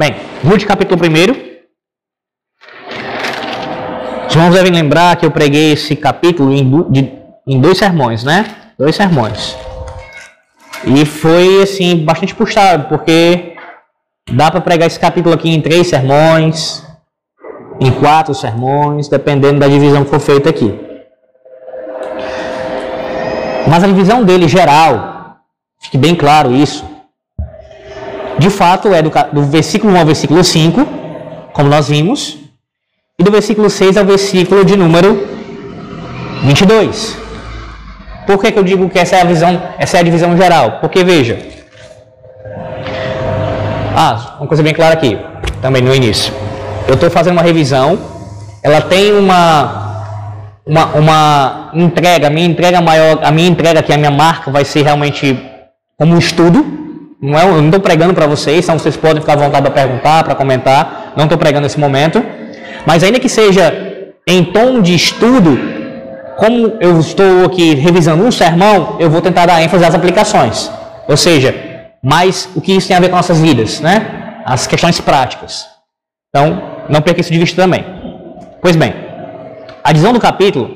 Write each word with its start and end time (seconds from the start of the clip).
Bem, 0.00 0.16
Ruth 0.42 0.64
capítulo 0.64 0.98
1. 0.98 1.06
Os 4.26 4.34
irmãos 4.34 4.54
devem 4.54 4.72
lembrar 4.72 5.14
que 5.16 5.26
eu 5.26 5.30
preguei 5.30 5.72
esse 5.72 5.94
capítulo 5.94 6.54
em, 6.54 7.60
dois 7.60 7.76
sermões, 7.76 8.24
né? 8.24 8.46
Dois 8.78 8.96
sermões. 8.96 9.54
E 10.86 11.04
foi, 11.04 11.62
assim, 11.62 12.02
bastante 12.02 12.34
puxado, 12.34 12.88
porque 12.88 13.54
dá 14.32 14.50
para 14.50 14.62
pregar 14.62 14.86
esse 14.86 14.98
capítulo 14.98 15.34
aqui 15.34 15.50
em 15.50 15.60
três 15.60 15.88
sermões, 15.88 16.82
em 17.78 17.90
quatro 17.90 18.34
sermões, 18.34 19.06
dependendo 19.06 19.60
da 19.60 19.68
divisão 19.68 20.02
que 20.02 20.08
for 20.08 20.20
feita 20.20 20.48
aqui. 20.48 20.80
Mas 23.68 23.84
a 23.84 23.86
divisão 23.86 24.24
dele 24.24 24.48
geral, 24.48 25.36
fique 25.78 25.98
bem 25.98 26.14
claro 26.14 26.54
isso, 26.54 26.89
de 28.40 28.48
fato 28.48 28.94
é 28.94 29.02
do, 29.02 29.10
do 29.32 29.42
versículo 29.44 29.92
1 29.92 29.98
ao 29.98 30.06
versículo 30.06 30.42
5, 30.42 30.86
como 31.52 31.68
nós 31.68 31.88
vimos, 31.88 32.38
e 33.18 33.22
do 33.22 33.30
versículo 33.30 33.68
6 33.68 33.98
ao 33.98 34.04
versículo 34.06 34.64
de 34.64 34.76
número 34.78 35.28
22. 36.44 37.18
Por 38.26 38.38
que, 38.40 38.50
que 38.50 38.58
eu 38.58 38.62
digo 38.62 38.88
que 38.88 38.98
essa 38.98 39.16
é 39.16 39.20
a 39.20 39.24
visão, 39.24 39.60
essa 39.78 39.98
é 39.98 40.00
a 40.00 40.02
divisão 40.02 40.34
geral? 40.38 40.78
Porque 40.80 41.04
veja. 41.04 41.38
Ah, 43.94 44.36
uma 44.38 44.46
coisa 44.46 44.62
bem 44.62 44.72
clara 44.72 44.94
aqui, 44.94 45.18
também 45.60 45.82
no 45.82 45.94
início. 45.94 46.32
Eu 46.88 46.94
estou 46.94 47.10
fazendo 47.10 47.34
uma 47.34 47.42
revisão, 47.42 47.98
ela 48.62 48.80
tem 48.80 49.12
uma, 49.12 50.06
uma, 50.64 50.86
uma 50.94 51.70
entrega, 51.74 52.28
a 52.28 52.30
minha 52.30 52.46
entrega 52.46 52.80
maior, 52.80 53.20
a 53.22 53.30
minha 53.30 53.50
entrega 53.50 53.80
aqui, 53.80 53.92
a 53.92 53.98
minha 53.98 54.10
marca 54.10 54.50
vai 54.50 54.64
ser 54.64 54.82
realmente 54.82 55.38
como 55.98 56.14
um 56.14 56.18
estudo, 56.18 56.79
não 57.22 57.38
é, 57.38 57.44
eu 57.44 57.56
não 57.56 57.66
estou 57.66 57.80
pregando 57.80 58.14
para 58.14 58.26
vocês, 58.26 58.64
então 58.64 58.78
vocês 58.78 58.96
podem 58.96 59.20
ficar 59.20 59.34
à 59.34 59.36
vontade 59.36 59.62
para 59.62 59.70
perguntar, 59.70 60.24
para 60.24 60.34
comentar. 60.34 61.12
Não 61.14 61.24
estou 61.24 61.36
pregando 61.36 61.64
nesse 61.64 61.78
momento. 61.78 62.24
Mas 62.86 63.02
ainda 63.02 63.20
que 63.20 63.28
seja 63.28 64.14
em 64.26 64.42
tom 64.44 64.80
de 64.80 64.94
estudo, 64.94 65.58
como 66.38 66.78
eu 66.80 66.98
estou 66.98 67.44
aqui 67.44 67.74
revisando 67.74 68.24
um 68.24 68.32
sermão, 68.32 68.96
eu 68.98 69.10
vou 69.10 69.20
tentar 69.20 69.44
dar 69.44 69.62
ênfase 69.62 69.84
às 69.84 69.94
aplicações. 69.94 70.70
Ou 71.06 71.16
seja, 71.16 71.54
mais 72.02 72.48
o 72.54 72.60
que 72.60 72.72
isso 72.72 72.88
tem 72.88 72.96
a 72.96 73.00
ver 73.00 73.10
com 73.10 73.16
nossas 73.16 73.38
vidas, 73.38 73.80
né? 73.80 74.42
As 74.46 74.66
questões 74.66 74.98
práticas. 74.98 75.66
Então, 76.30 76.62
não 76.88 77.02
perca 77.02 77.20
isso 77.20 77.32
de 77.32 77.38
vista 77.38 77.60
também. 77.60 77.84
Pois 78.62 78.76
bem, 78.76 78.94
a 79.84 79.92
divisão 79.92 80.14
do 80.14 80.20
capítulo 80.20 80.74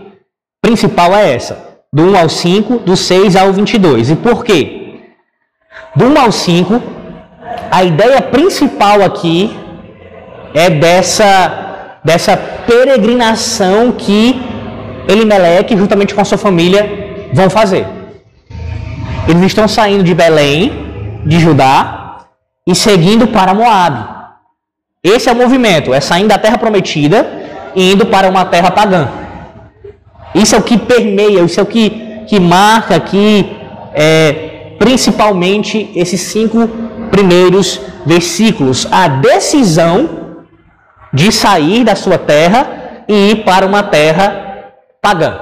principal 0.61 1.15
é 1.15 1.34
essa: 1.34 1.56
do 1.91 2.03
1 2.03 2.19
ao 2.19 2.28
5, 2.28 2.78
do 2.81 2.95
6 2.95 3.34
ao 3.34 3.50
22. 3.50 4.11
E 4.11 4.17
por 4.17 4.45
quê? 4.45 4.83
Do 5.97 6.06
1 6.06 6.19
ao 6.19 6.33
5, 6.33 6.83
a 7.70 7.84
ideia 7.84 8.20
principal 8.20 9.03
aqui 9.03 9.56
é 10.53 10.69
dessa, 10.70 11.98
dessa 12.05 12.37
peregrinação 12.37 13.92
que 13.92 14.41
Elimeleque, 15.09 15.77
juntamente 15.77 16.15
com 16.15 16.20
a 16.20 16.25
sua 16.25 16.39
família, 16.39 17.28
vão 17.33 17.50
fazer. 17.50 17.87
Eles 19.28 19.42
estão 19.42 19.69
saindo 19.69 20.03
de 20.03 20.15
Belém, 20.15 20.72
de 21.27 21.39
Judá, 21.39 22.19
e 22.67 22.75
seguindo 22.75 23.27
para 23.28 23.55
Moabe. 23.55 24.05
Esse 25.03 25.28
é 25.28 25.33
o 25.33 25.37
movimento, 25.37 25.92
é 25.92 26.00
saindo 26.00 26.28
da 26.28 26.39
terra 26.39 26.56
prometida 26.56 27.27
e 27.75 27.92
indo 27.92 28.06
para 28.06 28.28
uma 28.28 28.45
terra 28.47 28.70
pagã. 28.70 29.09
Isso 30.34 30.55
é 30.55 30.59
o 30.59 30.62
que 30.62 30.78
permeia, 30.78 31.41
isso 31.41 31.61
é 31.61 31.62
o 31.62 31.67
que, 31.67 32.25
que 32.27 32.41
marca, 32.41 32.98
que 32.98 33.55
é, 33.92 34.53
principalmente 34.84 35.90
esses 35.96 36.20
cinco 36.20 36.68
primeiros 37.10 37.81
versículos, 38.04 38.86
a 38.92 39.09
decisão 39.09 40.36
de 41.10 41.32
sair 41.32 41.84
da 41.84 41.97
sua 41.97 42.19
terra 42.19 43.04
e 43.09 43.31
ir 43.31 43.44
para 43.44 43.64
uma 43.64 43.82
terra 43.82 44.75
pagã. 45.00 45.41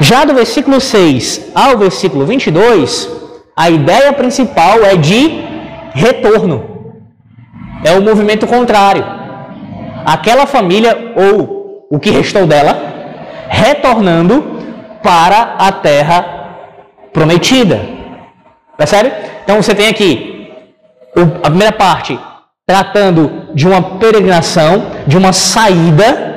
Já 0.00 0.24
do 0.24 0.34
versículo 0.34 0.80
6 0.80 1.52
ao 1.54 1.78
versículo 1.78 2.26
22, 2.26 3.08
a 3.56 3.70
ideia 3.70 4.12
principal 4.12 4.84
é 4.84 4.96
de 4.96 5.44
retorno. 5.94 7.04
É 7.84 7.92
o 7.92 8.02
movimento 8.02 8.44
contrário. 8.48 9.04
Aquela 10.04 10.46
família, 10.46 11.12
ou 11.14 11.86
o 11.88 12.00
que 12.00 12.10
restou 12.10 12.44
dela, 12.44 12.76
retornando 13.48 14.58
para 15.00 15.54
a 15.60 15.70
terra 15.70 16.37
prometida. 17.12 17.80
Percebe? 18.76 19.12
Então 19.44 19.60
você 19.62 19.74
tem 19.74 19.88
aqui 19.88 20.52
a 21.42 21.48
primeira 21.48 21.72
parte 21.72 22.18
tratando 22.66 23.48
de 23.54 23.66
uma 23.66 23.82
peregrinação, 23.98 24.90
de 25.06 25.16
uma 25.16 25.32
saída 25.32 26.28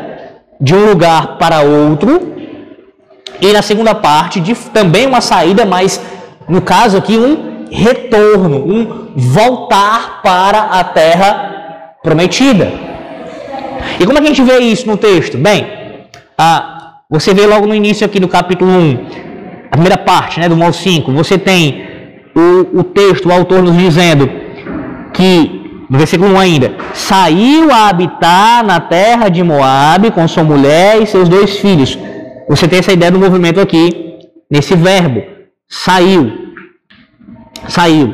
de 0.62 0.76
um 0.76 0.86
lugar 0.86 1.38
para 1.38 1.62
outro, 1.62 2.34
e 3.42 3.52
na 3.52 3.64
segunda 3.64 3.96
parte 3.96 4.40
de 4.40 4.54
também 4.54 5.08
uma 5.08 5.20
saída, 5.20 5.66
mas 5.66 6.00
no 6.48 6.62
caso 6.62 6.98
aqui 6.98 7.18
um 7.18 7.66
retorno, 7.72 8.58
um 8.58 9.12
voltar 9.16 10.22
para 10.22 10.60
a 10.62 10.84
terra 10.84 11.96
prometida. 12.04 12.72
E 14.00 14.06
como 14.06 14.18
é 14.18 14.22
que 14.22 14.28
a 14.28 14.34
gente 14.34 14.44
vê 14.44 14.60
isso 14.60 14.88
no 14.88 14.96
texto? 14.96 15.38
Bem, 15.38 15.66
ah, 16.38 17.00
você 17.10 17.34
vê 17.34 17.48
logo 17.48 17.66
no 17.66 17.74
início 17.74 18.06
aqui 18.06 18.20
do 18.20 18.28
capítulo 18.28 18.72
1, 18.72 19.08
a 19.72 19.78
primeira 19.78 19.98
parte, 19.98 20.40
né, 20.40 20.50
do 20.50 20.56
1 20.56 20.64
ao 20.64 20.74
5, 20.74 21.12
você 21.14 21.38
tem 21.38 21.86
o, 22.36 22.80
o 22.80 22.84
texto, 22.84 23.30
o 23.30 23.32
autor 23.32 23.64
nos 23.64 23.78
dizendo 23.78 24.30
que, 25.14 25.86
no 25.90 25.98
versículo 25.98 26.34
1 26.34 26.40
ainda, 26.40 26.76
saiu 26.94 27.72
a 27.72 27.88
habitar 27.88 28.66
na 28.66 28.82
terra 28.82 29.30
de 29.30 29.42
Moabe 29.42 30.12
com 30.12 30.28
sua 30.28 30.44
mulher 30.44 31.02
e 31.02 31.08
seus 31.08 31.30
dois 31.30 31.58
filhos. 31.58 31.98
Você 32.50 32.68
tem 32.68 32.80
essa 32.80 32.92
ideia 32.92 33.12
do 33.12 33.20
movimento 33.20 33.62
aqui, 33.62 34.20
nesse 34.50 34.76
verbo, 34.76 35.24
saiu. 35.70 36.32
Saiu. 37.70 38.14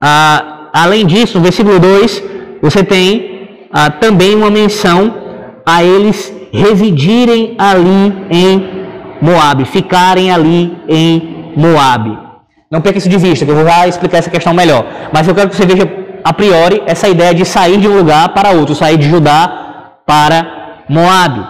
Ah, 0.00 0.70
além 0.72 1.04
disso, 1.04 1.38
no 1.38 1.42
versículo 1.42 1.80
2, 1.80 2.22
você 2.62 2.84
tem 2.84 3.66
ah, 3.72 3.90
também 3.90 4.36
uma 4.36 4.50
menção 4.50 5.12
a 5.66 5.82
eles 5.82 6.32
residirem 6.52 7.56
ali 7.58 8.12
em 8.30 8.78
Moabe, 9.20 9.64
ficarem 9.64 10.30
ali 10.30 10.76
em 10.88 11.52
Moabe. 11.56 12.18
Não 12.70 12.80
perca 12.80 12.98
isso 12.98 13.08
de 13.08 13.16
vista, 13.16 13.44
que 13.44 13.50
eu 13.50 13.56
vou 13.56 13.66
explicar 13.86 14.18
essa 14.18 14.30
questão 14.30 14.52
melhor. 14.52 14.84
Mas 15.12 15.26
eu 15.26 15.34
quero 15.34 15.48
que 15.48 15.56
você 15.56 15.66
veja 15.66 15.88
a 16.22 16.32
priori 16.32 16.82
essa 16.86 17.08
ideia 17.08 17.34
de 17.34 17.44
sair 17.44 17.78
de 17.78 17.88
um 17.88 17.96
lugar 17.96 18.28
para 18.30 18.50
outro, 18.50 18.74
sair 18.74 18.98
de 18.98 19.08
Judá 19.08 19.92
para 20.06 20.82
Moabe. 20.88 21.44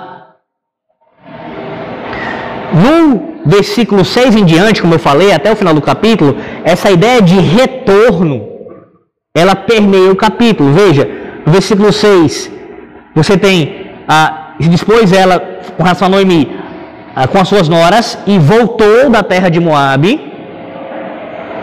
No 2.73 3.29
versículo 3.45 4.05
6 4.05 4.37
em 4.37 4.45
diante, 4.45 4.83
como 4.83 4.95
eu 4.95 4.99
falei, 4.99 5.33
até 5.33 5.51
o 5.51 5.57
final 5.57 5.75
do 5.75 5.81
capítulo, 5.81 6.37
essa 6.63 6.91
ideia 6.91 7.21
de 7.21 7.39
retorno, 7.41 8.47
ela 9.35 9.57
permeia 9.57 10.11
o 10.13 10.17
capítulo. 10.17 10.73
Veja, 10.73 11.09
no 11.45 11.53
versículo 11.53 11.93
6, 11.93 12.53
você 13.15 13.37
tem, 13.37 13.91
ah, 14.07 14.55
depois 14.61 15.13
ela, 15.13 15.41
com 15.77 15.83
relação 15.83 16.07
a 16.07 16.11
Noemi, 16.11 16.57
com 17.27 17.39
as 17.39 17.49
suas 17.49 17.69
noras 17.69 18.19
e 18.27 18.39
voltou 18.39 19.11
da 19.11 19.23
terra 19.23 19.49
de 19.49 19.59
Moabe. 19.59 20.33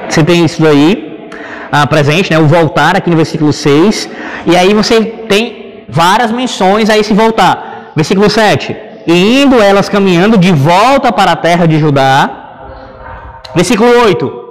Você 0.09 0.23
tem 0.23 0.43
isso 0.45 0.66
aí 0.67 1.29
ah, 1.71 1.88
presente, 1.88 2.31
né? 2.31 2.39
O 2.39 2.47
voltar 2.47 2.95
aqui 2.95 3.09
no 3.09 3.16
versículo 3.16 3.51
6. 3.51 4.09
E 4.45 4.55
aí 4.55 4.73
você 4.73 5.01
tem 5.27 5.83
várias 5.88 6.31
menções 6.31 6.89
a 6.89 6.97
esse 6.97 7.13
voltar. 7.13 7.91
Versículo 7.95 8.29
7. 8.29 8.75
E 9.07 9.43
indo 9.43 9.61
elas 9.61 9.87
caminhando 9.87 10.37
de 10.37 10.52
volta 10.52 11.11
para 11.11 11.31
a 11.31 11.35
terra 11.35 11.66
de 11.66 11.79
Judá. 11.79 12.29
Versículo 13.55 13.90
8. 14.03 14.46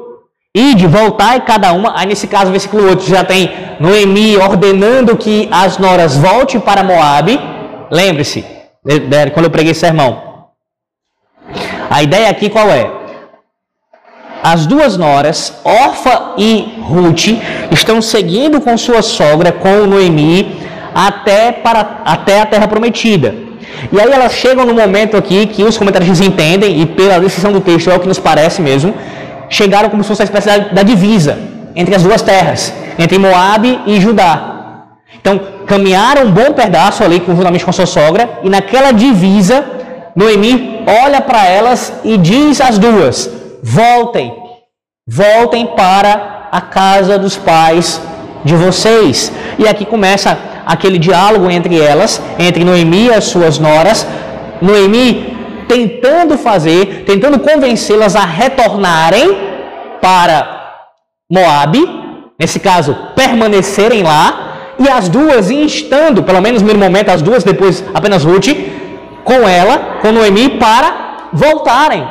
E 0.57 0.75
de 0.75 0.87
voltar 0.87 1.37
e 1.37 1.41
cada 1.41 1.73
uma, 1.73 1.99
aí 1.99 2.07
nesse 2.07 2.29
caso, 2.29 2.53
versículo 2.53 2.89
8, 2.89 3.11
já 3.11 3.25
tem 3.25 3.51
Noemi 3.81 4.37
ordenando 4.37 5.17
que 5.17 5.49
as 5.51 5.79
noras 5.79 6.17
voltem 6.17 6.61
para 6.61 6.85
Moabe. 6.85 7.41
Lembre-se, 7.91 8.45
quando 9.33 9.47
eu 9.47 9.51
preguei 9.51 9.73
esse 9.73 9.81
sermão, 9.81 10.34
a 11.91 12.03
ideia 12.03 12.29
aqui 12.31 12.49
qual 12.49 12.69
é? 12.69 12.91
As 14.43 14.67
duas 14.67 14.97
noras, 14.97 15.55
Orfa 15.65 16.35
e 16.37 16.75
Ruth, 16.83 17.29
estão 17.71 18.03
seguindo 18.03 18.61
com 18.61 18.77
sua 18.77 19.01
sogra, 19.01 19.51
com 19.53 19.87
Noemi, 19.87 20.61
até, 20.95 21.51
para, 21.51 22.03
até 22.05 22.41
a 22.41 22.47
terra 22.47 22.69
prometida. 22.69 23.35
E 23.91 23.99
aí 23.99 24.11
elas 24.11 24.35
chegam 24.35 24.65
no 24.67 24.75
momento 24.75 25.17
aqui 25.17 25.47
que 25.47 25.65
os 25.65 25.79
comentaristas 25.79 26.21
entendem, 26.21 26.81
e 26.81 26.87
pela 26.87 27.19
decisão 27.19 27.53
do 27.53 27.61
texto 27.61 27.91
é 27.91 27.97
o 27.97 28.01
que 28.01 28.07
nos 28.07 28.19
parece 28.19 28.61
mesmo, 28.61 28.95
chegaram 29.49 29.89
como 29.89 30.03
se 30.03 30.09
fosse 30.09 30.23
a 30.23 30.25
espécie 30.27 30.47
da, 30.47 30.59
da 30.59 30.83
divisa 30.83 31.39
entre 31.75 31.95
as 31.95 32.03
duas 32.03 32.23
terras, 32.23 32.73
entre 32.99 33.19
Moabe 33.19 33.81
e 33.87 34.01
Judá. 34.01 34.51
Então, 35.21 35.41
caminharam 35.67 36.27
um 36.27 36.31
bom 36.31 36.53
pedaço 36.53 37.03
ali, 37.03 37.23
juntamente 37.27 37.65
com 37.65 37.73
sua 37.73 37.87
sogra, 37.87 38.41
e 38.43 38.51
naquela 38.51 38.93
divisa 38.93 39.65
Noemi 40.15 40.85
olha 40.87 41.21
para 41.21 41.47
elas 41.47 41.93
e 42.05 42.17
diz 42.17 42.61
às 42.61 42.79
duas: 42.79 43.31
voltem, 43.63 44.35
voltem 45.07 45.67
para 45.69 46.49
a 46.53 46.61
casa 46.61 47.19
dos 47.19 47.37
pais 47.37 48.01
de 48.45 48.55
vocês. 48.55 49.33
E 49.59 49.67
aqui 49.67 49.85
começa 49.85 50.39
aquele 50.65 50.99
diálogo 50.99 51.51
entre 51.51 51.81
elas, 51.81 52.23
entre 52.39 52.65
Noemi 52.65 53.07
e 53.07 53.13
as 53.13 53.25
suas 53.25 53.59
noras. 53.59 54.07
Noemi 54.63 55.35
tentando 55.69 56.39
fazer, 56.39 57.05
tentando 57.07 57.39
convencê-las 57.39 58.15
a 58.15 58.25
retornarem 58.25 59.37
para 60.01 60.55
Moabe, 61.31 61.83
nesse 62.39 62.61
caso, 62.61 62.97
permanecerem 63.17 64.03
lá, 64.03 64.75
e 64.79 64.89
as 64.89 65.09
duas 65.09 65.51
instando, 65.51 66.23
pelo 66.23 66.41
menos 66.41 66.61
no 66.61 66.75
momento, 66.75 67.09
as 67.09 67.23
duas, 67.23 67.45
depois 67.45 67.83
apenas 67.95 68.25
Ruth, 68.25 68.49
com 69.25 69.49
ela, 69.49 69.99
com 70.01 70.13
Noemi, 70.13 70.51
para 70.59 71.31
voltarem 71.33 72.07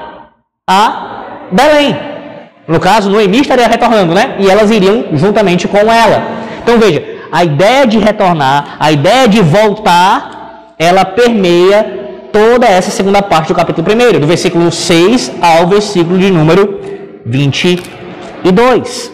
a 0.67 1.47
Belém. 1.51 1.95
No 2.67 2.79
caso, 2.79 3.09
Noemi 3.09 3.41
estaria 3.41 3.67
retornando, 3.67 4.13
né? 4.13 4.35
E 4.39 4.49
elas 4.49 4.71
iriam 4.71 5.05
juntamente 5.13 5.67
com 5.67 5.77
ela. 5.77 6.23
Então 6.61 6.79
veja, 6.79 7.03
a 7.31 7.43
ideia 7.43 7.85
de 7.85 7.99
retornar, 7.99 8.77
a 8.79 8.91
ideia 8.91 9.27
de 9.27 9.41
voltar, 9.41 10.75
ela 10.79 11.03
permeia 11.03 12.29
toda 12.31 12.65
essa 12.65 12.89
segunda 12.89 13.21
parte 13.21 13.49
do 13.49 13.55
capítulo 13.55 13.87
1, 13.87 14.19
do 14.19 14.27
versículo 14.27 14.71
6 14.71 15.33
ao 15.41 15.67
versículo 15.67 16.17
de 16.17 16.31
número 16.31 16.79
22. 17.25 19.11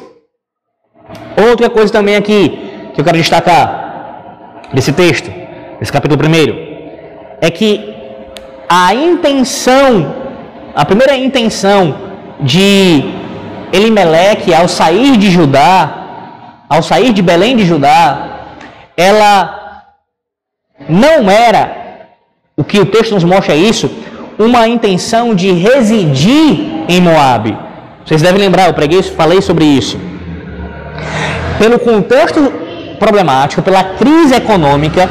Outra 1.50 1.70
coisa 1.70 1.92
também 1.92 2.16
aqui 2.16 2.92
que 2.94 3.02
eu 3.02 3.06
quero 3.06 3.18
destacar 3.18 4.64
desse 4.74 4.94
texto, 4.94 5.32
desse 5.80 5.92
capítulo 5.92 6.22
1, 6.24 6.69
é 7.42 7.50
que 7.50 7.94
a 8.68 8.94
intenção, 8.94 10.16
a 10.76 10.86
primeira 10.86 11.16
intenção 11.16 11.96
de 12.40 13.04
Elimeleque 13.72 14.54
ao 14.54 14.68
sair 14.68 15.18
de 15.18 15.30
Judá, 15.30 16.00
ao 16.68 16.82
sair 16.82 17.14
de 17.14 17.22
Belém 17.22 17.56
de 17.56 17.66
Judá, 17.66 18.40
ela 18.96 19.84
não 20.88 21.30
era, 21.30 22.10
o 22.56 22.64
que 22.64 22.80
o 22.80 22.86
texto 22.86 23.14
nos 23.14 23.24
mostra 23.24 23.54
é 23.54 23.58
isso, 23.58 23.90
uma 24.38 24.68
intenção 24.68 25.36
de 25.36 25.52
residir 25.52 26.86
em 26.88 27.02
Moabe. 27.02 27.58
Vocês 28.06 28.22
devem 28.22 28.40
lembrar, 28.40 28.68
eu 28.68 28.74
preguei, 28.74 29.04
falei 29.04 29.42
sobre 29.42 29.66
isso. 29.66 30.00
Pelo 31.58 31.78
contexto 31.78 32.52
problemático, 32.98 33.62
pela 33.62 33.84
crise 33.84 34.36
econômica, 34.36 35.10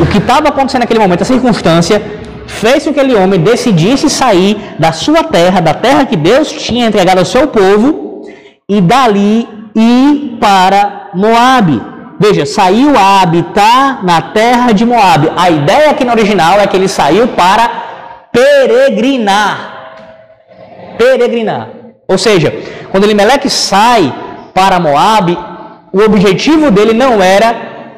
o 0.00 0.06
que 0.06 0.18
estava 0.18 0.48
acontecendo 0.48 0.80
naquele 0.82 1.00
momento, 1.00 1.22
a 1.22 1.24
circunstância, 1.24 2.02
fez 2.46 2.84
com 2.84 2.92
que 2.92 3.00
aquele 3.00 3.14
homem 3.14 3.40
decidisse 3.40 4.08
sair 4.08 4.58
da 4.78 4.92
sua 4.92 5.22
terra, 5.22 5.60
da 5.60 5.74
terra 5.74 6.06
que 6.06 6.16
Deus 6.16 6.50
tinha 6.50 6.86
entregado 6.86 7.18
ao 7.18 7.24
seu 7.24 7.46
povo, 7.48 8.22
e 8.68 8.80
dali 8.80 9.48
ir 9.74 10.38
para 10.40 11.10
Moabe. 11.14 11.80
Veja, 12.18 12.44
saiu 12.44 12.96
a 12.96 13.22
habitar 13.22 14.04
na 14.04 14.20
terra 14.20 14.72
de 14.72 14.84
Moabe. 14.84 15.32
A 15.36 15.50
ideia 15.50 15.90
aqui 15.90 16.04
no 16.04 16.12
original 16.12 16.60
é 16.60 16.66
que 16.66 16.76
ele 16.76 16.88
saiu 16.88 17.28
para 17.28 17.68
peregrinar. 18.30 19.56
Peregrinar. 20.98 21.68
Ou 22.06 22.18
seja, 22.18 22.52
quando 22.90 23.04
Elimelec 23.04 23.48
sai 23.48 24.12
para 24.52 24.78
Moabe, 24.78 25.36
o 25.92 26.00
objetivo 26.02 26.70
dele 26.70 26.92
não 26.92 27.22
era 27.22 27.56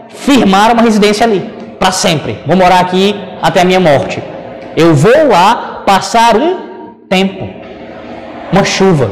firmar 0.09 0.73
uma 0.73 0.83
residência 0.83 1.27
ali 1.27 1.62
para 1.83 1.91
sempre. 1.91 2.39
Vou 2.47 2.57
morar 2.57 2.79
aqui 2.79 3.13
até 3.43 3.61
a 3.61 3.65
minha 3.65 3.81
morte. 3.81 4.23
Eu 4.77 4.95
vou 4.95 5.29
lá 5.29 5.83
passar 5.85 6.37
um 6.37 6.51
tempo, 7.09 7.45
uma 8.53 8.63
chuva, 8.63 9.11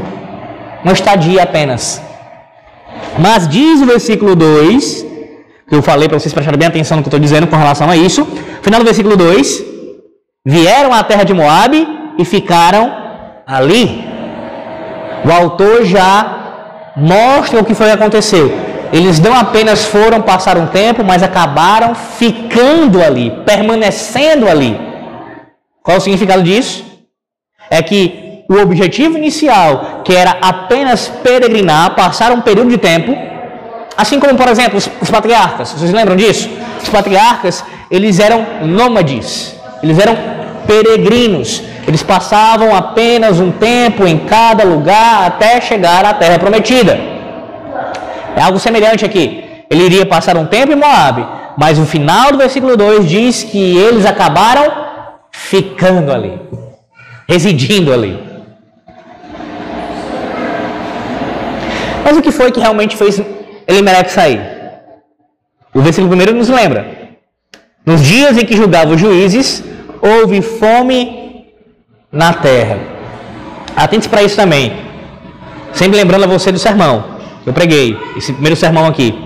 uma 0.84 0.93
estadia 0.93 1.43
apenas. 1.43 2.00
Mas 3.19 3.49
diz 3.49 3.82
o 3.82 3.87
versículo 3.87 4.37
2, 4.37 5.05
que 5.69 5.75
eu 5.75 5.82
falei 5.82 6.08
para 6.08 6.20
vocês 6.20 6.32
prestarem 6.32 6.61
bem 6.61 6.69
atenção 6.69 6.96
no 6.96 7.02
que 7.02 7.08
eu 7.08 7.11
estou 7.11 7.26
dizendo 7.26 7.49
com 7.49 7.56
relação 7.56 7.90
a 7.90 7.96
isso. 7.96 8.25
Final 8.62 8.78
do 8.78 8.87
versículo 8.87 9.16
2: 9.16 9.64
Vieram 10.46 10.94
à 10.94 11.02
terra 11.02 11.25
de 11.25 11.34
Moabe 11.34 11.81
e 12.19 12.25
ficaram 12.25 12.84
ali. 13.44 14.05
O 15.25 15.32
autor 15.32 15.84
já 15.84 16.12
mostra 16.96 17.61
o 17.61 17.64
que 17.64 17.75
foi 17.75 17.88
que 17.88 17.94
aconteceu. 17.94 18.69
Eles 18.92 19.20
não 19.20 19.34
apenas 19.34 19.84
foram 19.84 20.20
passar 20.20 20.58
um 20.58 20.66
tempo, 20.66 21.04
mas 21.04 21.22
acabaram 21.22 21.94
ficando 21.94 23.02
ali, 23.02 23.31
permanecendo 23.46 24.48
ali. 24.48 24.78
Qual 25.82 25.96
o 25.96 26.00
significado 26.00 26.42
disso? 26.42 26.84
É 27.70 27.81
que 27.82 28.44
o 28.48 28.56
objetivo 28.56 29.16
inicial, 29.16 30.02
que 30.04 30.12
era 30.12 30.38
apenas 30.42 31.08
peregrinar, 31.22 31.94
passar 31.94 32.32
um 32.32 32.40
período 32.40 32.70
de 32.70 32.78
tempo, 32.78 33.16
assim 33.96 34.19
como, 34.19 34.37
por 34.37 34.48
exemplo, 34.48 34.76
os, 34.76 34.90
os 35.00 35.08
patriarcas, 35.08 35.70
vocês 35.70 35.92
lembram 35.92 36.16
disso? 36.16 36.50
Os 36.82 36.88
patriarcas, 36.88 37.64
eles 37.88 38.19
eram 38.19 38.44
nômades, 38.62 39.54
eles 39.82 39.98
eram 40.00 40.16
peregrinos, 40.66 41.62
eles 41.87 42.02
passavam 42.02 42.75
apenas 42.75 43.38
um 43.38 43.52
tempo 43.52 44.04
em 44.04 44.19
cada 44.19 44.64
lugar 44.64 45.26
até 45.26 45.60
chegar 45.60 46.04
à 46.04 46.12
terra 46.12 46.38
prometida. 46.38 47.19
É 48.36 48.42
algo 48.42 48.58
semelhante 48.58 49.04
aqui. 49.04 49.44
Ele 49.70 49.84
iria 49.84 50.06
passar 50.06 50.36
um 50.36 50.46
tempo 50.46 50.72
em 50.72 50.76
Moab, 50.76 51.26
mas 51.56 51.78
o 51.78 51.86
final 51.86 52.32
do 52.32 52.38
versículo 52.38 52.76
2 52.76 53.08
diz 53.08 53.44
que 53.44 53.76
eles 53.76 54.04
acabaram 54.04 54.64
ficando 55.30 56.12
ali, 56.12 56.40
residindo 57.28 57.92
ali. 57.92 58.18
Mas 62.04 62.16
o 62.16 62.22
que 62.22 62.32
foi 62.32 62.50
que 62.50 62.58
realmente 62.58 62.96
fez 62.96 63.22
Elimelech 63.68 64.10
sair? 64.10 64.40
O 65.72 65.80
versículo 65.80 66.14
1 66.14 66.32
nos 66.36 66.48
lembra. 66.48 66.98
Nos 67.86 68.02
dias 68.02 68.36
em 68.36 68.44
que 68.44 68.56
julgavam 68.56 68.94
os 68.94 69.00
juízes, 69.00 69.62
houve 70.02 70.42
fome 70.42 71.46
na 72.10 72.32
terra. 72.32 72.78
Atente 73.76 74.08
para 74.08 74.24
isso 74.24 74.34
também. 74.34 74.72
Sempre 75.72 75.98
lembrando 75.98 76.24
a 76.24 76.26
você 76.26 76.50
do 76.50 76.58
sermão 76.58 77.19
eu 77.46 77.52
preguei, 77.52 77.98
esse 78.16 78.32
primeiro 78.32 78.56
sermão 78.56 78.87
aqui. 78.87 79.19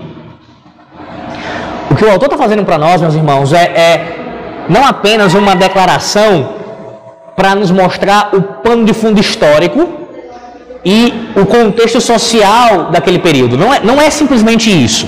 O 1.91 1.95
que 1.95 2.03
o 2.03 2.11
autor 2.11 2.25
está 2.25 2.37
fazendo 2.37 2.63
para 2.65 2.77
nós, 2.77 3.01
meus 3.01 3.13
irmãos, 3.13 3.53
é, 3.53 3.63
é 3.63 4.15
não 4.69 4.85
apenas 4.85 5.33
uma 5.33 5.55
declaração 5.55 6.55
para 7.35 7.53
nos 7.53 7.71
mostrar 7.71 8.29
o 8.33 8.41
pano 8.41 8.85
de 8.85 8.93
fundo 8.93 9.19
histórico 9.19 9.87
e 10.83 11.31
o 11.35 11.45
contexto 11.45 11.99
social 11.99 12.91
daquele 12.91 13.19
período. 13.19 13.57
Não 13.57 13.73
é, 13.73 13.79
não 13.81 14.01
é 14.01 14.09
simplesmente 14.09 14.69
isso. 14.69 15.07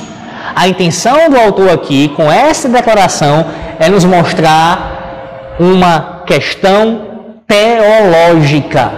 A 0.56 0.68
intenção 0.68 1.30
do 1.30 1.38
autor 1.38 1.70
aqui, 1.70 2.10
com 2.10 2.32
essa 2.32 2.68
declaração, 2.68 3.46
é 3.80 3.90
nos 3.90 4.04
mostrar 4.04 5.56
uma 5.60 6.24
questão 6.26 7.02
teológica. 7.48 8.92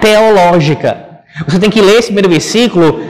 Teológica. 0.00 1.11
Você 1.46 1.58
tem 1.58 1.70
que 1.70 1.80
ler 1.80 1.98
esse 1.98 2.06
primeiro 2.06 2.28
versículo 2.28 3.00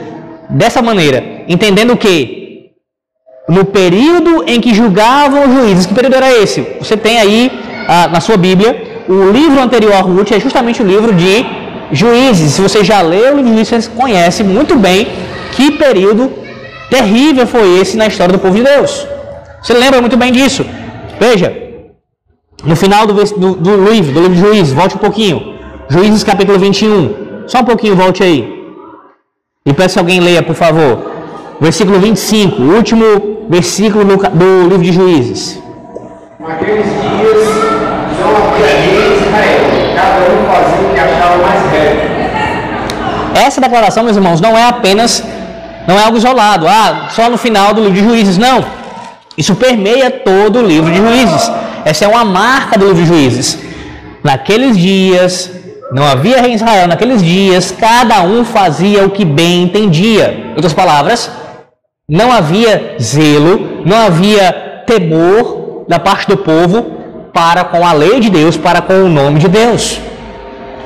dessa 0.49 0.81
maneira, 0.81 1.23
entendendo 1.47 1.95
que 1.97 2.71
no 3.47 3.65
período 3.65 4.43
em 4.47 4.61
que 4.61 4.73
julgavam 4.73 5.45
os 5.45 5.53
juízes, 5.53 5.85
que 5.85 5.93
período 5.93 6.15
era 6.15 6.31
esse? 6.31 6.61
Você 6.79 6.95
tem 6.95 7.19
aí 7.19 7.51
ah, 7.87 8.07
na 8.07 8.21
sua 8.21 8.37
Bíblia, 8.37 9.03
o 9.07 9.31
livro 9.31 9.61
anterior 9.61 9.93
a 9.93 9.99
Ruth 9.99 10.31
é 10.31 10.39
justamente 10.39 10.81
o 10.81 10.85
livro 10.85 11.13
de 11.13 11.45
Juízes. 11.91 12.53
Se 12.53 12.61
você 12.61 12.83
já 12.83 13.01
leu 13.01 13.33
o 13.33 13.37
livro 13.37 13.51
de 13.51 13.55
Juízes, 13.55 13.85
você 13.85 13.89
conhece 13.89 14.43
muito 14.43 14.75
bem 14.75 15.07
que 15.51 15.71
período 15.71 16.31
terrível 16.89 17.45
foi 17.45 17.79
esse 17.79 17.97
na 17.97 18.07
história 18.07 18.33
do 18.33 18.39
povo 18.39 18.55
de 18.55 18.63
Deus. 18.63 19.05
Você 19.61 19.73
lembra 19.73 19.99
muito 19.99 20.17
bem 20.17 20.31
disso. 20.31 20.65
Veja, 21.19 21.55
no 22.63 22.75
final 22.75 23.05
do, 23.05 23.13
do, 23.13 23.55
do 23.55 23.91
livro, 23.91 24.13
do 24.13 24.21
livro 24.21 24.35
de 24.35 24.41
Juízes, 24.41 24.73
volte 24.73 24.95
um 24.95 24.99
pouquinho. 24.99 25.53
Juízes 25.89 26.23
capítulo 26.23 26.57
21. 26.57 27.22
Só 27.47 27.59
um 27.59 27.65
pouquinho, 27.65 27.95
volte 27.95 28.23
aí. 28.23 28.63
E 29.65 29.73
peço 29.73 29.99
alguém 29.99 30.19
leia, 30.19 30.43
por 30.43 30.55
favor. 30.55 31.11
Versículo 31.59 31.99
25, 31.99 32.61
o 32.61 32.75
último 32.75 33.47
versículo 33.49 34.03
do, 34.03 34.17
do 34.17 34.63
livro 34.63 34.83
de 34.83 34.91
Juízes. 34.91 35.61
Naqueles 36.39 36.85
dias 36.85 37.47
não 38.19 38.35
havia 38.35 38.71
em 38.81 39.17
Israel, 39.21 39.61
cada 39.95 40.19
um 40.31 40.45
fazia 40.51 40.87
o 40.87 40.93
que 40.93 40.99
achava 40.99 41.37
mais 41.37 41.71
reto. 41.71 42.13
Essa 43.35 43.61
declaração, 43.61 44.03
meus 44.03 44.17
irmãos, 44.17 44.41
não 44.41 44.57
é 44.57 44.67
apenas, 44.67 45.23
não 45.87 45.97
é 45.97 46.03
algo 46.03 46.17
isolado, 46.17 46.67
ah, 46.67 47.07
só 47.11 47.29
no 47.29 47.37
final 47.37 47.73
do 47.73 47.81
livro 47.81 47.95
de 47.95 48.03
Juízes, 48.03 48.37
não. 48.37 48.65
Isso 49.37 49.55
permeia 49.55 50.11
todo 50.11 50.59
o 50.59 50.61
livro 50.61 50.91
de 50.91 50.97
Juízes. 50.97 51.51
Essa 51.85 52.05
é 52.05 52.07
uma 52.07 52.23
marca 52.23 52.77
do 52.77 52.87
livro 52.87 53.01
de 53.01 53.07
Juízes. 53.07 53.57
Naqueles 54.23 54.77
dias 54.77 55.49
não 55.93 56.03
havia 56.03 56.41
rei 56.41 56.51
em 56.51 56.55
Israel 56.55 56.87
naqueles 56.87 57.21
dias, 57.21 57.71
cada 57.71 58.21
um 58.23 58.43
fazia 58.43 59.05
o 59.05 59.11
que 59.11 59.23
bem 59.23 59.63
entendia. 59.63 60.47
Em 60.51 60.55
outras 60.55 60.73
palavras, 60.73 61.29
não 62.09 62.31
havia 62.31 62.95
zelo, 62.99 63.83
não 63.85 63.97
havia 64.07 64.83
temor 64.87 65.85
da 65.87 65.99
parte 65.99 66.27
do 66.27 66.37
povo 66.37 66.83
para 67.31 67.63
com 67.63 67.85
a 67.85 67.93
lei 67.93 68.19
de 68.19 68.29
Deus, 68.31 68.57
para 68.57 68.81
com 68.81 69.03
o 69.03 69.09
nome 69.09 69.39
de 69.39 69.47
Deus. 69.47 69.99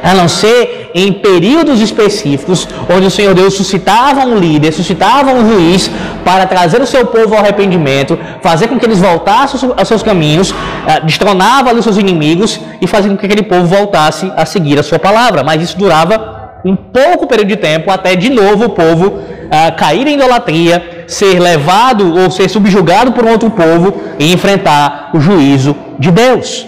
A 0.03 0.13
não 0.13 0.27
ser 0.27 0.86
em 0.97 1.13
períodos 1.13 1.79
específicos, 1.79 2.67
onde 2.93 3.05
o 3.05 3.11
Senhor 3.11 3.35
Deus 3.35 3.53
suscitava 3.53 4.25
um 4.25 4.35
líder, 4.35 4.71
suscitava 4.71 5.31
um 5.31 5.47
juiz 5.47 5.91
para 6.25 6.47
trazer 6.47 6.81
o 6.81 6.87
seu 6.87 7.05
povo 7.05 7.35
ao 7.35 7.41
arrependimento, 7.41 8.17
fazer 8.41 8.67
com 8.67 8.79
que 8.79 8.85
eles 8.85 8.99
voltassem 8.99 9.71
aos 9.77 9.87
seus 9.87 10.01
caminhos, 10.01 10.55
eh, 10.87 10.99
destronava 11.01 11.69
ali 11.69 11.77
os 11.77 11.85
seus 11.85 11.97
inimigos 11.97 12.59
e 12.81 12.87
fazia 12.87 13.11
com 13.11 13.15
que 13.15 13.27
aquele 13.27 13.43
povo 13.43 13.67
voltasse 13.67 14.33
a 14.35 14.43
seguir 14.43 14.79
a 14.79 14.83
sua 14.83 14.97
palavra. 14.97 15.43
Mas 15.43 15.61
isso 15.61 15.77
durava 15.77 16.59
um 16.65 16.75
pouco 16.75 17.27
período 17.27 17.49
de 17.49 17.57
tempo 17.57 17.91
até 17.91 18.15
de 18.15 18.31
novo 18.31 18.65
o 18.65 18.69
povo 18.69 19.19
ah, 19.51 19.71
cair 19.71 20.07
em 20.07 20.15
idolatria, 20.15 21.05
ser 21.07 21.39
levado 21.39 22.19
ou 22.19 22.31
ser 22.31 22.49
subjugado 22.49 23.11
por 23.11 23.23
um 23.23 23.29
outro 23.29 23.51
povo 23.51 24.01
e 24.17 24.33
enfrentar 24.33 25.11
o 25.13 25.19
juízo 25.19 25.75
de 25.99 26.09
Deus. 26.09 26.65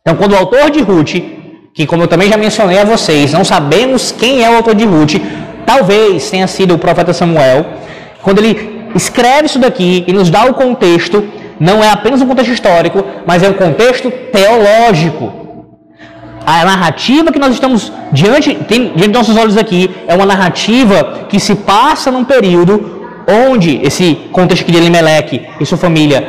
Então, 0.00 0.16
quando 0.16 0.32
o 0.32 0.36
autor 0.36 0.70
de 0.70 0.82
Ruth, 0.82 1.14
que 1.76 1.86
como 1.86 2.02
eu 2.02 2.08
também 2.08 2.30
já 2.30 2.38
mencionei 2.38 2.78
a 2.78 2.84
vocês, 2.84 3.34
não 3.34 3.44
sabemos 3.44 4.10
quem 4.10 4.42
é 4.42 4.48
o 4.48 4.56
autor 4.56 4.74
de 4.74 4.86
Ruth, 4.86 5.16
talvez 5.66 6.30
tenha 6.30 6.46
sido 6.46 6.74
o 6.74 6.78
profeta 6.78 7.12
Samuel, 7.12 7.66
quando 8.22 8.38
ele 8.38 8.88
escreve 8.94 9.44
isso 9.44 9.58
daqui 9.58 10.02
e 10.06 10.12
nos 10.12 10.30
dá 10.30 10.46
o 10.46 10.54
contexto, 10.54 11.22
não 11.60 11.84
é 11.84 11.90
apenas 11.90 12.22
um 12.22 12.26
contexto 12.26 12.50
histórico, 12.50 13.04
mas 13.26 13.42
é 13.42 13.50
um 13.50 13.52
contexto 13.52 14.10
teológico. 14.10 15.30
A 16.46 16.64
narrativa 16.64 17.30
que 17.30 17.38
nós 17.38 17.52
estamos 17.52 17.92
diante, 18.10 18.54
tem, 18.54 18.92
diante 18.94 19.08
dos 19.08 19.18
nossos 19.18 19.36
olhos 19.36 19.58
aqui 19.58 19.90
é 20.08 20.14
uma 20.14 20.24
narrativa 20.24 21.26
que 21.28 21.38
se 21.38 21.54
passa 21.56 22.10
num 22.10 22.24
período 22.24 22.96
onde 23.28 23.82
esse 23.84 24.14
contexto 24.32 24.70
de 24.72 24.78
Elimelec 24.78 25.46
e 25.60 25.66
sua 25.66 25.76
família, 25.76 26.26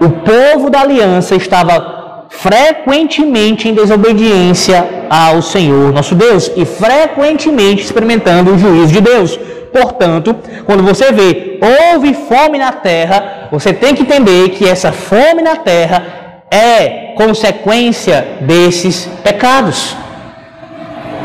o 0.00 0.08
povo 0.10 0.70
da 0.70 0.80
aliança 0.80 1.36
estava 1.36 2.01
frequentemente 2.40 3.68
em 3.68 3.74
desobediência 3.74 5.06
ao 5.08 5.42
Senhor 5.42 5.92
nosso 5.92 6.14
Deus 6.14 6.50
e 6.56 6.64
frequentemente 6.64 7.84
experimentando 7.84 8.52
o 8.52 8.58
juízo 8.58 8.92
de 8.92 9.00
Deus. 9.00 9.38
Portanto, 9.72 10.34
quando 10.64 10.82
você 10.82 11.12
vê 11.12 11.58
houve 11.92 12.14
fome 12.14 12.58
na 12.58 12.72
terra, 12.72 13.48
você 13.50 13.72
tem 13.72 13.94
que 13.94 14.02
entender 14.02 14.50
que 14.50 14.68
essa 14.68 14.90
fome 14.92 15.42
na 15.42 15.56
terra 15.56 16.44
é 16.50 17.14
consequência 17.16 18.26
desses 18.40 19.06
pecados. 19.22 19.96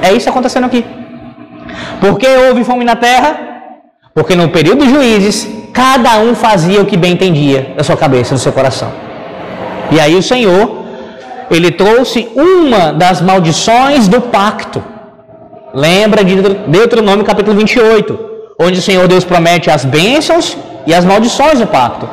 É 0.01 0.13
isso 0.13 0.29
acontecendo 0.29 0.65
aqui. 0.65 0.85
Por 1.99 2.17
que 2.19 2.27
houve 2.27 2.63
fome 2.63 2.85
na 2.85 2.95
terra? 2.95 3.39
Porque 4.13 4.35
no 4.35 4.49
período 4.49 4.79
dos 4.79 4.89
juízes, 4.89 5.47
cada 5.73 6.19
um 6.19 6.35
fazia 6.35 6.81
o 6.81 6.85
que 6.85 6.97
bem 6.97 7.13
entendia 7.13 7.73
da 7.75 7.83
sua 7.83 7.97
cabeça, 7.97 8.35
do 8.35 8.39
seu 8.39 8.51
coração. 8.51 8.91
E 9.91 9.99
aí 9.99 10.15
o 10.15 10.23
Senhor, 10.23 10.86
ele 11.55 11.71
trouxe 11.71 12.29
uma 12.35 12.91
das 12.93 13.21
maldições 13.21 14.07
do 14.07 14.21
pacto. 14.21 14.83
Lembra 15.73 16.23
de 16.23 16.35
Deuteronômio 16.67 17.25
capítulo 17.25 17.57
28, 17.57 18.19
onde 18.59 18.79
o 18.79 18.81
Senhor 18.81 19.07
Deus 19.07 19.23
promete 19.23 19.69
as 19.69 19.85
bênçãos 19.85 20.57
e 20.85 20.93
as 20.93 21.05
maldições 21.05 21.59
do 21.59 21.67
pacto. 21.67 22.09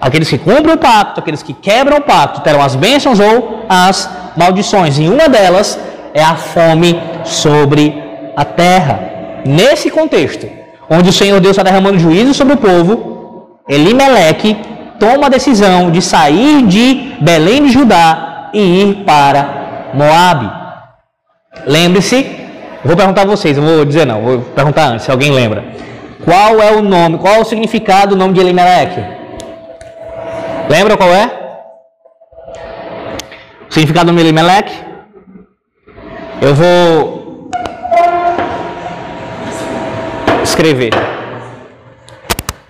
Aqueles 0.00 0.28
que 0.28 0.38
cumprem 0.38 0.74
o 0.74 0.78
pacto, 0.78 1.20
aqueles 1.20 1.42
que 1.42 1.52
quebram 1.52 1.98
o 1.98 2.02
pacto, 2.02 2.40
terão 2.40 2.62
as 2.62 2.74
bênçãos 2.74 3.20
ou 3.20 3.64
as 3.68 4.10
maldições. 4.36 4.98
E 4.98 5.08
uma 5.08 5.28
delas 5.28 5.78
é 6.12 6.22
a 6.22 6.34
fome 6.34 7.00
sobre 7.24 8.02
a 8.36 8.44
terra. 8.44 9.00
Nesse 9.46 9.90
contexto, 9.90 10.48
onde 10.90 11.10
o 11.10 11.12
Senhor 11.12 11.40
Deus 11.40 11.52
está 11.52 11.62
derramando 11.62 11.98
juízo 11.98 12.34
sobre 12.34 12.54
o 12.54 12.58
povo, 12.58 13.58
Elimeleque 13.68 14.56
toma 14.98 15.26
a 15.26 15.30
decisão 15.30 15.90
de 15.90 16.02
sair 16.02 16.66
de 16.66 17.14
Belém 17.20 17.64
de 17.64 17.72
Judá 17.72 18.33
e 18.54 18.82
ir 18.82 19.04
para 19.04 19.90
Moabe. 19.92 20.50
Lembre-se, 21.66 22.24
vou 22.84 22.96
perguntar 22.96 23.22
a 23.22 23.26
vocês, 23.26 23.56
não 23.56 23.64
vou 23.64 23.84
dizer 23.84 24.06
não, 24.06 24.22
vou 24.22 24.40
perguntar 24.40 24.86
antes, 24.86 25.04
se 25.04 25.10
alguém 25.10 25.30
lembra. 25.30 25.64
Qual 26.24 26.60
é 26.60 26.72
o 26.72 26.80
nome, 26.82 27.18
qual 27.18 27.34
é 27.34 27.40
o 27.40 27.44
significado 27.44 28.14
do 28.14 28.16
nome 28.16 28.32
de 28.32 28.40
Elimeleque? 28.40 29.04
Lembra 30.68 30.96
qual 30.96 31.10
é? 31.10 31.30
O 33.68 33.72
significado 33.74 34.12
do 34.12 34.18
Elimelec? 34.18 34.72
Eu 36.40 36.54
vou 36.54 37.50
escrever. 40.42 40.92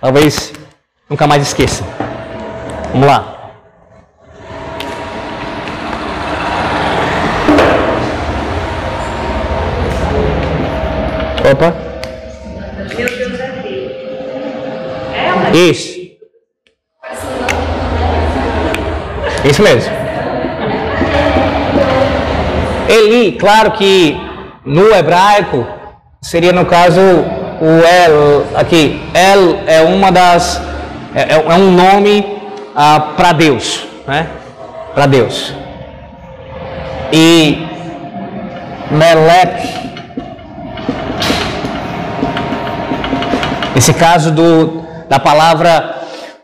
Talvez 0.01 0.53
nunca 1.09 1.27
mais 1.27 1.41
esqueça. 1.43 1.83
Vamos 2.91 3.07
lá. 3.07 3.34
Opa. 11.51 11.73
Isso. 15.53 15.95
Isso 19.43 19.61
mesmo. 19.61 19.93
Eli, 22.89 23.33
claro 23.33 23.71
que 23.71 24.17
no 24.65 24.93
hebraico 24.95 25.67
seria 26.21 26.51
no 26.51 26.65
caso 26.65 26.99
o 27.61 27.85
El, 27.85 28.45
aqui, 28.55 29.01
El 29.13 29.59
é 29.67 29.81
uma 29.81 30.11
das, 30.11 30.61
é, 31.13 31.21
é, 31.21 31.35
é 31.35 31.53
um 31.55 31.71
nome 31.71 32.25
ah, 32.75 33.13
para 33.15 33.31
Deus, 33.31 33.85
né? 34.07 34.27
Para 34.93 35.05
Deus. 35.05 35.53
E 37.13 37.65
Melech, 38.91 39.94
esse 43.75 43.93
caso 43.93 44.31
do, 44.31 44.85
da 45.09 45.19
palavra 45.19 45.95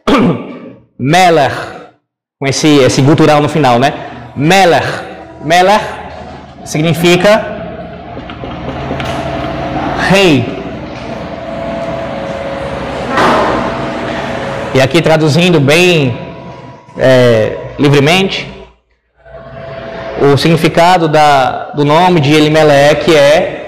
Melech, 1.00 1.56
com 2.40 2.48
esse, 2.48 2.68
esse 2.80 3.02
gutural 3.02 3.42
no 3.42 3.48
final, 3.48 3.80
né? 3.80 3.94
Meler. 4.36 4.84
Meler 5.44 5.80
significa 6.66 7.44
rei. 10.10 10.62
E 14.74 14.82
aqui 14.82 15.02
traduzindo 15.02 15.60
bem 15.60 16.18
é, 16.98 17.58
livremente, 17.80 18.48
o 20.22 20.38
significado 20.38 21.08
da, 21.08 21.72
do 21.76 21.84
nome 21.84 22.20
de 22.20 22.34
Elimelech 22.34 23.16
é 23.16 23.61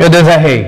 Meu 0.00 0.08
Deus 0.08 0.26
é 0.26 0.36
rei. 0.38 0.66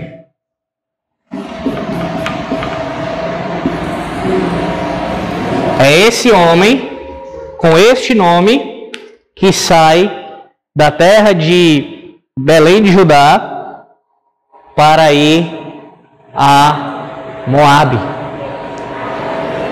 É 5.81 6.01
esse 6.07 6.31
homem, 6.31 6.91
com 7.57 7.79
este 7.79 8.15
nome, 8.15 8.91
que 9.35 9.51
sai 9.51 10.11
da 10.77 10.91
terra 10.91 11.33
de 11.33 12.19
Belém 12.39 12.83
de 12.83 12.93
Judá 12.93 13.87
para 14.77 15.11
ir 15.15 15.51
a 16.35 17.45
Moabe. 17.47 17.99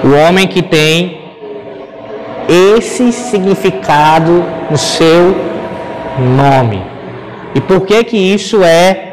O 0.02 0.26
homem 0.26 0.48
que 0.48 0.62
tem 0.62 1.20
esse 2.48 3.12
significado 3.12 4.42
no 4.70 4.78
seu 4.78 5.36
nome. 6.34 6.82
E 7.54 7.60
por 7.60 7.82
que 7.84 8.02
que 8.04 8.16
isso 8.16 8.64
é 8.64 9.09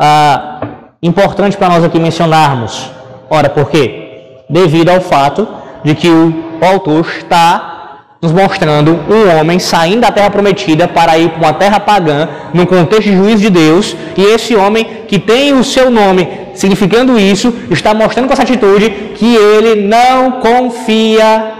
ah, 0.00 0.60
importante 1.02 1.56
para 1.56 1.68
nós 1.68 1.84
aqui 1.84 1.98
mencionarmos. 1.98 2.90
Ora, 3.30 3.48
por 3.48 3.70
quê? 3.70 4.42
Devido 4.48 4.90
ao 4.90 5.00
fato 5.00 5.46
de 5.84 5.94
que 5.94 6.08
o, 6.08 6.44
autor 6.60 7.06
está 7.18 7.98
nos 8.22 8.32
mostrando 8.32 8.98
um 9.10 9.38
homem 9.38 9.58
saindo 9.58 10.00
da 10.00 10.10
terra 10.10 10.30
prometida 10.30 10.88
para 10.88 11.18
ir 11.18 11.28
para 11.28 11.38
uma 11.38 11.52
terra 11.52 11.78
pagã, 11.78 12.26
num 12.54 12.64
contexto 12.64 13.10
de 13.10 13.16
juízo 13.16 13.42
de 13.42 13.50
Deus, 13.50 13.94
e 14.16 14.22
esse 14.22 14.56
homem 14.56 15.04
que 15.06 15.18
tem 15.18 15.52
o 15.52 15.62
seu 15.62 15.90
nome 15.90 16.26
significando 16.54 17.18
isso, 17.18 17.52
está 17.70 17.92
mostrando 17.92 18.26
com 18.26 18.32
essa 18.32 18.42
atitude 18.42 18.88
que 19.16 19.34
ele 19.36 19.86
não 19.86 20.40
confia 20.40 21.52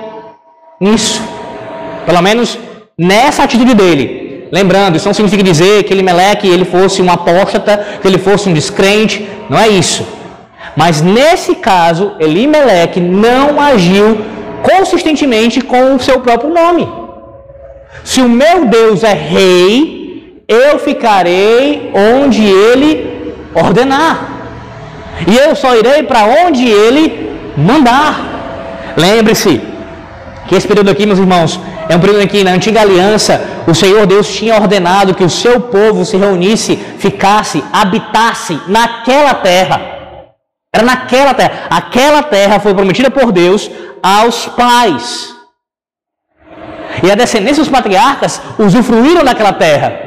nisso. 0.81 1.21
Pelo 2.07 2.23
menos 2.23 2.59
nessa 2.97 3.43
atitude 3.43 3.75
dele. 3.75 4.24
Lembrando, 4.57 4.97
isso 4.97 5.09
não 5.09 5.15
significa 5.15 5.43
dizer 5.43 5.83
que 5.83 5.93
Elimelec 5.93 6.47
ele 6.47 6.65
fosse 6.65 7.03
um 7.03 7.11
apóstata, 7.11 7.73
que 8.01 8.07
ele 8.07 8.19
fosse 8.27 8.49
um 8.49 8.53
descrente, 8.53 9.29
não 9.51 9.59
é 9.59 9.67
isso. 9.67 10.07
Mas 10.77 11.03
nesse 11.03 11.57
caso, 11.57 12.13
Elimelec 12.21 13.01
não 13.01 13.61
agiu 13.61 14.07
consistentemente 14.63 15.61
com 15.61 15.97
o 15.97 16.01
seu 16.07 16.21
próprio 16.21 16.55
nome. 16.55 16.89
Se 18.05 18.21
o 18.21 18.29
meu 18.29 18.67
Deus 18.67 19.03
é 19.03 19.13
rei, 19.13 20.45
eu 20.47 20.79
ficarei 20.79 21.91
onde 21.93 22.45
ele 22.45 23.35
ordenar. 23.53 24.15
E 25.27 25.37
eu 25.37 25.57
só 25.57 25.75
irei 25.75 26.05
para 26.05 26.27
onde 26.43 26.65
ele 26.65 27.05
mandar. 27.57 28.13
Lembre-se 28.97 29.74
que 30.47 30.55
esse 30.55 30.69
período 30.69 30.91
aqui, 30.91 31.07
meus 31.07 31.19
irmãos, 31.19 31.61
é 31.89 31.97
um 31.97 32.01
período 32.01 32.23
em 32.23 32.27
que 32.27 32.45
na 32.45 32.53
antiga 32.53 32.81
aliança 32.81 33.41
o 33.67 33.75
Senhor 33.75 34.07
Deus 34.07 34.29
tinha 34.29 34.55
ordenado 34.55 35.15
que 35.15 35.25
o 35.25 35.31
seu 35.31 35.61
povo 35.61 36.05
se 36.05 36.17
reunisse, 36.17 36.77
ficasse, 36.99 37.65
habitasse 37.73 38.61
naquela 38.69 39.35
terra. 39.35 39.81
Era 40.73 40.85
naquela 40.85 41.33
terra. 41.35 41.67
Aquela 41.71 42.23
terra 42.23 42.59
foi 42.59 42.75
prometida 42.75 43.11
por 43.11 43.31
Deus 43.31 43.71
aos 44.03 44.47
pais. 44.47 45.35
E 47.03 47.11
a 47.11 47.15
descendência 47.15 47.63
dos 47.63 47.73
patriarcas 47.73 48.41
usufruíram 48.59 49.25
daquela 49.25 49.53
terra. 49.53 50.04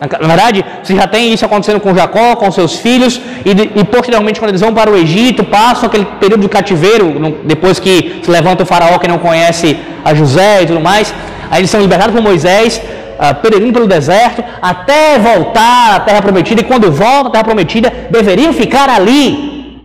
Na 0.00 0.26
verdade, 0.26 0.64
você 0.82 0.96
já 0.96 1.06
tem 1.06 1.32
isso 1.32 1.44
acontecendo 1.44 1.78
com 1.78 1.94
Jacó, 1.94 2.34
com 2.34 2.50
seus 2.50 2.74
filhos, 2.74 3.20
e, 3.44 3.50
e, 3.80 3.84
posteriormente, 3.84 4.40
quando 4.40 4.50
eles 4.50 4.60
vão 4.60 4.74
para 4.74 4.90
o 4.90 4.96
Egito, 4.96 5.44
passam 5.44 5.86
aquele 5.86 6.04
período 6.04 6.40
de 6.40 6.48
cativeiro, 6.48 7.40
depois 7.44 7.78
que 7.78 8.20
se 8.22 8.30
levanta 8.30 8.64
o 8.64 8.66
faraó 8.66 8.98
que 8.98 9.06
não 9.06 9.18
conhece 9.18 9.78
a 10.04 10.12
José 10.12 10.62
e 10.62 10.66
tudo 10.66 10.80
mais, 10.80 11.14
aí 11.48 11.60
eles 11.60 11.70
são 11.70 11.80
liberados 11.80 12.12
por 12.12 12.20
Moisés, 12.20 12.82
uh, 13.18 13.34
pelo 13.40 13.86
deserto, 13.86 14.42
até 14.60 15.16
voltar 15.16 15.94
à 15.94 16.00
terra 16.00 16.20
prometida, 16.20 16.60
e 16.60 16.64
quando 16.64 16.90
voltam 16.90 17.28
à 17.28 17.30
terra 17.30 17.44
prometida, 17.44 17.92
deveriam 18.10 18.52
ficar 18.52 18.90
ali, 18.90 19.80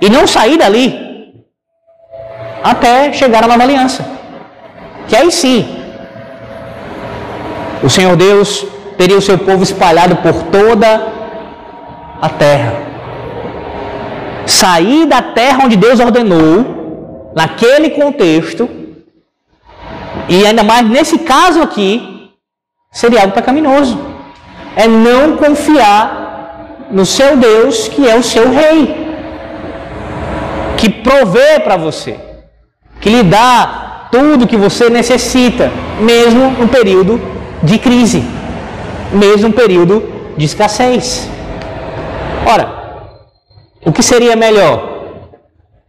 e 0.00 0.08
não 0.08 0.28
sair 0.28 0.56
dali, 0.56 0.86
até 2.62 3.12
chegar 3.12 3.42
à 3.42 3.48
nova 3.48 3.64
aliança. 3.64 4.06
Que 5.08 5.16
aí 5.16 5.30
sim, 5.32 5.66
o 7.82 7.90
Senhor 7.90 8.16
Deus 8.16 8.73
teria 8.96 9.16
o 9.18 9.22
seu 9.22 9.38
povo 9.38 9.62
espalhado 9.62 10.16
por 10.16 10.34
toda 10.44 10.88
a 12.20 12.28
terra. 12.28 12.74
Sair 14.46 15.06
da 15.06 15.22
terra 15.22 15.64
onde 15.64 15.76
Deus 15.76 16.00
ordenou, 16.00 17.32
naquele 17.34 17.90
contexto, 17.90 18.68
e 20.28 20.46
ainda 20.46 20.62
mais 20.62 20.88
nesse 20.88 21.18
caso 21.18 21.60
aqui, 21.62 22.30
seria 22.92 23.22
algo 23.22 23.34
pecaminoso. 23.34 23.98
É 24.76 24.86
não 24.86 25.36
confiar 25.36 26.86
no 26.90 27.04
seu 27.04 27.36
Deus, 27.36 27.88
que 27.88 28.08
é 28.08 28.16
o 28.16 28.22
seu 28.22 28.50
rei, 28.50 28.80
que 30.76 30.88
provê 30.88 31.60
para 31.60 31.76
você, 31.76 32.18
que 33.00 33.08
lhe 33.08 33.22
dá 33.22 34.08
tudo 34.10 34.46
que 34.46 34.56
você 34.56 34.88
necessita, 34.88 35.70
mesmo 36.00 36.50
no 36.50 36.68
período 36.68 37.20
de 37.62 37.78
crise 37.78 38.22
mesmo 39.14 39.52
período 39.52 40.02
de 40.36 40.44
escassez. 40.44 41.28
Ora, 42.46 42.68
o 43.84 43.92
que 43.92 44.02
seria 44.02 44.36
melhor? 44.36 44.92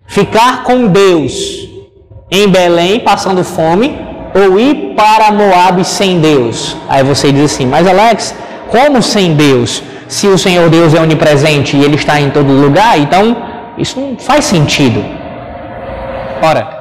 Ficar 0.06 0.64
com 0.64 0.88
Deus 0.88 1.68
em 2.30 2.48
Belém 2.48 3.00
passando 3.00 3.44
fome 3.44 4.00
ou 4.34 4.60
ir 4.60 4.94
para 4.96 5.32
Moab 5.32 5.84
sem 5.84 6.20
Deus? 6.20 6.76
Aí 6.88 7.04
você 7.04 7.32
diz 7.32 7.54
assim, 7.54 7.66
mas 7.66 7.88
Alex, 7.88 8.36
como 8.70 9.02
sem 9.02 9.34
Deus? 9.34 9.82
Se 10.08 10.28
o 10.28 10.38
Senhor 10.38 10.70
Deus 10.70 10.94
é 10.94 11.02
onipresente 11.02 11.76
e 11.76 11.84
Ele 11.84 11.96
está 11.96 12.20
em 12.22 12.30
todo 12.30 12.52
lugar, 12.52 13.00
então 13.00 13.36
isso 13.78 14.00
não 14.00 14.18
faz 14.18 14.46
sentido. 14.46 15.04
Ora, 16.42 16.75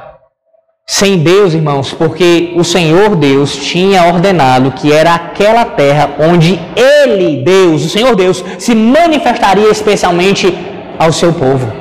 sem 0.87 1.17
Deus, 1.17 1.53
irmãos, 1.53 1.93
porque 1.93 2.53
o 2.55 2.63
Senhor 2.63 3.15
Deus 3.15 3.55
tinha 3.57 4.05
ordenado 4.05 4.71
que 4.71 4.91
era 4.91 5.15
aquela 5.15 5.65
terra 5.65 6.11
onde 6.19 6.59
Ele, 6.75 7.43
Deus, 7.43 7.85
o 7.85 7.89
Senhor 7.89 8.15
Deus, 8.15 8.43
se 8.59 8.75
manifestaria 8.75 9.69
especialmente 9.69 10.55
ao 10.99 11.11
seu 11.11 11.33
povo. 11.33 11.71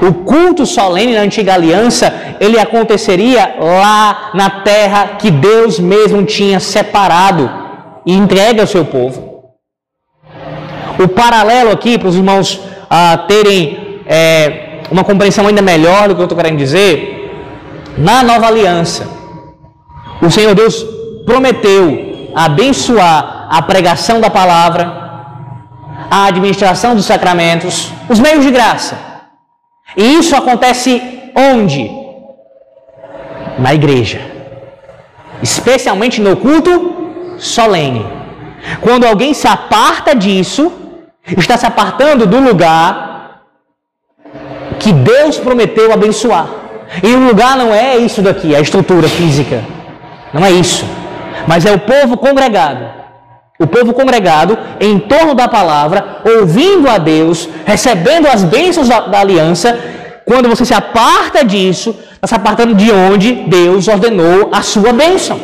O 0.00 0.14
culto 0.24 0.64
solene 0.64 1.14
na 1.14 1.20
antiga 1.20 1.54
aliança, 1.54 2.12
ele 2.40 2.58
aconteceria 2.58 3.54
lá 3.60 4.30
na 4.34 4.50
terra 4.50 5.16
que 5.18 5.30
Deus 5.30 5.78
mesmo 5.78 6.24
tinha 6.24 6.58
separado 6.58 7.48
e 8.04 8.12
entregue 8.12 8.60
ao 8.60 8.66
seu 8.66 8.84
povo. 8.84 9.52
O 10.98 11.06
paralelo 11.06 11.70
aqui, 11.70 11.98
para 11.98 12.08
os 12.08 12.16
irmãos 12.16 12.60
ah, 12.90 13.16
terem 13.28 14.00
é, 14.06 14.80
uma 14.90 15.04
compreensão 15.04 15.46
ainda 15.46 15.62
melhor 15.62 16.08
do 16.08 16.16
que 16.16 16.20
eu 16.20 16.24
estou 16.24 16.36
querendo 16.36 16.58
dizer, 16.58 17.21
na 17.96 18.22
nova 18.22 18.46
aliança, 18.46 19.06
o 20.20 20.30
Senhor 20.30 20.54
Deus 20.54 20.82
prometeu 21.26 22.30
abençoar 22.34 23.48
a 23.50 23.60
pregação 23.62 24.20
da 24.20 24.30
palavra, 24.30 24.84
a 26.10 26.26
administração 26.26 26.94
dos 26.94 27.04
sacramentos, 27.04 27.92
os 28.08 28.18
meios 28.18 28.44
de 28.44 28.50
graça. 28.50 28.96
E 29.96 30.14
isso 30.14 30.34
acontece 30.34 31.02
onde? 31.34 31.90
Na 33.58 33.74
igreja. 33.74 34.20
Especialmente 35.42 36.20
no 36.20 36.36
culto 36.36 37.36
solene. 37.38 38.06
Quando 38.80 39.04
alguém 39.04 39.34
se 39.34 39.46
aparta 39.46 40.14
disso, 40.14 40.72
está 41.36 41.56
se 41.56 41.66
apartando 41.66 42.26
do 42.26 42.38
lugar 42.38 43.42
que 44.78 44.92
Deus 44.92 45.36
prometeu 45.38 45.92
abençoar. 45.92 46.61
E 47.00 47.14
o 47.14 47.26
lugar 47.26 47.56
não 47.56 47.72
é 47.72 47.96
isso 47.96 48.20
daqui, 48.20 48.54
a 48.54 48.60
estrutura 48.60 49.08
física. 49.08 49.64
Não 50.32 50.44
é 50.44 50.50
isso. 50.50 50.84
Mas 51.46 51.64
é 51.64 51.72
o 51.72 51.78
povo 51.78 52.16
congregado. 52.16 52.84
O 53.58 53.66
povo 53.66 53.92
congregado 53.92 54.58
em 54.80 54.98
torno 54.98 55.34
da 55.34 55.46
palavra, 55.46 56.20
ouvindo 56.24 56.90
a 56.90 56.98
Deus, 56.98 57.48
recebendo 57.64 58.26
as 58.26 58.42
bênçãos 58.42 58.88
da, 58.88 59.00
da 59.00 59.20
aliança. 59.20 59.78
Quando 60.26 60.48
você 60.48 60.64
se 60.64 60.74
aparta 60.74 61.44
disso, 61.44 61.96
está 62.14 62.26
se 62.26 62.34
apartando 62.34 62.74
de 62.74 62.90
onde 62.90 63.32
Deus 63.32 63.88
ordenou 63.88 64.50
a 64.52 64.62
sua 64.62 64.92
bênção. 64.92 65.40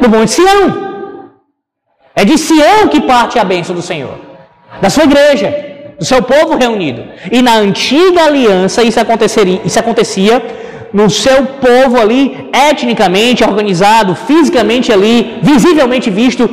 Do 0.00 0.08
Monte 0.08 0.30
Sião. 0.30 0.90
É 2.14 2.24
de 2.24 2.36
Sião 2.38 2.88
que 2.88 3.00
parte 3.00 3.38
a 3.38 3.44
bênção 3.44 3.74
do 3.74 3.82
Senhor. 3.82 4.18
Da 4.80 4.88
sua 4.88 5.04
igreja 5.04 5.69
do 6.00 6.06
seu 6.12 6.22
povo 6.22 6.56
reunido. 6.56 7.04
E 7.30 7.42
na 7.42 7.54
antiga 7.66 8.24
aliança 8.24 8.82
isso, 8.82 8.98
aconteceria, 8.98 9.60
isso 9.64 9.78
acontecia 9.78 10.42
no 10.98 11.08
seu 11.08 11.38
povo 11.66 12.00
ali, 12.00 12.22
etnicamente 12.70 13.44
organizado, 13.44 14.14
fisicamente 14.14 14.90
ali, 14.90 15.38
visivelmente 15.42 16.08
visto 16.10 16.48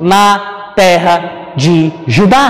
na 0.00 0.72
terra 0.76 1.16
de 1.56 1.92
Judá. 2.06 2.46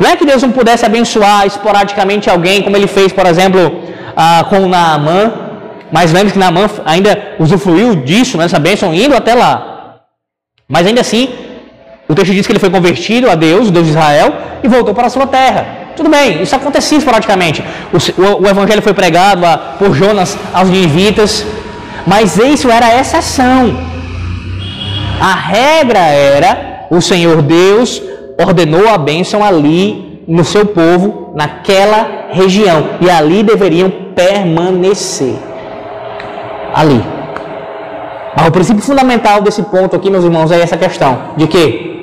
Não 0.00 0.10
é 0.10 0.16
que 0.16 0.26
Deus 0.26 0.42
não 0.42 0.52
pudesse 0.58 0.84
abençoar 0.84 1.46
esporadicamente 1.46 2.28
alguém, 2.28 2.62
como 2.62 2.76
ele 2.76 2.86
fez, 2.86 3.12
por 3.12 3.26
exemplo, 3.26 3.60
ah, 4.16 4.44
com 4.50 4.68
Naamã, 4.68 5.32
mas 5.90 6.12
lembre 6.12 6.32
que 6.32 6.38
Naamã 6.38 6.68
ainda 6.84 7.36
usufruiu 7.38 7.94
disso, 7.96 8.36
nessa 8.36 8.58
bênção, 8.58 8.92
indo 8.92 9.14
até 9.16 9.34
lá. 9.34 10.00
Mas 10.68 10.86
ainda 10.86 11.00
assim, 11.00 11.28
o 12.08 12.14
texto 12.14 12.32
diz 12.32 12.46
que 12.46 12.52
ele 12.52 12.58
foi 12.58 12.70
convertido 12.70 13.30
a 13.30 13.34
Deus, 13.34 13.68
o 13.68 13.70
Deus 13.70 13.86
de 13.86 13.90
Israel, 13.90 14.32
e 14.62 14.68
voltou 14.68 14.94
para 14.94 15.06
a 15.06 15.10
sua 15.10 15.26
terra. 15.26 15.66
Tudo 15.94 16.08
bem, 16.08 16.42
isso 16.42 16.54
acontecia 16.56 16.98
esporadicamente. 16.98 17.62
O, 17.92 18.22
o, 18.22 18.42
o 18.44 18.48
evangelho 18.48 18.80
foi 18.80 18.94
pregado 18.94 19.44
a, 19.44 19.58
por 19.78 19.94
Jonas 19.94 20.38
aos 20.52 20.70
ninivitas, 20.70 21.44
mas 22.06 22.38
isso 22.38 22.70
era 22.70 22.86
a 22.86 23.00
exceção. 23.00 23.76
A 25.20 25.34
regra 25.34 25.98
era 25.98 26.86
o 26.90 27.00
Senhor 27.00 27.42
Deus 27.42 28.00
ordenou 28.40 28.88
a 28.88 28.96
bênção 28.96 29.42
ali 29.42 30.22
no 30.28 30.44
seu 30.44 30.64
povo, 30.64 31.32
naquela 31.34 32.28
região, 32.30 32.90
e 33.00 33.10
ali 33.10 33.42
deveriam 33.42 33.90
permanecer. 34.14 35.34
Ali. 36.72 37.02
Mas 38.36 38.46
o 38.46 38.52
princípio 38.52 38.82
fundamental 38.82 39.40
desse 39.40 39.62
ponto 39.64 39.96
aqui, 39.96 40.10
meus 40.10 40.24
irmãos, 40.24 40.52
é 40.52 40.60
essa 40.60 40.76
questão 40.76 41.18
de 41.36 41.48
que 41.48 41.97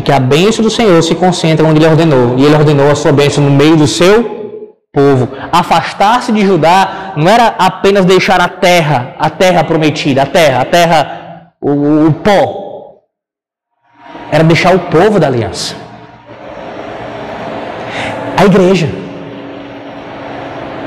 e 0.00 0.02
que 0.02 0.10
a 0.10 0.18
bênção 0.18 0.64
do 0.64 0.70
Senhor 0.70 1.02
se 1.02 1.14
concentra 1.14 1.66
onde 1.66 1.78
Ele 1.78 1.86
ordenou. 1.86 2.38
E 2.38 2.44
Ele 2.46 2.54
ordenou 2.54 2.90
a 2.90 2.94
sua 2.94 3.12
bênção 3.12 3.44
no 3.44 3.50
meio 3.50 3.76
do 3.76 3.86
seu 3.86 4.80
povo. 4.90 5.28
Afastar-se 5.52 6.32
de 6.32 6.40
Judá 6.40 7.12
não 7.16 7.28
era 7.28 7.54
apenas 7.58 8.06
deixar 8.06 8.40
a 8.40 8.48
terra, 8.48 9.14
a 9.18 9.28
terra 9.28 9.62
prometida, 9.62 10.22
a 10.22 10.26
terra, 10.26 10.62
a 10.62 10.64
terra, 10.64 11.52
o, 11.60 12.06
o 12.06 12.12
pó. 12.14 13.02
Era 14.32 14.42
deixar 14.42 14.74
o 14.74 14.78
povo 14.78 15.20
da 15.20 15.26
aliança. 15.26 15.76
A 18.38 18.46
igreja. 18.46 18.88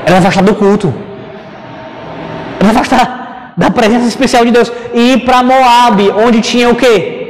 Era 0.04 0.18
afastar 0.18 0.42
do 0.42 0.56
culto. 0.56 0.92
Era 2.58 2.70
afastar 2.70 3.54
da 3.56 3.70
presença 3.70 4.08
especial 4.08 4.44
de 4.44 4.50
Deus. 4.50 4.72
E 4.92 5.12
ir 5.12 5.24
para 5.24 5.40
Moab, 5.44 6.10
onde 6.10 6.40
tinha 6.40 6.68
o 6.68 6.74
quê? 6.74 7.23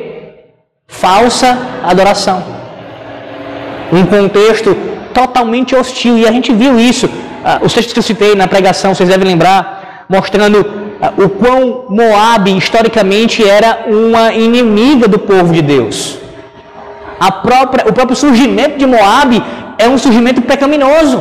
Falsa 0.87 1.59
adoração. 1.83 2.43
Um 3.93 4.05
contexto 4.07 4.77
totalmente 5.13 5.75
hostil. 5.75 6.19
E 6.19 6.27
a 6.27 6.33
gente 6.33 6.53
viu 6.53 6.79
isso. 6.79 7.09
Ah, 7.45 7.61
os 7.63 7.73
textos 7.73 7.93
que 7.93 7.99
eu 7.99 8.03
citei 8.03 8.35
na 8.35 8.49
pregação, 8.49 8.95
vocês 8.95 9.09
devem 9.09 9.29
lembrar, 9.29 10.07
mostrando 10.09 10.59
ah, 11.01 11.13
o 11.25 11.29
quão 11.29 11.87
Moab 11.89 12.57
historicamente 12.57 13.47
era 13.47 13.85
uma 13.87 14.33
inimiga 14.33 15.07
do 15.07 15.19
povo 15.19 15.53
de 15.53 15.63
Deus. 15.63 16.19
própria, 17.31 17.85
o 17.89 17.93
próprio 17.93 18.17
surgimento 18.17 18.79
de 18.79 18.87
Moab 18.87 19.43
é 19.79 19.89
um 19.89 19.99
surgimento 19.99 20.43
pecaminoso. 20.43 21.19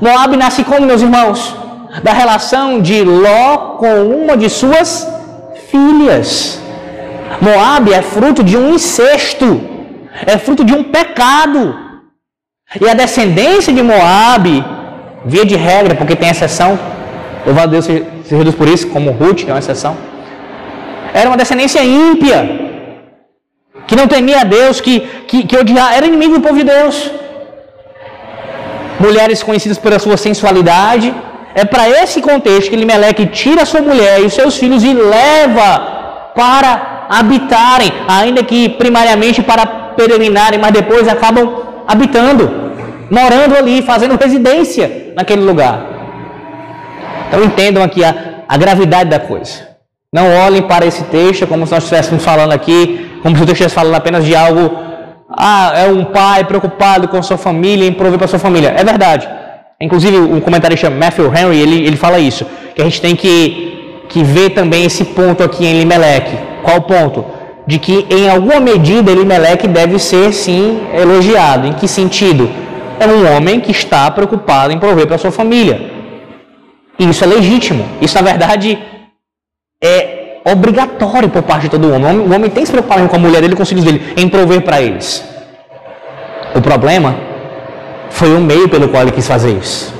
Moab 0.00 0.36
nasce 0.36 0.62
como, 0.64 0.86
meus 0.86 1.02
irmãos? 1.02 1.56
Da 2.02 2.12
relação 2.12 2.80
de 2.80 3.02
Ló 3.02 3.76
com 3.80 3.94
uma 4.04 4.36
de 4.36 4.50
suas 4.50 5.08
filhas. 5.70 6.60
Moab 7.40 7.92
é 7.92 8.02
fruto 8.02 8.42
de 8.42 8.56
um 8.56 8.74
incesto, 8.74 9.60
é 10.26 10.36
fruto 10.38 10.64
de 10.64 10.74
um 10.74 10.82
pecado. 10.84 11.62
E 12.80 12.88
a 12.88 12.94
descendência 12.94 13.72
de 13.72 13.82
Moab, 13.82 14.64
via 15.24 15.44
de 15.44 15.56
regra, 15.56 15.94
porque 15.94 16.16
tem 16.16 16.28
exceção, 16.28 16.78
louvado 17.46 17.72
Deus 17.72 17.84
seja 17.84 18.44
Deus 18.44 18.54
por 18.54 18.68
isso, 18.68 18.88
como 18.88 19.10
Ruth, 19.10 19.44
que 19.44 19.50
é 19.50 19.54
uma 19.54 19.64
exceção, 19.64 19.96
era 21.14 21.28
uma 21.30 21.36
descendência 21.36 21.82
ímpia 21.82 22.40
que 23.86 23.96
não 23.96 24.06
temia 24.06 24.40
a 24.42 24.44
Deus, 24.44 24.80
que, 24.80 25.00
que, 25.28 25.38
que 25.48 25.56
odiava, 25.56 25.94
era 25.94 26.06
inimigo 26.06 26.34
do 26.34 26.42
povo 26.46 26.58
de 26.58 26.64
Deus. 26.64 27.10
Mulheres 29.00 29.42
conhecidas 29.42 29.78
pela 29.78 29.98
sua 29.98 30.16
sensualidade. 30.16 31.08
É 31.54 31.64
para 31.64 31.88
esse 32.02 32.20
contexto 32.20 32.68
que 32.68 32.76
Elimeleque 32.76 33.24
tira 33.26 33.64
sua 33.64 33.80
mulher 33.80 34.20
e 34.20 34.26
os 34.26 34.34
seus 34.34 34.56
filhos 34.58 34.84
e 34.84 34.92
leva 34.92 35.68
para 36.34 36.97
habitarem, 37.08 37.92
ainda 38.06 38.42
que 38.42 38.68
primariamente 38.68 39.42
para 39.42 39.66
peregrinarem, 39.66 40.58
mas 40.58 40.72
depois 40.72 41.08
acabam 41.08 41.62
habitando, 41.86 42.72
morando 43.10 43.56
ali, 43.56 43.82
fazendo 43.82 44.16
residência 44.16 45.12
naquele 45.16 45.42
lugar. 45.42 45.86
Então 47.28 47.42
entendam 47.42 47.82
aqui 47.82 48.04
a, 48.04 48.14
a 48.48 48.56
gravidade 48.56 49.10
da 49.10 49.18
coisa. 49.18 49.68
Não 50.12 50.34
olhem 50.46 50.62
para 50.62 50.86
esse 50.86 51.04
texto 51.04 51.46
como 51.46 51.66
se 51.66 51.72
nós 51.72 51.82
estivéssemos 51.82 52.24
falando 52.24 52.52
aqui 52.52 53.08
como 53.22 53.36
se 53.36 53.42
eu 53.42 53.46
estivesse 53.46 53.74
falando 53.74 53.94
apenas 53.94 54.24
de 54.24 54.34
algo, 54.34 54.78
ah, 55.30 55.72
é 55.74 55.88
um 55.88 56.04
pai 56.04 56.44
preocupado 56.44 57.08
com 57.08 57.22
sua 57.22 57.36
família, 57.36 57.86
em 57.86 57.92
prover 57.92 58.18
para 58.18 58.28
sua 58.28 58.38
família. 58.38 58.74
É 58.76 58.84
verdade. 58.84 59.28
Inclusive, 59.80 60.16
o 60.16 60.40
comentarista 60.40 60.90
Matthew 60.90 61.32
Henry, 61.34 61.60
ele, 61.60 61.86
ele 61.86 61.96
fala 61.96 62.18
isso, 62.18 62.46
que 62.74 62.80
a 62.80 62.84
gente 62.84 63.00
tem 63.00 63.14
que, 63.14 63.77
que 64.08 64.22
ver 64.22 64.50
também 64.50 64.84
esse 64.84 65.04
ponto 65.04 65.42
aqui 65.42 65.66
em 65.66 65.76
Elimelec. 65.76 66.36
Qual 66.62 66.82
ponto? 66.82 67.24
De 67.66 67.78
que, 67.78 68.06
em 68.10 68.28
alguma 68.28 68.60
medida, 68.60 69.10
Elimelec 69.10 69.68
deve 69.68 69.98
ser, 69.98 70.32
sim, 70.32 70.80
elogiado. 70.94 71.66
Em 71.66 71.72
que 71.74 71.86
sentido? 71.86 72.50
É 72.98 73.06
um 73.06 73.36
homem 73.36 73.60
que 73.60 73.70
está 73.70 74.10
preocupado 74.10 74.72
em 74.72 74.78
prover 74.78 75.06
para 75.06 75.18
sua 75.18 75.30
família. 75.30 75.92
E 76.98 77.08
isso 77.08 77.22
é 77.22 77.26
legítimo. 77.26 77.84
Isso, 78.00 78.14
na 78.16 78.22
verdade, 78.22 78.78
é 79.82 80.40
obrigatório 80.44 81.28
por 81.28 81.42
parte 81.42 81.62
de 81.62 81.68
todo 81.68 81.92
homem. 81.92 82.18
O 82.18 82.34
homem, 82.34 82.50
tem 82.50 82.62
que 82.62 82.66
se 82.66 82.72
preocupar 82.72 83.06
com 83.06 83.16
a 83.16 83.18
mulher 83.18 83.42
dele, 83.42 83.54
com 83.54 83.62
os 83.62 83.68
filhos 83.68 83.84
dele, 83.84 84.14
em 84.16 84.28
prover 84.28 84.62
para 84.62 84.80
eles. 84.80 85.22
O 86.54 86.60
problema 86.60 87.16
foi 88.10 88.34
o 88.34 88.40
meio 88.40 88.68
pelo 88.68 88.88
qual 88.88 89.02
ele 89.02 89.12
quis 89.12 89.26
fazer 89.26 89.52
isso. 89.56 89.94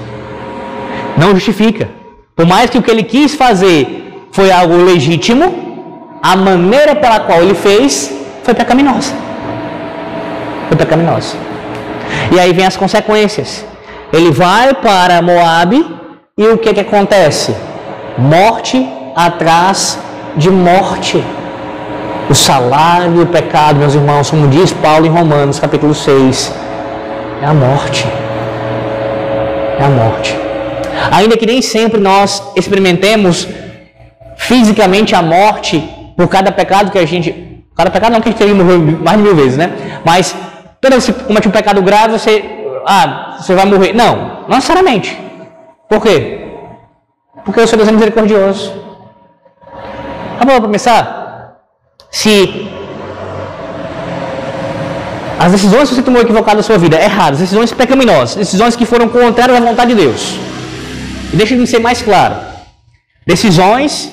Não 1.17 1.35
justifica. 1.35 1.98
Por 2.39 2.47
mais 2.47 2.71
que 2.71 2.79
o 2.79 2.83
que 2.85 2.93
ele 2.93 3.03
quis 3.03 3.35
fazer 3.35 3.81
foi 4.31 4.49
algo 4.53 4.77
legítimo, 4.91 5.47
a 6.23 6.37
maneira 6.37 6.95
pela 6.95 7.19
qual 7.19 7.43
ele 7.43 7.57
fez 7.57 8.15
foi 8.45 8.55
pecaminosa. 8.55 9.13
Foi 10.69 10.77
pecaminosa. 10.77 11.37
E 12.31 12.39
aí 12.39 12.53
vem 12.53 12.65
as 12.65 12.77
consequências. 12.77 13.65
Ele 14.13 14.31
vai 14.31 14.73
para 14.73 15.21
Moabe 15.21 15.85
e 16.37 16.47
o 16.47 16.57
que, 16.57 16.73
que 16.75 16.79
acontece? 16.79 17.57
Morte 18.17 18.89
atrás 19.17 19.99
de 20.37 20.49
morte. 20.49 21.21
O 22.31 22.35
salário 22.37 23.11
do 23.15 23.27
pecado, 23.27 23.81
meus 23.81 23.97
irmãos, 23.97 24.31
como 24.31 24.47
diz 24.47 24.73
Paulo 24.73 25.07
em 25.07 25.11
Romanos, 25.11 25.59
capítulo 25.59 25.93
6, 25.93 26.55
é 27.43 27.47
a 27.47 27.53
morte. 27.53 28.07
É 29.81 29.85
a 29.85 29.89
morte. 29.89 30.48
Ainda 31.11 31.37
que 31.37 31.47
nem 31.47 31.61
sempre 31.63 32.01
nós 32.01 32.43
experimentemos 32.57 33.49
fisicamente 34.37 35.15
a 35.15 35.23
morte 35.23 35.83
por 36.17 36.29
cada 36.29 36.51
pecado 36.53 36.91
que 36.91 36.99
a 36.99 37.07
gente. 37.07 37.65
Cada 37.77 37.91
pecado 37.91 38.13
não 38.13 38.21
que 38.21 38.29
a 38.29 38.33
gente 38.33 38.39
teria 38.39 38.55
morrer 38.55 38.79
mais 38.79 39.17
de 39.17 39.23
mil 39.23 39.35
vezes, 39.35 39.57
né? 39.57 39.71
Mas 40.05 40.35
toda 40.81 40.97
vez 40.97 41.07
que 41.07 41.13
você 41.13 41.25
comete 41.25 41.49
um 41.49 41.53
pecado 41.53 41.83
grave, 41.83 42.19
você. 42.19 42.45
Ah, 42.87 43.37
você 43.39 43.55
vai 43.55 43.67
morrer. 43.67 43.93
Não, 43.93 44.45
não 44.49 44.57
necessariamente. 44.57 45.17
Por 45.89 46.03
quê? 46.03 46.47
Porque 47.45 47.61
o 47.61 47.67
Senhor 47.67 47.79
Deus 47.79 47.89
é 47.89 47.93
misericordioso. 47.93 48.73
Vamos 50.39 50.61
para 50.61 50.69
pensar? 50.69 51.59
Se 52.11 52.69
as 55.39 55.53
decisões 55.53 55.89
que 55.89 55.95
você 55.95 56.03
tomou 56.03 56.21
equivocadas 56.21 56.57
na 56.57 56.63
sua 56.63 56.79
vida, 56.79 57.01
erradas, 57.01 57.39
decisões 57.39 57.73
pecaminosas, 57.73 58.35
decisões 58.35 58.75
que 58.75 58.85
foram 58.85 59.09
contrárias 59.09 59.57
à 59.57 59.61
vontade 59.61 59.95
de 59.95 60.01
Deus. 60.03 60.37
Deixa 61.33 61.55
eu 61.55 61.67
ser 61.67 61.79
mais 61.79 62.03
claro. 62.03 62.37
Decisões 63.27 64.11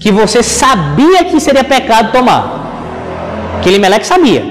que 0.00 0.10
você 0.10 0.42
sabia 0.42 1.24
que 1.24 1.38
seria 1.40 1.64
pecado 1.64 2.12
tomar. 2.12 3.60
Que 3.62 3.68
Elimelec 3.68 4.06
sabia. 4.06 4.44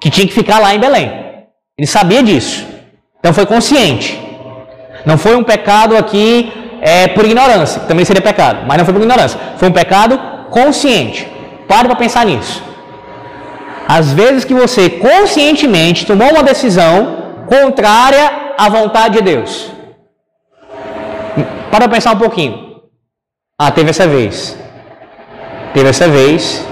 Que 0.00 0.10
tinha 0.10 0.26
que 0.26 0.32
ficar 0.32 0.58
lá 0.58 0.74
em 0.74 0.78
Belém. 0.78 1.10
Ele 1.76 1.86
sabia 1.86 2.22
disso. 2.22 2.66
Então 3.18 3.32
foi 3.32 3.46
consciente. 3.46 4.18
Não 5.04 5.18
foi 5.18 5.36
um 5.36 5.44
pecado 5.44 5.96
aqui 5.96 6.52
é, 6.80 7.08
por 7.08 7.24
ignorância, 7.24 7.80
também 7.82 8.04
seria 8.04 8.22
pecado, 8.22 8.64
mas 8.66 8.78
não 8.78 8.84
foi 8.84 8.94
por 8.94 9.02
ignorância, 9.02 9.38
foi 9.56 9.68
um 9.68 9.72
pecado 9.72 10.18
consciente. 10.50 11.26
Pare 11.66 11.88
para 11.88 11.96
pensar 11.96 12.24
nisso. 12.24 12.62
Às 13.86 14.12
vezes 14.12 14.44
que 14.44 14.54
você 14.54 14.90
conscientemente 14.90 16.06
tomou 16.06 16.30
uma 16.30 16.42
decisão 16.42 17.16
contrária 17.46 18.54
à 18.56 18.68
vontade 18.68 19.18
de 19.18 19.22
Deus. 19.22 19.70
Para 21.70 21.88
pensar 21.88 22.14
um 22.14 22.18
pouquinho. 22.18 22.82
Ah, 23.58 23.70
teve 23.70 23.90
essa 23.90 24.06
vez. 24.06 24.56
Teve 25.74 25.88
essa 25.88 26.08
vez. 26.08 26.64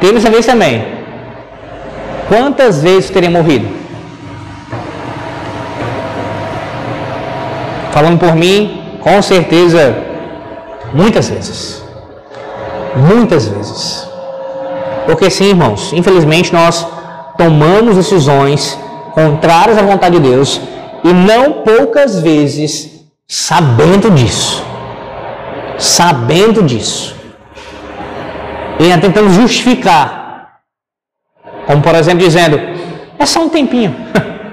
Teve 0.00 0.18
essa 0.18 0.30
vez 0.30 0.46
também. 0.46 0.84
Quantas 2.28 2.82
vezes 2.82 3.10
teria 3.10 3.30
morrido? 3.30 3.68
Falando 7.92 8.18
por 8.18 8.34
mim, 8.34 8.82
com 9.00 9.22
certeza, 9.22 9.96
muitas 10.92 11.28
vezes. 11.30 11.82
Muitas 12.94 13.48
vezes. 13.48 14.06
Porque 15.06 15.30
sim, 15.30 15.50
irmãos, 15.50 15.92
infelizmente 15.92 16.52
nós 16.52 16.86
tomamos 17.38 17.96
decisões 17.96 18.78
contrárias 19.14 19.78
à 19.78 19.82
vontade 19.82 20.18
de 20.18 20.28
Deus 20.28 20.60
e 21.04 21.12
não 21.12 21.62
poucas 21.62 22.20
vezes 22.20 22.95
sabendo 23.28 24.10
disso. 24.10 24.64
Sabendo 25.78 26.62
disso. 26.62 27.14
E 28.78 29.00
tentando 29.00 29.30
justificar. 29.30 30.60
Como 31.66 31.82
por 31.82 31.94
exemplo 31.94 32.20
dizendo, 32.20 32.58
é 33.18 33.26
só 33.26 33.40
um 33.40 33.48
tempinho. 33.48 33.94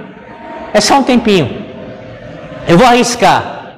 é 0.74 0.82
só 0.82 1.00
um 1.00 1.04
tempinho. 1.04 1.64
Eu 2.68 2.78
vou 2.78 2.88
arriscar. 2.88 3.76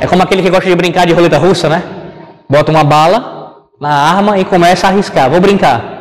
É 0.00 0.06
como 0.06 0.22
aquele 0.22 0.42
que 0.42 0.50
gosta 0.50 0.68
de 0.68 0.74
brincar 0.74 1.06
de 1.06 1.12
roleta 1.12 1.38
russa, 1.38 1.68
né? 1.68 1.82
Bota 2.48 2.70
uma 2.70 2.84
bala 2.84 3.68
na 3.80 3.90
arma 3.90 4.38
e 4.38 4.44
começa 4.44 4.86
a 4.86 4.90
arriscar. 4.90 5.30
Vou 5.30 5.40
brincar. 5.40 5.98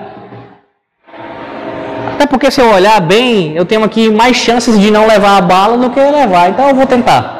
Até 2.15 2.25
porque 2.25 2.51
se 2.51 2.59
eu 2.59 2.69
olhar 2.71 2.99
bem, 2.99 3.55
eu 3.55 3.65
tenho 3.65 3.83
aqui 3.83 4.09
mais 4.09 4.35
chances 4.35 4.77
de 4.77 4.91
não 4.91 5.07
levar 5.07 5.37
a 5.37 5.41
bala 5.41 5.77
do 5.77 5.89
que 5.89 5.99
levar. 5.99 6.49
Então 6.49 6.67
eu 6.67 6.75
vou 6.75 6.85
tentar. 6.85 7.38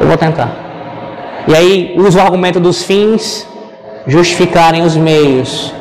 Eu 0.00 0.06
vou 0.06 0.16
tentar. 0.16 0.50
E 1.46 1.54
aí 1.54 1.94
uso 1.96 2.18
o 2.18 2.22
argumento 2.22 2.60
dos 2.60 2.82
fins 2.82 3.46
justificarem 4.06 4.82
os 4.82 4.96
meios. 4.96 5.72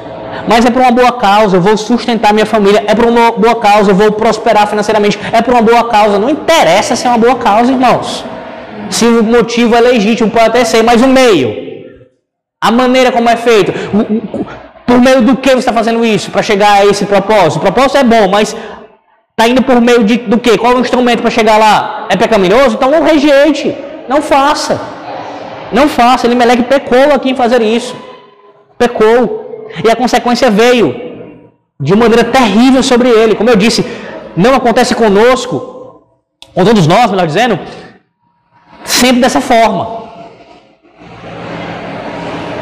Mas 0.48 0.66
é 0.66 0.70
por 0.70 0.82
uma 0.82 0.92
boa 0.92 1.12
causa, 1.12 1.58
eu 1.58 1.62
vou 1.62 1.76
sustentar 1.78 2.34
minha 2.34 2.46
família. 2.46 2.84
É 2.88 2.96
por 2.96 3.06
uma 3.06 3.32
boa 3.32 3.56
causa, 3.56 3.92
eu 3.92 3.96
vou 3.96 4.12
prosperar 4.12 4.68
financeiramente. 4.68 5.20
É 5.32 5.42
por 5.42 5.54
uma 5.54 5.62
boa 5.62 5.90
causa. 5.90 6.20
Não 6.20 6.30
interessa 6.30 6.96
se 6.96 7.06
é 7.06 7.10
uma 7.10 7.18
boa 7.18 7.36
causa, 7.36 7.72
irmãos. 7.72 8.24
Se 8.90 9.06
o 9.06 9.24
motivo 9.24 9.76
é 9.76 9.82
legítimo, 9.82 10.30
pode 10.30 10.46
até 10.46 10.64
ser, 10.64 10.84
mas 10.84 11.02
o 11.02 11.08
meio, 11.08 11.50
a 12.62 12.72
maneira 12.72 13.12
como 13.12 13.30
é 13.30 13.36
feito, 13.36 13.74
por 14.86 15.02
meio 15.02 15.22
do 15.22 15.36
que 15.36 15.50
você 15.50 15.60
está 15.60 15.74
fazendo 15.74 16.06
isso 16.06 16.32
para 16.32 16.42
chegar 16.42 16.74
a 16.76 16.86
esse 16.86 17.06
propósito? 17.06 17.58
O 17.58 17.62
propósito 17.62 17.98
é 17.98 18.04
bom, 18.04 18.30
mas 18.30 18.56
está 19.32 19.48
indo 19.48 19.62
por 19.62 19.82
meio 19.82 20.04
de, 20.04 20.18
do 20.18 20.38
que? 20.38 20.58
Qual 20.58 20.74
é 20.74 20.76
o 20.76 20.80
instrumento 20.80 21.22
para 21.22 21.30
chegar 21.30 21.58
lá? 21.58 22.08
É 22.10 22.16
pecaminoso? 22.16 22.76
Então 22.76 22.90
não 22.90 23.04
rejeite, 23.04 23.76
não 24.08 24.22
faça. 24.22 24.80
Não 25.72 25.88
faça. 25.88 26.26
Ele 26.28 26.36
Meleque 26.36 26.64
pecou 26.64 27.14
aqui 27.14 27.30
em 27.32 27.36
fazer 27.36 27.62
isso. 27.62 27.96
Pecou. 28.78 29.70
E 29.84 29.90
a 29.90 29.96
consequência 29.96 30.50
veio 30.50 30.88
de 31.80 31.96
maneira 31.96 32.24
terrível 32.24 32.82
sobre 32.82 33.10
ele. 33.10 33.36
Como 33.36 33.50
eu 33.50 33.56
disse, 33.56 33.86
não 34.36 34.54
acontece 34.56 34.96
conosco, 34.96 36.04
com 36.54 36.64
todos 36.64 36.88
nós, 36.88 37.12
melhor 37.12 37.28
dizendo, 37.28 37.60
sempre 38.84 39.22
dessa 39.22 39.42
forma. 39.42 40.08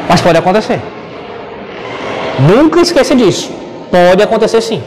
Mas 0.08 0.20
pode 0.20 0.38
acontecer. 0.38 0.80
Nunca 2.38 2.80
esqueça 2.80 3.14
disso. 3.14 3.50
Pode 3.90 4.22
acontecer 4.22 4.60
sim. 4.60 4.82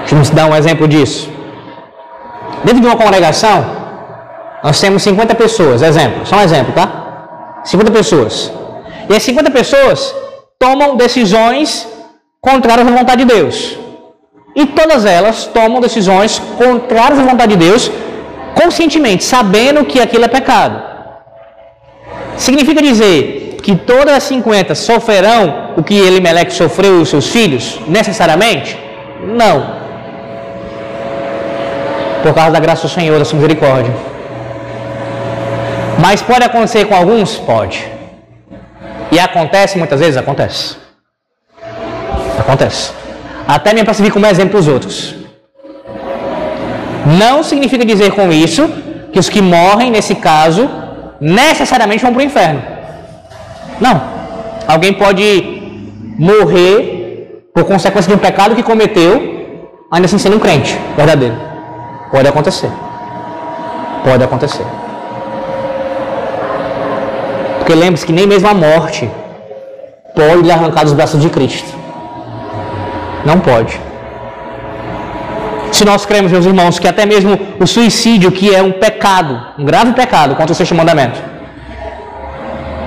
Deixa 0.00 0.14
eu 0.14 0.34
dar 0.34 0.46
um 0.46 0.56
exemplo 0.56 0.86
disso. 0.86 1.30
Dentro 2.64 2.80
de 2.80 2.86
uma 2.86 2.96
congregação, 2.96 3.81
nós 4.62 4.80
temos 4.80 5.02
50 5.02 5.34
pessoas, 5.34 5.82
exemplo, 5.82 6.24
só 6.24 6.36
um 6.36 6.40
exemplo, 6.40 6.72
tá? 6.72 7.62
50 7.64 7.90
pessoas. 7.90 8.52
E 9.08 9.14
as 9.14 9.22
50 9.22 9.50
pessoas 9.50 10.14
tomam 10.58 10.96
decisões 10.96 11.88
contrárias 12.40 12.86
à 12.86 12.90
vontade 12.90 13.24
de 13.24 13.34
Deus. 13.34 13.76
E 14.54 14.66
todas 14.66 15.04
elas 15.04 15.46
tomam 15.46 15.80
decisões 15.80 16.38
contrárias 16.56 17.18
à 17.18 17.22
vontade 17.22 17.56
de 17.56 17.64
Deus, 17.66 17.90
conscientemente, 18.54 19.24
sabendo 19.24 19.84
que 19.84 20.00
aquilo 20.00 20.24
é 20.24 20.28
pecado. 20.28 20.80
Significa 22.36 22.82
dizer 22.82 23.58
que 23.62 23.74
todas 23.76 24.14
as 24.14 24.22
50 24.24 24.74
sofrerão 24.74 25.74
o 25.76 25.82
que 25.82 25.94
Elimelec 25.94 26.52
sofreu 26.52 26.98
e 26.98 27.02
os 27.02 27.08
seus 27.08 27.28
filhos, 27.28 27.80
necessariamente? 27.88 28.78
Não 29.24 29.82
por 32.22 32.32
causa 32.32 32.52
da 32.52 32.60
graça 32.60 32.86
do 32.86 32.88
Senhor, 32.88 33.18
da 33.18 33.24
sua 33.24 33.36
misericórdia. 33.36 33.92
Mas 35.98 36.22
pode 36.22 36.44
acontecer 36.44 36.84
com 36.86 36.94
alguns? 36.94 37.36
Pode. 37.36 37.90
E 39.10 39.18
acontece 39.18 39.78
muitas 39.78 40.00
vezes? 40.00 40.16
Acontece. 40.16 40.76
Acontece. 42.38 42.92
Até 43.46 43.72
mesmo 43.72 43.86
para 43.86 43.94
servir 43.94 44.10
como 44.10 44.26
exemplo 44.26 44.52
para 44.52 44.60
os 44.60 44.68
outros. 44.68 45.14
Não 47.18 47.42
significa 47.42 47.84
dizer 47.84 48.12
com 48.12 48.32
isso 48.32 48.68
que 49.12 49.18
os 49.18 49.28
que 49.28 49.42
morrem, 49.42 49.90
nesse 49.90 50.14
caso, 50.14 50.68
necessariamente 51.20 52.02
vão 52.02 52.12
para 52.12 52.20
o 52.20 52.24
inferno. 52.24 52.62
Não. 53.80 54.00
Alguém 54.66 54.92
pode 54.92 55.26
morrer 56.18 57.44
por 57.54 57.64
consequência 57.64 58.08
de 58.08 58.14
um 58.14 58.18
pecado 58.18 58.54
que 58.54 58.62
cometeu, 58.62 59.68
ainda 59.90 60.06
assim 60.06 60.18
sendo 60.18 60.36
um 60.36 60.40
crente 60.40 60.78
verdadeiro. 60.96 61.36
Pode 62.10 62.28
acontecer. 62.28 62.70
Pode 64.04 64.24
acontecer. 64.24 64.64
Porque 67.62 67.76
lembre-se 67.76 68.04
que 68.04 68.12
nem 68.12 68.26
mesmo 68.26 68.48
a 68.48 68.54
morte 68.54 69.08
pode 70.16 70.42
lhe 70.42 70.50
arrancar 70.50 70.82
dos 70.82 70.92
braços 70.92 71.20
de 71.22 71.30
Cristo. 71.30 71.72
Não 73.24 73.38
pode. 73.38 73.80
Se 75.70 75.84
nós 75.84 76.04
cremos, 76.04 76.32
meus 76.32 76.44
irmãos, 76.44 76.80
que 76.80 76.88
até 76.88 77.06
mesmo 77.06 77.38
o 77.60 77.66
suicídio, 77.66 78.32
que 78.32 78.52
é 78.52 78.60
um 78.60 78.72
pecado, 78.72 79.40
um 79.60 79.64
grave 79.64 79.92
pecado 79.92 80.34
contra 80.34 80.52
o 80.52 80.56
sexto 80.56 80.74
mandamento, 80.74 81.20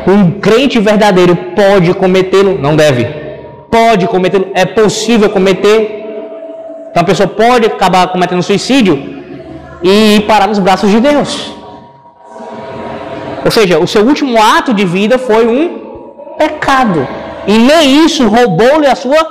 um 0.05 0.39
crente 0.41 0.77
verdadeiro 0.77 1.37
pode 1.55 1.93
cometê-lo, 1.93 2.59
não 2.59 2.75
deve, 2.75 3.05
pode 3.71 4.05
cometê-lo, 4.07 4.49
é 4.53 4.65
possível 4.65 5.29
cometer. 5.29 5.79
Então 6.91 7.01
a 7.01 7.05
pessoa 7.05 7.29
pode 7.29 7.65
acabar 7.65 8.09
cometendo 8.09 8.43
suicídio 8.43 9.01
e 9.81 10.19
parar 10.27 10.47
nos 10.47 10.59
braços 10.59 10.91
de 10.91 10.99
Deus. 10.99 11.55
Ou 13.45 13.51
seja, 13.57 13.77
o 13.85 13.87
seu 13.93 14.03
último 14.11 14.35
ato 14.57 14.73
de 14.73 14.85
vida 14.97 15.17
foi 15.29 15.43
um 15.57 15.63
pecado. 16.43 17.07
E 17.45 17.55
nem 17.69 18.03
isso 18.05 18.27
roubou-lhe 18.35 18.87
a 18.87 18.95
sua 18.95 19.21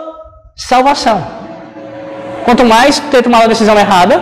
salvação. 0.54 1.18
Quanto 2.44 2.64
mais 2.64 3.00
ter 3.12 3.22
tomado 3.22 3.44
a 3.44 3.52
decisão 3.54 3.76
errada, 3.84 4.16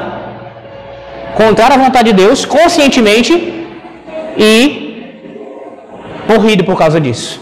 contrária 1.42 1.76
à 1.76 1.78
vontade 1.78 2.10
de 2.10 2.16
Deus, 2.24 2.44
conscientemente 2.46 3.32
e 4.38 4.56
morrido 6.26 6.64
por 6.64 6.76
causa 6.78 6.98
disso. 6.98 7.40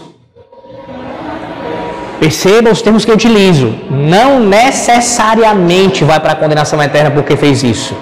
Perceba 2.19 2.69
os 2.69 2.81
termos 2.81 3.05
que 3.05 3.11
eu 3.11 3.15
utilizo. 3.15 3.73
Não 3.89 4.39
necessariamente 4.41 6.03
vai 6.03 6.19
para 6.19 6.33
a 6.33 6.35
condenação 6.35 6.81
eterna 6.83 7.11
porque 7.11 7.37
fez 7.37 7.63
isso. 7.63 7.95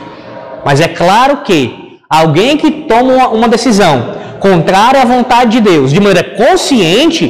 Mas 0.66 0.82
é 0.82 0.88
claro 0.88 1.38
que 1.48 1.58
alguém 2.10 2.58
que 2.58 2.72
toma 2.92 3.14
uma, 3.14 3.28
uma 3.30 3.48
decisão 3.48 4.18
contrária 4.40 5.02
à 5.02 5.06
vontade 5.06 5.52
de 5.52 5.62
Deus, 5.62 5.92
de 5.92 6.00
maneira 6.00 6.24
consciente, 6.24 7.24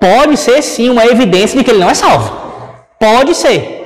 pode 0.00 0.36
ser 0.36 0.62
sim 0.62 0.88
uma 0.90 1.04
evidência 1.06 1.58
de 1.58 1.64
que 1.64 1.70
ele 1.70 1.80
não 1.80 1.90
é 1.90 1.94
salvo. 1.94 2.32
Pode 2.98 3.34
ser. 3.34 3.82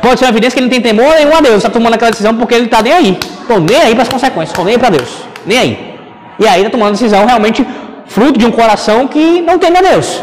Pode 0.00 0.18
ser 0.18 0.24
uma 0.26 0.30
evidência 0.30 0.54
que 0.54 0.60
ele 0.60 0.66
não 0.66 0.72
tem 0.72 0.80
temor 0.80 1.14
nenhum 1.14 1.36
a 1.36 1.40
Deus, 1.40 1.56
está 1.56 1.70
tomando 1.70 1.94
aquela 1.94 2.10
decisão 2.10 2.34
porque 2.36 2.54
ele 2.54 2.66
está 2.66 2.82
nem 2.82 2.92
aí. 2.92 3.18
Estou 3.40 3.60
nem 3.60 3.80
aí 3.80 3.94
para 3.94 4.02
as 4.02 4.08
consequências, 4.08 4.50
estou 4.50 4.64
nem 4.64 4.74
aí 4.74 4.80
para 4.80 4.90
Deus. 4.90 5.10
Nem 5.44 5.58
aí. 5.58 5.94
E 6.38 6.46
aí 6.46 6.60
está 6.60 6.70
tomando 6.70 6.92
decisão 6.92 7.24
realmente 7.26 7.66
fruto 8.06 8.38
de 8.38 8.46
um 8.46 8.50
coração 8.50 9.06
que 9.06 9.40
não 9.42 9.58
tem 9.58 9.76
a 9.76 9.82
Deus. 9.82 10.22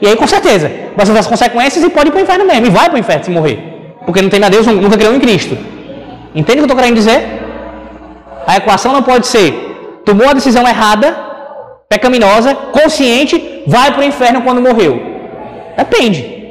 E 0.00 0.06
aí, 0.08 0.16
com 0.16 0.26
certeza, 0.26 0.70
vai 0.96 1.06
sofrer 1.06 1.20
as 1.20 1.26
consequências 1.28 1.84
e 1.84 1.88
pode 1.88 2.08
ir 2.08 2.10
para 2.10 2.20
o 2.20 2.22
inferno 2.22 2.44
mesmo. 2.44 2.66
E 2.66 2.70
vai 2.70 2.86
para 2.86 2.96
o 2.96 2.98
inferno 2.98 3.24
se 3.24 3.30
morrer. 3.30 3.56
Porque 4.04 4.20
não 4.20 4.28
tem 4.28 4.42
a 4.42 4.48
Deus, 4.48 4.66
nunca 4.66 4.96
criou 4.96 5.14
em 5.14 5.20
Cristo. 5.20 5.56
Entende 6.34 6.42
o 6.42 6.44
que 6.44 6.58
eu 6.60 6.64
estou 6.64 6.76
querendo 6.76 6.96
dizer? 6.96 7.40
A 8.46 8.56
equação 8.56 8.92
não 8.92 9.02
pode 9.02 9.28
ser 9.28 9.71
tomou 10.04 10.28
a 10.28 10.32
decisão 10.32 10.66
errada, 10.66 11.16
pecaminosa, 11.88 12.54
consciente, 12.54 13.62
vai 13.66 13.92
para 13.92 14.00
o 14.00 14.04
inferno 14.04 14.42
quando 14.42 14.60
morreu. 14.60 15.00
Depende. 15.76 16.42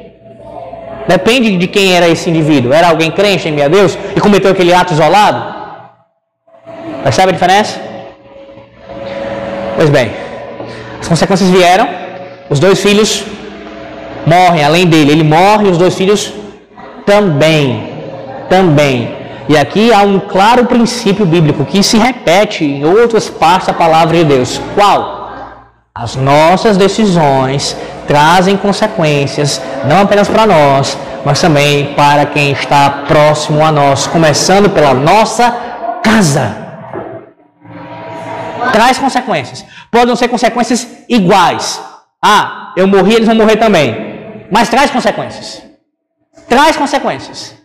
Depende 1.06 1.56
de 1.56 1.66
quem 1.66 1.94
era 1.96 2.08
esse 2.08 2.30
indivíduo. 2.30 2.72
Era 2.72 2.88
alguém 2.88 3.10
crente 3.10 3.48
em 3.48 3.52
meu 3.52 3.68
Deus 3.68 3.98
e 4.16 4.20
cometeu 4.20 4.50
aquele 4.52 4.72
ato 4.72 4.92
isolado? 4.92 5.40
Percebe 7.02 7.30
a 7.30 7.32
diferença? 7.32 7.80
Pois 9.76 9.90
bem, 9.90 10.12
as 11.00 11.08
consequências 11.08 11.50
vieram, 11.50 11.88
os 12.48 12.60
dois 12.60 12.80
filhos 12.80 13.24
morrem 14.26 14.64
além 14.64 14.86
dele, 14.86 15.12
ele 15.12 15.24
morre 15.24 15.68
os 15.68 15.76
dois 15.76 15.94
filhos 15.94 16.32
também. 17.04 17.90
Também. 18.48 19.21
E 19.48 19.56
aqui 19.56 19.92
há 19.92 20.02
um 20.02 20.20
claro 20.20 20.66
princípio 20.66 21.26
bíblico 21.26 21.64
que 21.64 21.82
se 21.82 21.98
repete 21.98 22.64
em 22.64 22.84
outras 22.84 23.28
partes 23.28 23.66
da 23.66 23.72
palavra 23.72 24.16
de 24.16 24.24
Deus. 24.24 24.60
Qual? 24.74 25.22
As 25.94 26.16
nossas 26.16 26.76
decisões 26.76 27.76
trazem 28.06 28.56
consequências, 28.56 29.60
não 29.84 30.02
apenas 30.02 30.28
para 30.28 30.46
nós, 30.46 30.96
mas 31.24 31.40
também 31.40 31.92
para 31.94 32.24
quem 32.26 32.52
está 32.52 33.04
próximo 33.06 33.64
a 33.64 33.70
nós, 33.70 34.06
começando 34.06 34.70
pela 34.70 34.94
nossa 34.94 35.50
casa. 36.02 36.56
Traz 38.72 38.98
consequências. 38.98 39.64
Podem 39.90 40.16
ser 40.16 40.28
consequências 40.28 40.86
iguais. 41.08 41.80
Ah, 42.22 42.72
eu 42.76 42.86
morri, 42.86 43.14
eles 43.14 43.26
vão 43.26 43.36
morrer 43.36 43.56
também. 43.56 44.46
Mas 44.50 44.68
traz 44.68 44.90
consequências. 44.90 45.62
Traz 46.48 46.76
consequências. 46.76 47.61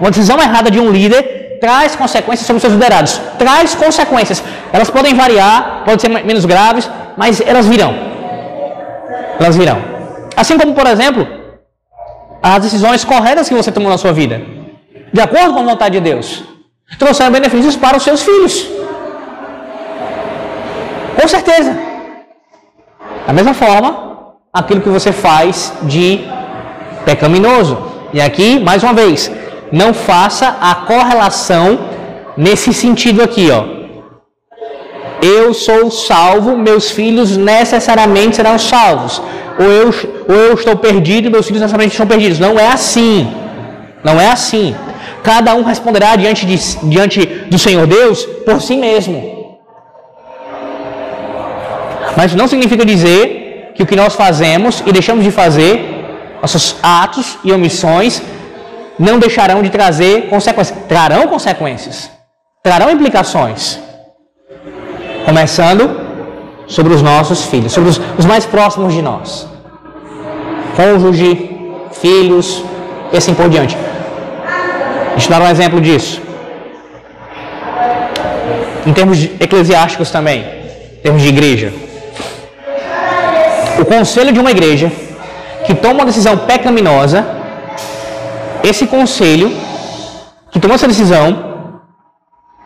Uma 0.00 0.10
decisão 0.10 0.40
errada 0.40 0.70
de 0.70 0.80
um 0.80 0.90
líder 0.90 1.58
traz 1.60 1.94
consequências 1.94 2.46
sobre 2.46 2.58
os 2.58 2.62
seus 2.62 2.74
liderados. 2.74 3.20
Traz 3.38 3.74
consequências. 3.74 4.42
Elas 4.72 4.90
podem 4.90 5.14
variar, 5.14 5.82
podem 5.84 5.98
ser 5.98 6.08
menos 6.08 6.44
graves, 6.44 6.90
mas 7.16 7.40
elas 7.40 7.66
virão. 7.66 7.94
Elas 9.38 9.56
virão. 9.56 9.78
Assim 10.36 10.58
como, 10.58 10.74
por 10.74 10.86
exemplo, 10.86 11.26
as 12.42 12.62
decisões 12.62 13.04
corretas 13.04 13.48
que 13.48 13.54
você 13.54 13.70
tomou 13.70 13.90
na 13.90 13.98
sua 13.98 14.12
vida, 14.12 14.40
de 15.12 15.20
acordo 15.20 15.52
com 15.54 15.60
a 15.60 15.62
vontade 15.62 15.98
de 15.98 16.00
Deus, 16.00 16.42
trouxeram 16.98 17.30
benefícios 17.30 17.76
para 17.76 17.96
os 17.96 18.02
seus 18.02 18.22
filhos. 18.22 18.66
Com 21.20 21.28
certeza. 21.28 21.78
Da 23.26 23.32
mesma 23.32 23.54
forma, 23.54 24.34
aquilo 24.52 24.80
que 24.80 24.88
você 24.88 25.12
faz 25.12 25.72
de 25.82 26.20
pecaminoso. 27.04 27.92
E 28.12 28.20
aqui, 28.20 28.58
mais 28.58 28.82
uma 28.82 28.92
vez, 28.92 29.30
não 29.72 29.94
faça 29.94 30.56
a 30.60 30.74
correlação 30.74 31.66
nesse 32.36 32.72
sentido 32.74 33.22
aqui, 33.22 33.50
ó. 33.50 33.64
Eu 35.22 35.54
sou 35.54 35.90
salvo, 35.90 36.56
meus 36.56 36.90
filhos 36.90 37.36
necessariamente 37.36 38.36
serão 38.36 38.58
salvos. 38.58 39.22
Ou 39.58 39.66
eu, 39.66 39.88
ou 40.28 40.34
eu 40.34 40.54
estou 40.54 40.76
perdido, 40.76 41.30
meus 41.30 41.46
filhos 41.46 41.62
necessariamente 41.62 41.94
estão 41.94 42.06
perdidos. 42.06 42.38
Não 42.38 42.58
é 42.58 42.66
assim. 42.66 43.32
Não 44.02 44.20
é 44.20 44.28
assim. 44.28 44.74
Cada 45.22 45.54
um 45.54 45.62
responderá 45.62 46.16
diante, 46.16 46.44
de, 46.44 46.56
diante 46.88 47.24
do 47.52 47.58
Senhor 47.58 47.86
Deus 47.86 48.24
por 48.44 48.60
si 48.60 48.76
mesmo. 48.76 49.18
Mas 52.16 52.34
não 52.34 52.48
significa 52.48 52.84
dizer 52.84 53.70
que 53.74 53.82
o 53.82 53.86
que 53.86 53.96
nós 53.96 54.14
fazemos 54.14 54.82
e 54.84 54.92
deixamos 54.92 55.24
de 55.24 55.30
fazer, 55.30 55.72
nossos 56.42 56.76
atos 56.82 57.38
e 57.44 57.52
omissões, 57.52 58.20
não 59.02 59.18
deixarão 59.18 59.62
de 59.62 59.70
trazer 59.70 60.28
consequências. 60.28 60.78
Trarão 60.88 61.26
consequências, 61.26 62.10
trarão 62.62 62.90
implicações. 62.90 63.78
Começando 65.24 65.82
sobre 66.66 66.94
os 66.94 67.02
nossos 67.02 67.44
filhos, 67.46 67.72
sobre 67.72 67.90
os, 67.90 68.00
os 68.16 68.24
mais 68.24 68.46
próximos 68.46 68.94
de 68.94 69.02
nós. 69.02 69.48
Cônjuge, 70.76 71.50
filhos 72.00 72.64
e 73.12 73.16
assim 73.16 73.34
por 73.34 73.48
diante. 73.48 73.76
Deixa 75.10 75.26
eu 75.26 75.38
dar 75.38 75.44
um 75.44 75.50
exemplo 75.50 75.80
disso. 75.80 76.22
Em 78.86 78.92
termos 78.92 79.22
eclesiásticos 79.40 80.10
também, 80.10 80.40
em 80.98 81.02
termos 81.02 81.22
de 81.22 81.28
igreja. 81.28 81.72
O 83.80 83.84
conselho 83.84 84.32
de 84.32 84.40
uma 84.40 84.50
igreja 84.50 84.90
que 85.66 85.74
toma 85.74 85.94
uma 85.94 86.04
decisão 86.06 86.36
pecaminosa, 86.38 87.41
esse 88.64 88.86
conselho 88.86 89.52
que 90.50 90.60
tomou 90.60 90.74
essa 90.74 90.88
decisão 90.88 91.80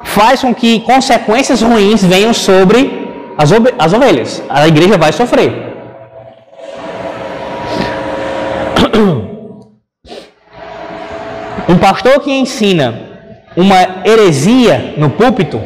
faz 0.02 0.40
com 0.40 0.54
que 0.54 0.80
consequências 0.80 1.62
ruins 1.62 2.02
venham 2.02 2.32
sobre 2.32 3.06
as, 3.36 3.50
as 3.78 3.92
ovelhas. 3.92 4.42
A 4.48 4.66
igreja 4.66 4.96
vai 4.96 5.12
sofrer. 5.12 5.52
Um 11.68 11.78
pastor 11.78 12.20
que 12.20 12.30
ensina 12.30 12.94
uma 13.56 14.04
heresia 14.04 14.94
no 14.96 15.10
púlpito, 15.10 15.60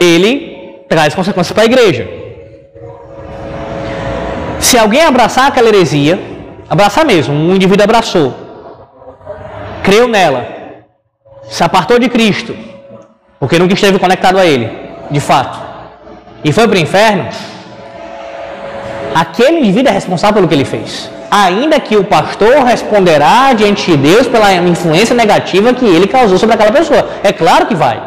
ele 0.00 0.84
traz 0.88 1.16
consequências 1.16 1.52
para 1.52 1.64
a 1.64 1.66
igreja. 1.66 2.08
Se 4.60 4.78
alguém 4.78 5.02
abraçar 5.02 5.48
aquela 5.48 5.68
heresia, 5.68 6.33
abraçar 6.68 7.04
mesmo, 7.04 7.34
um 7.34 7.54
indivíduo 7.54 7.84
abraçou, 7.84 8.34
creu 9.82 10.08
nela, 10.08 10.46
se 11.44 11.62
apartou 11.62 11.98
de 11.98 12.08
Cristo, 12.08 12.56
porque 13.38 13.58
nunca 13.58 13.74
esteve 13.74 13.98
conectado 13.98 14.38
a 14.38 14.46
Ele, 14.46 14.70
de 15.10 15.20
fato, 15.20 15.58
e 16.42 16.52
foi 16.52 16.66
para 16.66 16.76
o 16.76 16.80
inferno, 16.80 17.28
aquele 19.14 19.60
indivíduo 19.60 19.90
é 19.90 19.92
responsável 19.92 20.34
pelo 20.34 20.48
que 20.48 20.54
ele 20.54 20.64
fez 20.64 21.10
ainda 21.34 21.80
que 21.80 21.96
o 21.96 22.04
pastor 22.04 22.62
responderá 22.62 23.52
diante 23.54 23.90
de 23.90 23.96
Deus 23.96 24.28
pela 24.28 24.54
influência 24.54 25.16
negativa 25.16 25.74
que 25.74 25.84
ele 25.84 26.06
causou 26.06 26.38
sobre 26.38 26.54
aquela 26.54 26.70
pessoa. 26.70 27.08
É 27.24 27.32
claro 27.32 27.66
que 27.66 27.74
vai. 27.74 28.00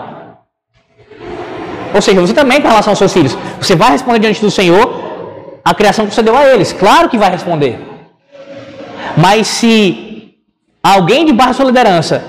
Ou 1.93 2.01
seja, 2.01 2.21
você 2.21 2.33
também 2.33 2.61
com 2.61 2.69
relação 2.69 2.91
aos 2.91 2.99
seus 2.99 3.11
filhos, 3.11 3.37
você 3.59 3.75
vai 3.75 3.91
responder 3.91 4.19
diante 4.19 4.39
do 4.39 4.49
Senhor 4.49 4.85
a 5.63 5.73
criação 5.73 6.07
que 6.07 6.13
você 6.13 6.23
deu 6.23 6.37
a 6.37 6.45
eles. 6.45 6.71
Claro 6.71 7.09
que 7.09 7.17
vai 7.17 7.29
responder. 7.29 7.96
Mas 9.23 9.47
se 9.47 10.35
alguém 10.83 11.25
debaixo 11.25 11.53
da 11.53 11.57
sua 11.57 11.65
liderança 11.65 12.23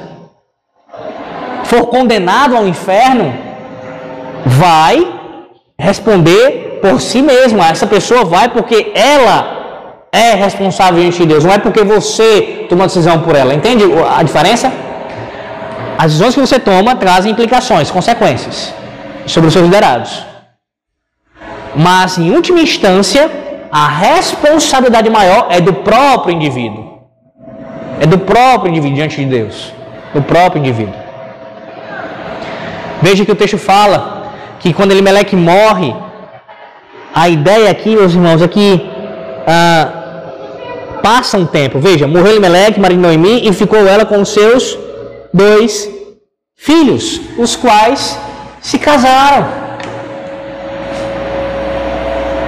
for 1.65 1.87
condenado 1.87 2.57
ao 2.57 2.67
inferno, 2.67 3.27
vai 4.47 4.95
responder 5.79 6.79
por 6.81 6.99
si 7.09 7.21
mesma. 7.21 7.69
Essa 7.69 7.87
pessoa 7.87 8.25
vai 8.25 8.49
porque 8.49 8.91
ela 8.95 9.39
é 10.11 10.33
responsável 10.35 11.01
diante 11.01 11.19
de 11.19 11.27
Deus, 11.27 11.45
não 11.45 11.53
é 11.53 11.59
porque 11.59 11.85
você 11.85 12.67
toma 12.71 12.87
decisão 12.87 13.21
por 13.21 13.37
ela. 13.37 13.53
Entende 13.55 13.85
a 14.19 14.23
diferença? 14.23 14.73
As 15.99 16.13
decisões 16.13 16.35
que 16.35 16.41
você 16.41 16.59
toma 16.59 16.97
trazem 16.97 17.33
implicações, 17.33 17.91
consequências 17.91 18.73
sobre 19.27 19.49
os 19.49 19.53
seus 19.53 19.67
liderados. 19.67 20.25
Mas, 21.77 22.17
em 22.17 22.31
última 22.31 22.61
instância, 22.61 23.31
a 23.71 23.89
responsabilidade 23.89 25.11
maior 25.11 25.49
é 25.51 25.61
do 25.61 25.73
próprio 25.73 26.35
indivíduo. 26.35 26.99
É 28.01 28.07
do 28.07 28.19
próprio 28.19 28.71
indivíduo 28.71 28.97
diante 28.97 29.17
de 29.17 29.27
Deus. 29.27 29.73
Do 30.15 30.23
próprio 30.23 30.61
indivíduo. 30.61 30.95
Veja 33.03 33.25
que 33.25 33.33
o 33.33 33.35
texto 33.35 33.59
fala 33.59 34.33
que 34.59 34.73
quando 34.73 34.93
Elimelec 34.93 35.37
morre, 35.37 35.95
a 37.15 37.29
ideia 37.29 37.71
aqui, 37.71 37.95
meus 37.95 38.15
irmãos, 38.15 38.43
é 38.43 38.49
que 38.49 38.91
ah, 39.47 39.89
passa 41.03 41.37
um 41.37 41.47
tempo. 41.47 41.79
Veja, 41.79 42.07
morreu 42.07 42.33
Elimelec, 42.33 42.81
marido 42.81 43.01
de 43.01 43.07
Noemi, 43.07 43.49
e 43.49 43.53
ficou 43.53 43.87
ela 43.87 44.05
com 44.05 44.21
os 44.21 44.31
seus 44.31 44.79
dois 45.33 45.89
filhos, 46.57 47.21
os 47.39 47.55
quais 47.55 48.19
se 48.61 48.79
casaram. 48.79 49.47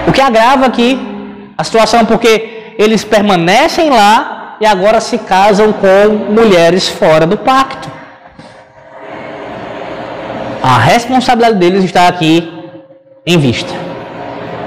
O 0.08 0.12
que 0.12 0.20
agrava 0.20 0.66
aqui 0.66 1.09
a 1.60 1.64
situação, 1.64 2.06
porque 2.06 2.74
eles 2.78 3.04
permanecem 3.04 3.90
lá 3.90 4.56
e 4.60 4.66
agora 4.66 5.00
se 5.00 5.18
casam 5.18 5.72
com 5.72 6.32
mulheres 6.32 6.88
fora 6.88 7.26
do 7.26 7.36
pacto. 7.36 7.88
A 10.62 10.78
responsabilidade 10.78 11.58
deles 11.58 11.84
está 11.84 12.08
aqui 12.08 12.50
em 13.26 13.38
vista. 13.38 13.72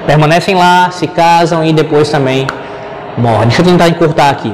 Permanecem 0.06 0.56
lá, 0.56 0.92
se 0.92 1.08
casam 1.08 1.64
e 1.66 1.74
depois 1.74 2.10
também 2.10 2.46
morre. 3.18 3.46
Deixa 3.48 3.62
eu 3.62 3.66
tentar 3.66 3.88
encurtar 3.90 4.30
aqui. 4.30 4.54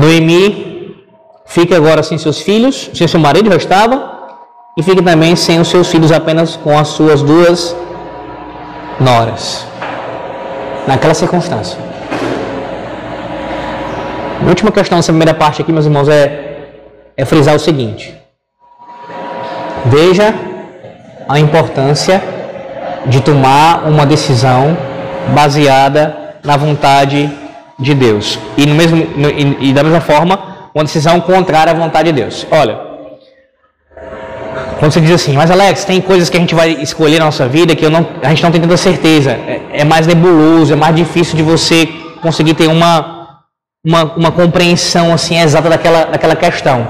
Noemi 0.00 0.96
fica 1.44 1.76
agora 1.76 2.02
sem 2.02 2.16
seus 2.16 2.40
filhos, 2.40 2.90
sem 2.94 3.06
seu 3.06 3.20
marido 3.20 3.50
já 3.50 3.56
estava, 3.56 4.12
e 4.78 4.82
fica 4.82 5.02
também 5.02 5.36
sem 5.36 5.60
os 5.60 5.68
seus 5.68 5.88
filhos 5.90 6.10
apenas 6.10 6.56
com 6.56 6.78
as 6.78 6.88
suas 6.88 7.22
duas 7.22 7.76
noras. 9.00 9.66
Naquela 10.86 11.14
circunstância. 11.14 11.78
A 14.44 14.48
última 14.48 14.70
questão 14.70 14.98
dessa 14.98 15.12
primeira 15.12 15.32
parte 15.32 15.62
aqui, 15.62 15.72
meus 15.72 15.86
irmãos, 15.86 16.08
é, 16.08 16.68
é 17.16 17.24
frisar 17.24 17.54
o 17.54 17.58
seguinte. 17.58 18.14
Veja 19.86 20.34
a 21.28 21.38
importância 21.38 22.22
de 23.06 23.20
tomar 23.20 23.86
uma 23.88 24.04
decisão 24.04 24.76
baseada 25.34 26.36
na 26.44 26.56
vontade 26.56 27.30
de 27.78 27.94
Deus. 27.94 28.38
E, 28.56 28.66
no 28.66 28.74
mesmo, 28.74 29.06
e 29.60 29.72
da 29.72 29.82
mesma 29.82 30.00
forma, 30.00 30.38
uma 30.74 30.84
decisão 30.84 31.20
contrária 31.20 31.72
à 31.72 31.74
vontade 31.74 32.12
de 32.12 32.20
Deus. 32.20 32.46
Olha, 32.50 32.78
quando 34.84 34.92
você 34.92 35.00
diz 35.00 35.12
assim, 35.12 35.32
mas 35.34 35.50
Alex, 35.50 35.86
tem 35.86 35.98
coisas 35.98 36.28
que 36.28 36.36
a 36.36 36.40
gente 36.40 36.54
vai 36.54 36.72
escolher 36.72 37.18
na 37.18 37.24
nossa 37.24 37.48
vida 37.48 37.74
que 37.74 37.88
não, 37.88 38.06
a 38.22 38.28
gente 38.28 38.42
não 38.42 38.50
tem 38.50 38.60
tanta 38.60 38.76
certeza. 38.76 39.30
É, 39.30 39.62
é 39.72 39.82
mais 39.82 40.06
nebuloso, 40.06 40.74
é 40.74 40.76
mais 40.76 40.94
difícil 40.94 41.34
de 41.36 41.42
você 41.42 41.88
conseguir 42.20 42.52
ter 42.52 42.66
uma, 42.66 43.40
uma, 43.82 44.04
uma 44.14 44.30
compreensão 44.30 45.10
assim 45.10 45.40
exata 45.40 45.70
daquela, 45.70 46.04
daquela 46.04 46.36
questão. 46.36 46.86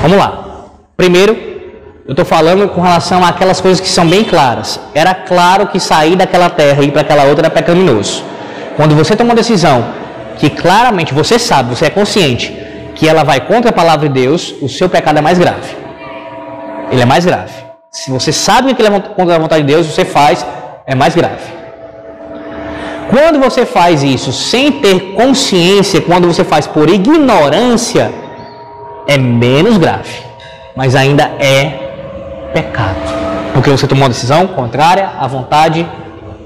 Vamos 0.00 0.16
lá. 0.16 0.68
Primeiro, 0.96 1.36
eu 2.06 2.12
estou 2.12 2.24
falando 2.24 2.66
com 2.70 2.80
relação 2.80 3.22
àquelas 3.22 3.60
coisas 3.60 3.78
que 3.78 3.88
são 3.88 4.08
bem 4.08 4.24
claras. 4.24 4.80
Era 4.94 5.14
claro 5.14 5.66
que 5.66 5.78
sair 5.78 6.16
daquela 6.16 6.48
terra 6.48 6.82
e 6.82 6.86
ir 6.86 6.92
para 6.92 7.02
aquela 7.02 7.24
outra 7.24 7.48
era 7.48 7.54
pecaminoso. 7.54 8.24
Quando 8.74 8.96
você 8.96 9.14
toma 9.14 9.32
uma 9.32 9.36
decisão 9.36 9.84
que 10.38 10.48
claramente 10.48 11.12
você 11.12 11.38
sabe, 11.38 11.76
você 11.76 11.84
é 11.84 11.90
consciente 11.90 12.63
que 12.94 13.08
ela 13.08 13.24
vai 13.24 13.40
contra 13.40 13.70
a 13.70 13.72
palavra 13.72 14.08
de 14.08 14.14
Deus, 14.14 14.54
o 14.60 14.68
seu 14.68 14.88
pecado 14.88 15.18
é 15.18 15.22
mais 15.22 15.38
grave. 15.38 15.76
Ele 16.90 17.02
é 17.02 17.04
mais 17.04 17.24
grave. 17.24 17.52
Se 17.90 18.10
você 18.10 18.32
sabe 18.32 18.74
que 18.74 18.82
ele 18.82 18.94
é 18.94 19.00
contra 19.00 19.36
a 19.36 19.38
vontade 19.38 19.62
de 19.62 19.72
Deus, 19.72 19.86
você 19.86 20.04
faz, 20.04 20.44
é 20.86 20.94
mais 20.94 21.14
grave. 21.14 21.52
Quando 23.10 23.38
você 23.38 23.66
faz 23.66 24.02
isso 24.02 24.32
sem 24.32 24.72
ter 24.72 25.14
consciência, 25.14 26.00
quando 26.00 26.26
você 26.26 26.42
faz 26.42 26.66
por 26.66 26.88
ignorância, 26.88 28.12
é 29.06 29.18
menos 29.18 29.76
grave, 29.76 30.22
mas 30.74 30.96
ainda 30.96 31.24
é 31.38 32.50
pecado. 32.52 32.96
Porque 33.52 33.70
você 33.70 33.86
tomou 33.86 34.04
uma 34.04 34.08
decisão 34.08 34.46
contrária 34.48 35.10
à 35.18 35.26
vontade 35.26 35.86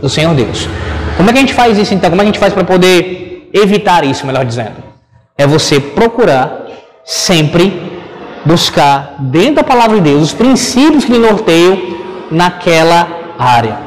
do 0.01 0.09
Senhor 0.09 0.35
Deus. 0.35 0.69
Como 1.17 1.31
é 1.31 1.33
que 1.33 1.39
a 1.39 1.41
gente 1.41 1.55
faz 1.55 1.79
isso 1.79 1.95
então? 1.95 2.11
Como 2.11 2.21
é 2.21 2.25
que 2.25 2.31
a 2.31 2.33
gente 2.33 2.41
faz 2.41 2.53
para 2.53 2.65
poder 2.65 3.49
evitar 3.53 4.05
isso, 4.05 4.27
melhor 4.27 4.45
dizendo? 4.45 4.88
É 5.39 5.47
você 5.47 5.81
procurar 5.81 6.67
sempre 7.05 7.65
buscar 8.45 9.15
dentro 9.19 9.57
da 9.57 9.65
palavra 9.65 9.97
de 9.97 10.03
Deus 10.03 10.23
os 10.23 10.35
princípios 10.35 11.05
que 11.05 11.13
lhe 11.13 11.19
norteiam 11.19 11.79
naquela 12.31 13.09
área. 13.39 13.79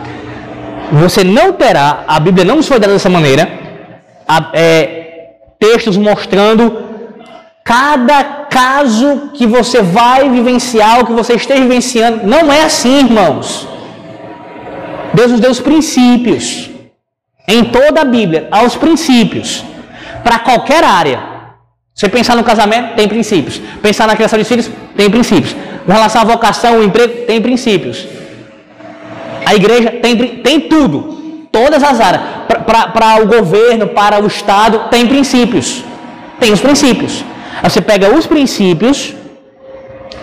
Você 0.92 1.24
não 1.24 1.54
terá, 1.54 2.04
a 2.08 2.20
Bíblia 2.20 2.46
não 2.46 2.58
nos 2.58 2.68
foi 2.68 2.80
dada 2.80 2.94
dessa 2.94 3.10
maneira, 3.10 3.50
é, 4.54 5.36
textos 5.60 5.98
mostrando 5.98 6.84
cada 7.64 8.24
caso 8.50 9.32
que 9.34 9.46
você 9.46 9.82
vai 9.82 10.30
vivenciar, 10.30 11.00
o 11.00 11.06
que 11.06 11.14
você 11.14 11.36
esteja 11.36 11.62
vivenciando. 11.62 12.28
Não 12.28 12.52
é 12.52 12.64
assim, 12.64 13.00
irmãos. 13.00 13.68
Deus 15.14 15.32
nos 15.32 15.40
deu 15.40 15.52
os 15.52 15.60
princípios. 15.60 16.70
Em 17.48 17.66
toda 17.66 18.02
a 18.02 18.06
Bíblia, 18.06 18.48
há 18.52 18.64
os 18.64 18.76
princípios. 18.76 19.64
Para 20.24 20.40
qualquer 20.40 20.84
área. 20.84 21.31
Você 21.94 22.08
pensar 22.10 22.36
no 22.36 22.44
casamento, 22.44 22.96
tem 22.96 23.08
princípios. 23.08 23.62
Pensar 23.82 24.08
na 24.08 24.16
criação 24.16 24.40
de 24.40 24.46
filhos, 24.46 24.70
tem 24.96 25.10
princípios. 25.10 25.56
Com 25.86 25.92
relação 25.92 26.22
à 26.22 26.26
vocação, 26.26 26.80
o 26.80 26.84
emprego, 26.84 27.26
tem 27.26 27.42
princípios. 27.42 28.08
A 29.46 29.56
igreja 29.56 29.92
tem, 29.92 30.16
tem 30.38 30.62
tudo. 30.62 31.48
Todas 31.52 31.84
as 31.84 32.00
áreas. 32.00 32.24
Para 32.94 33.22
o 33.22 33.28
governo, 33.28 33.88
para 33.88 34.24
o 34.24 34.28
Estado, 34.28 34.90
tem 34.90 35.06
princípios. 35.06 35.84
Tem 36.40 36.52
os 36.52 36.62
princípios. 36.62 37.24
Você 37.62 37.82
pega 37.82 38.16
os 38.16 38.26
princípios 38.26 39.14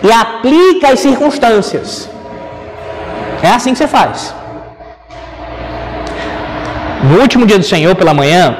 e 0.03 0.11
aplica 0.11 0.89
as 0.89 0.99
circunstâncias. 0.99 2.09
É 3.41 3.49
assim 3.49 3.71
que 3.71 3.77
você 3.77 3.87
faz. 3.87 4.33
No 7.03 7.21
último 7.21 7.45
dia 7.45 7.57
do 7.57 7.63
Senhor, 7.63 7.95
pela 7.95 8.13
manhã, 8.13 8.57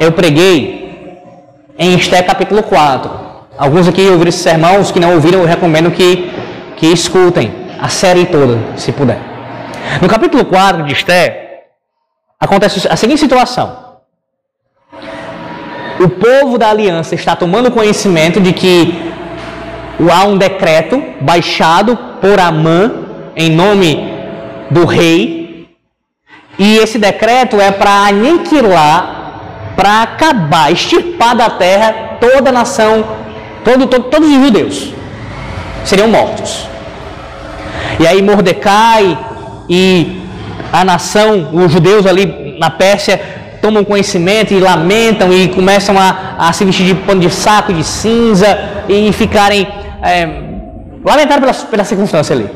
eu 0.00 0.12
preguei 0.12 0.75
em 1.78 1.94
Esté 1.94 2.22
capítulo 2.22 2.62
4. 2.62 3.10
Alguns 3.58 3.88
aqui 3.88 4.02
ouviram 4.02 4.28
esse 4.28 4.38
sermão, 4.38 4.80
os 4.80 4.90
que 4.90 5.00
não 5.00 5.14
ouviram, 5.14 5.40
eu 5.40 5.46
recomendo 5.46 5.90
que, 5.90 6.30
que 6.76 6.86
escutem 6.86 7.52
a 7.80 7.88
série 7.88 8.26
toda, 8.26 8.58
se 8.76 8.92
puder. 8.92 9.18
No 10.00 10.08
capítulo 10.08 10.44
4 10.44 10.84
de 10.84 10.92
Esté, 10.92 11.64
acontece 12.38 12.86
a 12.88 12.96
seguinte 12.96 13.20
situação. 13.20 13.86
O 15.98 16.08
povo 16.08 16.58
da 16.58 16.68
aliança 16.68 17.14
está 17.14 17.34
tomando 17.34 17.70
conhecimento 17.70 18.40
de 18.40 18.52
que 18.52 19.12
há 20.12 20.24
um 20.24 20.36
decreto 20.36 21.02
baixado 21.20 21.96
por 22.20 22.38
Amã 22.38 23.06
em 23.34 23.50
nome 23.50 24.12
do 24.70 24.84
rei, 24.84 25.68
e 26.58 26.78
esse 26.78 26.98
decreto 26.98 27.60
é 27.60 27.70
para 27.70 28.06
aniquilar, 28.06 29.15
para 29.76 30.02
acabar, 30.02 30.72
extirpar 30.72 31.36
da 31.36 31.50
terra 31.50 32.16
toda 32.18 32.48
a 32.48 32.52
nação, 32.52 33.04
todo, 33.62 33.86
todo, 33.86 34.04
todos 34.04 34.28
os 34.28 34.34
judeus 34.34 34.92
seriam 35.84 36.08
mortos. 36.08 36.66
E 38.00 38.06
aí 38.06 38.22
Mordecai 38.22 39.16
e 39.68 40.22
a 40.72 40.84
nação, 40.84 41.50
os 41.52 41.70
judeus 41.70 42.06
ali 42.06 42.56
na 42.58 42.70
Pérsia, 42.70 43.20
tomam 43.60 43.84
conhecimento 43.84 44.52
e 44.52 44.60
lamentam 44.60 45.32
e 45.32 45.48
começam 45.48 45.98
a, 45.98 46.36
a 46.38 46.52
se 46.52 46.64
vestir 46.64 46.86
de 46.86 46.94
pano 46.94 47.20
de 47.20 47.30
saco, 47.30 47.72
de 47.72 47.84
cinza 47.84 48.58
e 48.88 49.12
ficarem 49.12 49.66
é, 50.02 50.28
lamentados 51.04 51.40
pela, 51.40 51.70
pela 51.70 51.84
circunstância 51.84 52.34
ali. 52.34 52.50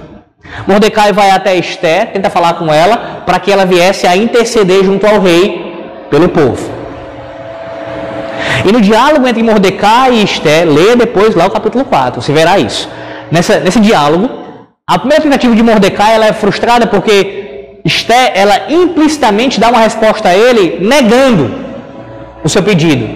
Mordecai 0.66 1.12
vai 1.12 1.30
até 1.30 1.56
Esté, 1.56 2.06
tenta 2.06 2.30
falar 2.30 2.54
com 2.54 2.72
ela 2.72 3.22
para 3.24 3.38
que 3.38 3.52
ela 3.52 3.64
viesse 3.64 4.06
a 4.06 4.16
interceder 4.16 4.84
junto 4.84 5.06
ao 5.06 5.20
rei 5.20 6.06
pelo 6.10 6.28
povo. 6.28 6.79
E 8.64 8.72
no 8.72 8.80
diálogo 8.80 9.26
entre 9.26 9.42
Mordecai 9.42 10.14
e 10.14 10.22
Esté, 10.22 10.64
leia 10.64 10.96
depois 10.96 11.34
lá 11.34 11.46
o 11.46 11.50
capítulo 11.50 11.84
4, 11.84 12.20
você 12.20 12.32
verá 12.32 12.58
isso. 12.58 12.88
Nessa, 13.30 13.61
nesse 13.61 13.80
diálogo, 13.80 14.28
a 14.86 14.98
primeira 14.98 15.22
tentativa 15.22 15.54
de 15.54 15.62
Mordecai 15.62 16.14
ela 16.14 16.26
é 16.26 16.32
frustrada 16.32 16.86
porque 16.86 17.78
Esté, 17.84 18.32
ela 18.34 18.70
implicitamente 18.70 19.58
dá 19.58 19.70
uma 19.70 19.78
resposta 19.78 20.28
a 20.28 20.36
ele 20.36 20.86
negando 20.86 21.54
o 22.44 22.48
seu 22.48 22.62
pedido, 22.62 23.08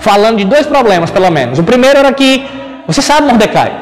falando 0.00 0.38
de 0.38 0.44
dois 0.44 0.66
problemas 0.66 1.10
pelo 1.10 1.30
menos. 1.30 1.58
O 1.58 1.64
primeiro 1.64 1.98
era 1.98 2.12
que, 2.12 2.44
você 2.86 3.00
sabe 3.00 3.26
Mordecai, 3.26 3.72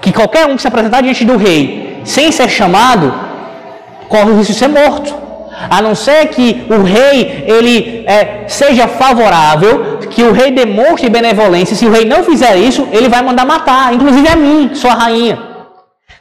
que 0.00 0.12
qualquer 0.12 0.46
um 0.46 0.56
que 0.56 0.62
se 0.62 0.68
apresentar 0.68 1.02
diante 1.02 1.24
do 1.24 1.36
rei 1.36 2.00
sem 2.04 2.32
ser 2.32 2.48
chamado, 2.48 3.12
corre 4.08 4.30
o 4.30 4.38
risco 4.38 4.52
de 4.52 4.58
ser 4.58 4.68
morto. 4.68 5.14
A 5.68 5.82
não 5.82 5.94
ser 5.94 6.28
que 6.28 6.64
o 6.70 6.82
rei 6.82 7.44
ele 7.46 8.04
é, 8.06 8.44
seja 8.46 8.88
favorável, 8.88 9.98
que 10.10 10.22
o 10.22 10.32
rei 10.32 10.50
demonstre 10.50 11.08
benevolência. 11.08 11.76
Se 11.76 11.86
o 11.86 11.90
rei 11.90 12.04
não 12.04 12.24
fizer 12.24 12.56
isso, 12.56 12.88
ele 12.92 13.08
vai 13.08 13.22
mandar 13.22 13.44
matar, 13.44 13.92
inclusive 13.92 14.28
a 14.28 14.36
mim, 14.36 14.70
sua 14.74 14.94
rainha. 14.94 15.38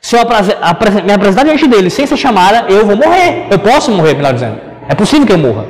Se 0.02 0.16
eu 0.16 0.22
me 1.06 1.14
apresentar 1.14 1.44
diante 1.44 1.68
dele 1.68 1.90
sem 1.90 2.06
ser 2.06 2.18
chamada, 2.18 2.66
eu 2.70 2.86
vou 2.86 2.96
morrer. 2.96 3.48
Eu 3.50 3.60
posso 3.60 3.92
morrer, 3.92 4.16
melhor 4.16 4.34
dizendo. 4.34 4.60
É 4.88 4.96
possível 4.96 5.26
que 5.26 5.34
eu 5.34 5.38
morra. 5.38 5.66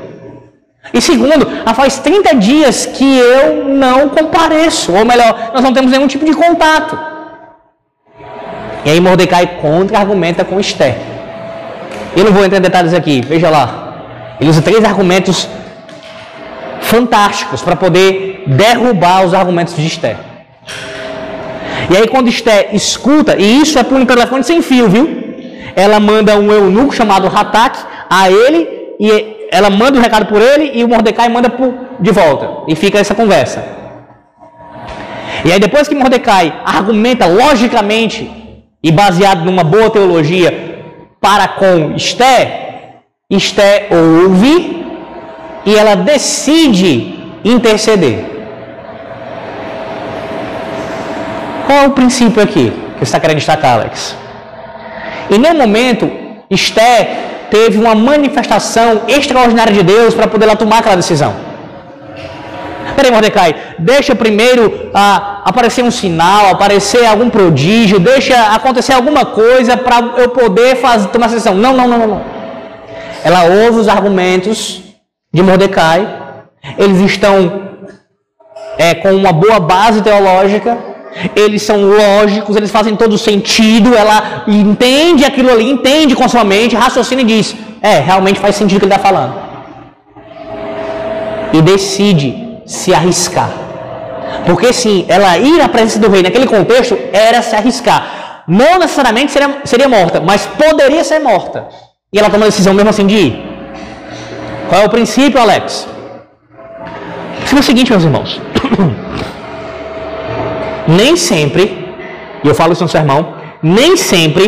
E 0.94 1.02
segundo, 1.02 1.48
faz 1.76 2.00
30 2.00 2.36
dias 2.36 2.86
que 2.86 3.18
eu 3.18 3.66
não 3.66 4.10
compareço. 4.10 4.94
Ou 4.94 5.06
melhor, 5.06 5.52
nós 5.54 5.64
não 5.64 5.74
temos 5.74 5.92
nenhum 5.92 6.08
tipo 6.08 6.26
de 6.26 6.34
contato. 6.34 6.98
E 8.86 8.90
aí 8.92 9.00
Mordecai 9.00 9.60
contra-argumenta 9.62 10.46
com 10.46 10.60
Esther. 10.60 11.09
Eu 12.16 12.26
não 12.26 12.32
vou 12.32 12.44
entrar 12.44 12.58
em 12.58 12.62
detalhes 12.62 12.94
aqui, 12.94 13.22
veja 13.22 13.50
lá. 13.50 14.36
Ele 14.40 14.50
usa 14.50 14.62
três 14.62 14.84
argumentos 14.84 15.48
fantásticos 16.82 17.62
para 17.62 17.76
poder 17.76 18.44
derrubar 18.48 19.26
os 19.26 19.34
argumentos 19.34 19.76
de 19.76 19.86
Esther. 19.86 20.18
E 21.90 21.98
aí 21.98 22.08
quando 22.08 22.30
Esther 22.30 22.70
escuta, 22.74 23.36
e 23.38 23.62
isso 23.62 23.78
é 23.78 23.84
por 23.84 23.98
um 23.98 24.06
telefone 24.06 24.44
sem 24.44 24.62
fio, 24.62 24.90
viu? 24.90 25.08
Ela 25.76 26.00
manda 26.00 26.38
um 26.38 26.52
eunuco 26.52 26.94
chamado 26.94 27.28
Hatak 27.28 27.80
a 28.10 28.30
ele, 28.30 28.68
e 29.00 29.48
ela 29.52 29.70
manda 29.70 29.98
o 29.98 30.00
um 30.00 30.04
recado 30.04 30.26
por 30.26 30.42
ele, 30.42 30.72
e 30.74 30.84
o 30.84 30.88
Mordecai 30.88 31.30
manda 31.30 31.50
por, 31.50 31.74
de 32.00 32.12
volta. 32.12 32.64
E 32.68 32.76
fica 32.76 33.00
essa 33.00 33.16
conversa. 33.16 33.64
E 35.46 35.52
aí 35.52 35.60
depois 35.60 35.88
que 35.88 35.96
Mordecai 35.96 36.54
argumenta 36.66 37.26
logicamente 37.26 38.30
e 38.84 38.92
baseado 38.92 39.46
numa 39.46 39.64
boa 39.64 39.90
teologia 39.90 40.69
para 41.22 41.48
com 41.48 41.96
Esté, 41.96 43.02
Esté 43.30 43.88
ouve 43.92 44.86
e 45.66 45.76
ela 45.76 45.96
decide 45.96 47.20
interceder. 47.44 48.26
Qual 51.66 51.80
é 51.80 51.88
o 51.88 51.92
princípio 51.92 52.42
aqui 52.42 52.72
que 52.94 53.00
você 53.00 53.04
está 53.04 53.20
querendo 53.20 53.38
destacar, 53.38 53.74
Alex? 53.74 54.16
E 55.30 55.38
no 55.38 55.54
momento, 55.54 56.10
Esté 56.50 57.46
teve 57.52 57.78
uma 57.78 57.94
manifestação 57.94 59.02
extraordinária 59.08 59.74
de 59.74 59.84
Deus 59.84 60.14
para 60.14 60.28
poder 60.28 60.46
ela 60.46 60.56
tomar 60.56 60.80
aquela 60.80 60.96
decisão. 60.96 61.49
Peraí, 63.00 63.14
Mordecai, 63.14 63.56
deixa 63.80 64.14
primeiro 64.14 64.90
ah, 64.94 65.42
aparecer 65.46 65.82
um 65.82 65.90
sinal, 65.90 66.48
aparecer 66.48 67.06
algum 67.06 67.30
prodígio, 67.30 67.98
deixa 67.98 68.36
acontecer 68.48 68.92
alguma 68.92 69.26
coisa 69.26 69.78
para 69.78 70.00
eu 70.18 70.28
poder 70.32 70.76
fazer, 70.76 71.08
tomar 71.08 71.28
a 71.28 71.30
decisão. 71.30 71.56
Não, 71.56 71.74
não, 71.74 71.88
não, 71.88 72.06
não. 72.06 72.22
Ela 73.24 73.46
ouve 73.46 73.80
os 73.80 73.88
argumentos 73.88 74.82
de 75.34 75.42
Mordecai, 75.42 76.06
eles 76.78 77.00
estão 77.00 77.70
é, 78.78 78.94
com 78.96 79.14
uma 79.14 79.32
boa 79.32 79.62
base 79.62 80.02
teológica, 80.02 80.78
eles 81.34 81.62
são 81.62 81.82
lógicos, 81.82 82.58
eles 82.58 82.70
fazem 82.70 82.98
todo 82.98 83.18
sentido, 83.18 83.96
ela 83.96 84.44
entende 84.46 85.24
aquilo 85.24 85.50
ali, 85.52 85.72
entende 85.72 86.18
com 86.18 86.28
sua 86.28 86.44
mente, 86.44 86.76
raciocina 86.76 87.22
e 87.22 87.24
diz: 87.24 87.56
é, 87.82 88.00
realmente 88.00 88.42
faz 88.42 88.58
sentido 88.58 88.76
o 88.76 88.80
que 88.82 88.86
ele 88.88 88.94
está 88.94 89.08
falando. 89.08 89.36
E 91.54 91.62
decide 91.62 92.49
se 92.70 92.94
arriscar. 92.94 93.52
Porque 94.46 94.72
sim, 94.72 95.06
ela 95.10 95.38
ir 95.40 95.58
na 95.58 95.68
presença 95.68 96.00
do 96.00 96.10
rei 96.10 96.22
naquele 96.22 96.46
contexto 96.46 96.98
era 97.12 97.42
se 97.42 97.56
arriscar. 97.56 98.44
Não 98.48 98.78
necessariamente 98.78 99.32
seria, 99.32 99.62
seria 99.66 99.90
morta, 99.90 100.22
mas 100.22 100.46
poderia 100.46 101.04
ser 101.04 101.20
morta. 101.20 101.68
E 102.14 102.20
ela 102.20 102.30
toma 102.30 102.46
a 102.46 102.50
decisão 102.50 102.74
mesmo 102.74 102.92
assim 102.92 103.08
de 103.08 103.16
ir. 103.16 103.34
Qual 104.70 104.82
é 104.82 104.86
o 104.86 104.90
princípio, 104.90 105.42
Alex? 105.42 105.88
É 107.52 107.60
o 107.60 107.64
seguinte, 107.64 107.92
meus 107.92 108.04
irmãos. 108.04 108.40
nem 110.88 111.16
sempre, 111.16 111.64
e 112.44 112.48
eu 112.48 112.54
falo 112.54 112.74
isso 112.74 112.84
no 112.84 112.90
sermão, 112.90 113.34
nem 113.64 113.98
sempre 113.98 114.46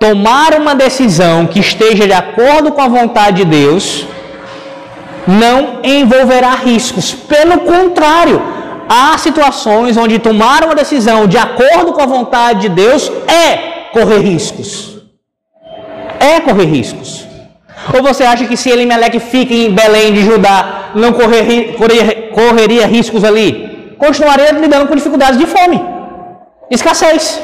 tomar 0.00 0.54
uma 0.54 0.74
decisão 0.74 1.46
que 1.46 1.60
esteja 1.60 2.06
de 2.06 2.12
acordo 2.12 2.72
com 2.72 2.82
a 2.82 2.88
vontade 2.88 3.44
de 3.44 3.44
Deus 3.44 4.06
não 5.26 5.80
envolverá 5.82 6.54
riscos. 6.54 7.12
Pelo 7.12 7.60
contrário, 7.60 8.42
há 8.88 9.16
situações 9.18 9.96
onde 9.96 10.18
tomar 10.18 10.64
uma 10.64 10.74
decisão 10.74 11.26
de 11.26 11.38
acordo 11.38 11.92
com 11.92 12.02
a 12.02 12.06
vontade 12.06 12.62
de 12.62 12.68
Deus 12.68 13.10
é 13.26 13.90
correr 13.92 14.18
riscos. 14.18 14.98
É 16.20 16.40
correr 16.40 16.66
riscos. 16.66 17.26
Ou 17.94 18.02
você 18.02 18.24
acha 18.24 18.46
que 18.46 18.56
se 18.56 18.70
Elimelec 18.70 19.18
fica 19.20 19.52
em 19.52 19.70
Belém 19.70 20.12
de 20.12 20.22
Judá, 20.24 20.90
não 20.94 21.12
correr, 21.12 21.74
correr, 21.76 22.30
correria 22.32 22.86
riscos 22.86 23.22
ali? 23.24 23.94
Continuaria 23.98 24.52
lidando 24.52 24.86
com 24.86 24.94
dificuldades 24.94 25.38
de 25.38 25.46
fome, 25.46 25.80
escassez, 26.70 27.40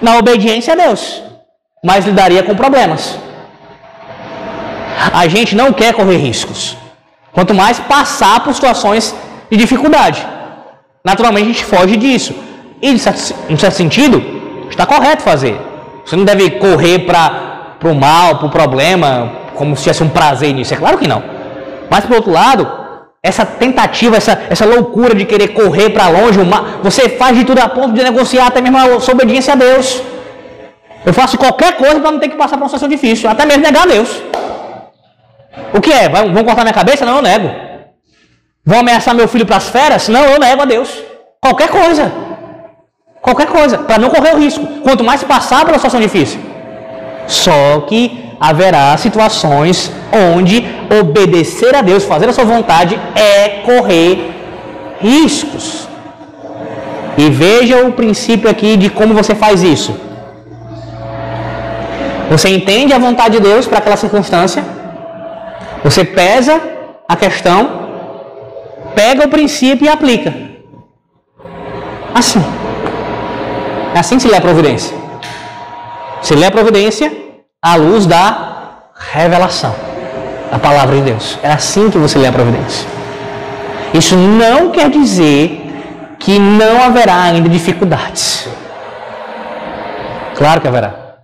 na 0.00 0.18
obediência 0.18 0.74
a 0.74 0.76
Deus, 0.76 1.22
mas 1.84 2.04
lidaria 2.04 2.42
com 2.42 2.54
problemas. 2.54 3.18
A 5.12 5.26
gente 5.28 5.54
não 5.54 5.72
quer 5.72 5.94
correr 5.94 6.16
riscos. 6.16 6.76
Quanto 7.36 7.52
mais 7.52 7.78
passar 7.78 8.40
por 8.40 8.54
situações 8.54 9.14
de 9.50 9.58
dificuldade. 9.58 10.26
Naturalmente 11.04 11.44
a 11.44 11.52
gente 11.52 11.64
foge 11.66 11.94
disso. 11.98 12.34
E, 12.80 12.88
em 12.88 12.96
certo 12.96 13.72
sentido, 13.72 14.24
está 14.70 14.86
correto 14.86 15.22
fazer. 15.22 15.60
Você 16.02 16.16
não 16.16 16.24
deve 16.24 16.52
correr 16.52 17.00
para 17.00 17.76
o 17.84 17.94
mal, 17.94 18.38
para 18.38 18.46
o 18.46 18.50
problema, 18.50 19.32
como 19.54 19.76
se 19.76 19.82
tivesse 19.82 20.02
um 20.02 20.08
prazer 20.08 20.54
nisso. 20.54 20.72
É 20.72 20.78
claro 20.78 20.96
que 20.96 21.06
não. 21.06 21.22
Mas, 21.90 22.06
por 22.06 22.16
outro 22.16 22.32
lado, 22.32 22.66
essa 23.22 23.44
tentativa, 23.44 24.16
essa, 24.16 24.40
essa 24.48 24.64
loucura 24.64 25.14
de 25.14 25.26
querer 25.26 25.48
correr 25.48 25.90
para 25.90 26.08
longe, 26.08 26.38
você 26.82 27.10
faz 27.10 27.36
de 27.36 27.44
tudo 27.44 27.58
a 27.58 27.68
ponto 27.68 27.92
de 27.92 28.02
negociar 28.02 28.46
até 28.46 28.62
mesmo 28.62 28.78
a 28.78 28.98
sua 28.98 29.12
obediência 29.12 29.52
a 29.52 29.56
Deus. 29.56 30.00
Eu 31.04 31.12
faço 31.12 31.36
qualquer 31.36 31.76
coisa 31.76 32.00
para 32.00 32.12
não 32.12 32.18
ter 32.18 32.30
que 32.30 32.36
passar 32.36 32.56
por 32.56 32.62
uma 32.62 32.68
situação 32.68 32.88
difícil, 32.88 33.28
até 33.28 33.44
mesmo 33.44 33.62
negar 33.62 33.82
a 33.82 33.86
Deus. 33.86 34.22
O 35.74 35.80
que 35.80 35.92
é? 35.92 36.08
Vão 36.08 36.44
cortar 36.44 36.62
minha 36.62 36.72
cabeça? 36.72 37.04
Não, 37.04 37.16
eu 37.16 37.22
nego. 37.22 37.50
Vão 38.64 38.80
ameaçar 38.80 39.14
meu 39.14 39.28
filho 39.28 39.46
para 39.46 39.56
as 39.56 39.68
feras? 39.68 40.08
Não, 40.08 40.24
eu 40.24 40.38
nego 40.38 40.62
a 40.62 40.64
Deus. 40.64 40.90
Qualquer 41.40 41.68
coisa. 41.68 42.12
Qualquer 43.20 43.46
coisa. 43.46 43.78
Para 43.78 43.98
não 43.98 44.10
correr 44.10 44.34
o 44.34 44.38
risco. 44.38 44.66
Quanto 44.82 45.04
mais 45.04 45.22
passar 45.22 45.64
pela 45.64 45.78
situação 45.78 46.00
difícil. 46.00 46.40
Só 47.26 47.80
que 47.88 48.26
haverá 48.40 48.96
situações 48.96 49.90
onde 50.34 50.64
obedecer 51.00 51.74
a 51.74 51.82
Deus, 51.82 52.04
fazer 52.04 52.28
a 52.28 52.32
sua 52.32 52.44
vontade, 52.44 52.98
é 53.14 53.62
correr 53.64 54.30
riscos. 55.00 55.88
E 57.18 57.30
veja 57.30 57.84
o 57.86 57.92
princípio 57.92 58.48
aqui 58.48 58.76
de 58.76 58.90
como 58.90 59.14
você 59.14 59.34
faz 59.34 59.62
isso. 59.62 59.98
Você 62.30 62.48
entende 62.48 62.92
a 62.92 62.98
vontade 62.98 63.36
de 63.36 63.40
Deus 63.40 63.66
para 63.66 63.78
aquela 63.78 63.96
circunstância, 63.96 64.64
você 65.86 66.04
pesa 66.04 66.60
a 67.08 67.14
questão, 67.14 67.60
pega 68.92 69.24
o 69.24 69.28
princípio 69.28 69.86
e 69.86 69.88
aplica. 69.88 70.34
Assim. 72.12 72.42
É 73.94 73.98
assim 74.00 74.16
que 74.16 74.22
se 74.22 74.28
lê 74.28 74.36
a 74.36 74.40
providência. 74.40 74.96
Se 76.20 76.34
lê 76.34 76.46
a 76.46 76.50
providência 76.50 77.12
à 77.62 77.76
luz 77.76 78.04
da 78.04 78.88
revelação 79.12 79.72
da 80.50 80.58
palavra 80.58 80.96
de 80.96 81.02
Deus. 81.02 81.38
É 81.40 81.52
assim 81.52 81.88
que 81.88 81.98
você 81.98 82.18
lê 82.18 82.26
a 82.26 82.32
providência. 82.32 82.88
Isso 83.94 84.16
não 84.16 84.72
quer 84.72 84.90
dizer 84.90 85.72
que 86.18 86.36
não 86.36 86.82
haverá 86.82 87.22
ainda 87.22 87.48
dificuldades. 87.48 88.48
Claro 90.34 90.60
que 90.60 90.66
haverá. 90.66 91.18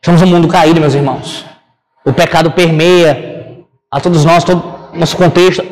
Estamos 0.00 0.22
um 0.22 0.26
mundo 0.26 0.48
caído, 0.48 0.80
meus 0.80 0.94
irmãos. 0.94 1.44
O 2.02 2.14
pecado 2.14 2.50
permeia 2.52 3.29
a 3.92 3.98
todos 3.98 4.24
nós, 4.24 4.44
todo 4.44 4.62
nosso 4.94 5.16
contexto, 5.16 5.64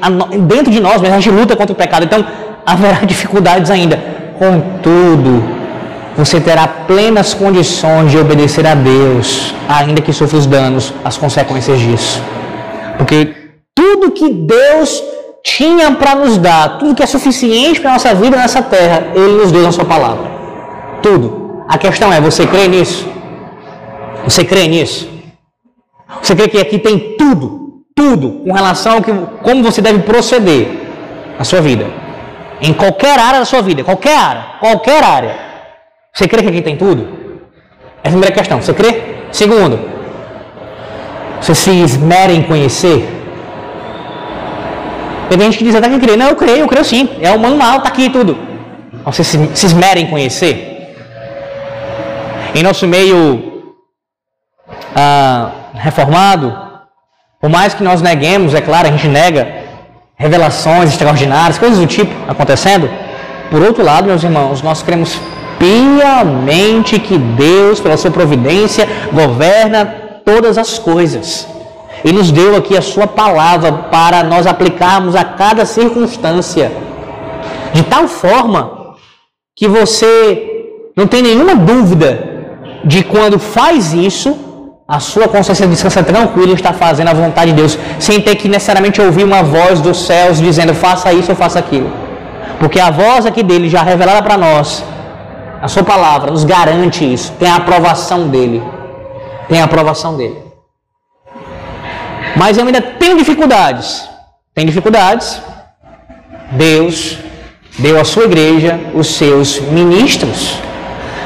dentro 0.49 0.73
de 0.73 0.81
nós, 0.81 1.01
mas 1.01 1.13
a 1.13 1.21
gente 1.21 1.31
luta 1.31 1.55
contra 1.55 1.73
o 1.73 1.77
pecado. 1.77 2.05
Então, 2.05 2.27
haverá 2.67 2.99
dificuldades 3.07 3.71
ainda. 3.71 3.97
Contudo, 4.37 5.45
você 6.17 6.41
terá 6.41 6.67
plenas 6.67 7.33
condições 7.33 8.11
de 8.11 8.19
obedecer 8.19 8.67
a 8.67 8.75
Deus, 8.75 9.55
ainda 9.69 10.01
que 10.01 10.13
sofra 10.13 10.37
os 10.39 10.47
danos, 10.47 10.93
as 11.05 11.17
consequências 11.17 11.79
disso. 11.79 12.21
Porque 12.97 13.37
tudo 13.73 14.11
que 14.11 14.29
Deus 14.29 15.01
tinha 15.45 15.93
para 15.93 16.17
nos 16.17 16.39
dar, 16.39 16.79
tudo 16.79 16.97
que 16.97 17.03
é 17.05 17.07
suficiente 17.07 17.81
para 17.81 17.93
nossa 17.93 18.13
vida 18.17 18.37
nessa 18.37 18.61
terra, 18.61 19.13
Ele 19.15 19.35
nos 19.35 19.53
deu 19.53 19.63
na 19.63 19.71
Sua 19.71 19.85
palavra. 19.85 20.29
Tudo. 21.01 21.63
A 21.69 21.79
questão 21.79 22.13
é: 22.13 22.21
você 22.21 22.45
crê 22.47 22.67
nisso? 22.67 23.07
Você 24.25 24.45
crê 24.45 24.67
nisso? 24.67 25.09
Você 26.21 26.35
crê 26.35 26.49
que 26.49 26.59
aqui 26.59 26.79
tem 26.81 27.17
tudo, 27.17 27.68
tudo, 28.01 28.27
com 28.45 28.53
relação 28.53 28.99
a 28.99 29.03
que, 29.03 29.13
como 29.43 29.63
você 29.69 29.81
deve 29.83 30.01
proceder 30.11 30.63
na 31.39 31.45
sua 31.45 31.61
vida? 31.61 31.87
Em 32.61 32.73
qualquer 32.73 33.19
área 33.19 33.41
da 33.41 33.45
sua 33.45 33.63
vida, 33.69 33.83
qualquer 33.83 34.17
área, 34.17 34.45
qualquer 34.61 35.03
área. 35.03 35.35
Você 36.13 36.29
crê 36.29 36.43
que 36.43 36.49
aqui 36.49 36.63
tem 36.63 36.77
tudo? 36.77 37.03
Essa 38.03 38.07
é 38.07 38.09
a 38.09 38.11
primeira 38.11 38.35
questão. 38.35 38.63
Você 38.63 38.73
crê? 38.73 38.91
Segundo, 39.33 39.79
você 41.41 41.55
se 41.55 41.71
esmera 41.71 42.33
em 42.33 42.43
conhecer 42.43 43.19
tem 45.29 45.39
gente 45.41 45.59
que 45.59 45.65
diz 45.65 45.75
até 45.75 45.89
que 45.91 45.99
crê. 45.99 46.17
Não, 46.17 46.29
eu 46.29 46.37
creio, 46.37 46.61
eu 46.61 46.69
creio 46.69 46.85
sim. 46.85 47.09
É 47.21 47.31
o 47.31 47.39
manual, 47.39 47.79
está 47.79 47.89
aqui 47.89 48.09
tudo. 48.09 48.39
Você 49.05 49.23
se, 49.23 49.51
se 49.55 49.67
esmera 49.67 50.01
em 50.01 50.07
conhecer. 50.07 50.97
Em 52.55 52.63
nosso 52.63 52.87
meio 52.89 53.75
ah, 54.97 55.51
reformado, 55.75 56.68
por 57.41 57.49
mais 57.49 57.73
que 57.73 57.83
nós 57.83 58.03
neguemos, 58.03 58.55
é 58.55 58.61
claro, 58.61 58.89
a 58.89 58.91
gente 58.91 59.07
nega 59.07 59.67
revelações 60.17 60.91
extraordinárias, 60.91 61.59
coisas 61.59 61.79
do 61.79 61.87
tipo 61.87 62.13
acontecendo. 62.29 62.91
Por 63.51 63.63
outro 63.63 63.85
lado, 63.85 64.09
meus 64.09 64.25
irmãos, 64.25 64.61
nós 64.63 64.83
cremos 64.83 65.21
piamente 65.59 66.99
que 66.99 67.17
Deus, 67.17 67.81
pela 67.81 67.97
sua 67.97 68.11
providência, 68.11 68.89
governa 69.13 69.85
todas 70.25 70.59
as 70.59 70.79
coisas. 70.79 71.47
E 72.05 72.13
nos 72.13 72.31
deu 72.31 72.57
aqui 72.57 72.77
a 72.77 72.83
sua 72.83 73.07
palavra 73.07 73.73
para 73.73 74.23
nós 74.23 74.47
aplicarmos 74.47 75.15
a 75.15 75.25
cada 75.25 75.65
circunstância. 75.65 76.73
De 77.73 77.83
tal 77.85 78.09
forma 78.09 78.95
que 79.55 79.69
você 79.69 80.67
não 80.97 81.07
tem 81.07 81.23
nenhuma 81.23 81.55
dúvida 81.55 82.11
de 82.85 83.03
quando 83.05 83.39
faz 83.39 83.93
isso, 83.93 84.48
a 84.91 84.99
sua 84.99 85.29
consciência 85.29 85.67
descansa 85.67 86.03
tranquila 86.03 86.53
e 86.53 86.55
está 86.55 86.73
fazendo 86.73 87.09
a 87.09 87.13
vontade 87.13 87.51
de 87.51 87.59
Deus, 87.59 87.79
sem 87.99 88.23
ter 88.23 88.37
que 88.37 88.49
necessariamente 88.49 89.03
ouvir 89.03 89.23
uma 89.23 89.43
voz 89.43 89.83
dos 89.83 90.07
céus 90.07 90.39
dizendo 90.39 90.75
faça 90.75 91.13
isso 91.13 91.31
ou 91.33 91.37
faça 91.37 91.59
aquilo. 91.59 91.93
Porque 92.59 92.81
a 92.81 92.91
voz 92.91 93.27
aqui 93.27 93.43
dele 93.43 93.69
já 93.69 93.83
revelada 93.83 94.23
para 94.23 94.39
nós, 94.39 94.83
a 95.61 95.69
sua 95.69 95.85
palavra 95.85 96.31
nos 96.31 96.43
garante 96.43 97.05
isso, 97.05 97.33
tem 97.33 97.51
a 97.51 97.57
aprovação 97.57 98.29
dele. 98.29 98.63
Tem 99.47 99.61
a 99.61 99.65
aprovação 99.65 100.17
dele. 100.17 100.39
Mas 102.35 102.57
eu 102.57 102.65
ainda 102.65 102.81
tenho 102.81 103.19
dificuldades. 103.19 104.09
Tem 104.55 104.65
dificuldades. 104.65 105.41
Deus 106.53 107.19
deu 107.79 108.01
à 108.01 108.05
sua 108.05 108.25
igreja 108.25 108.81
os 108.95 109.09
seus 109.09 109.61
ministros. 109.61 110.59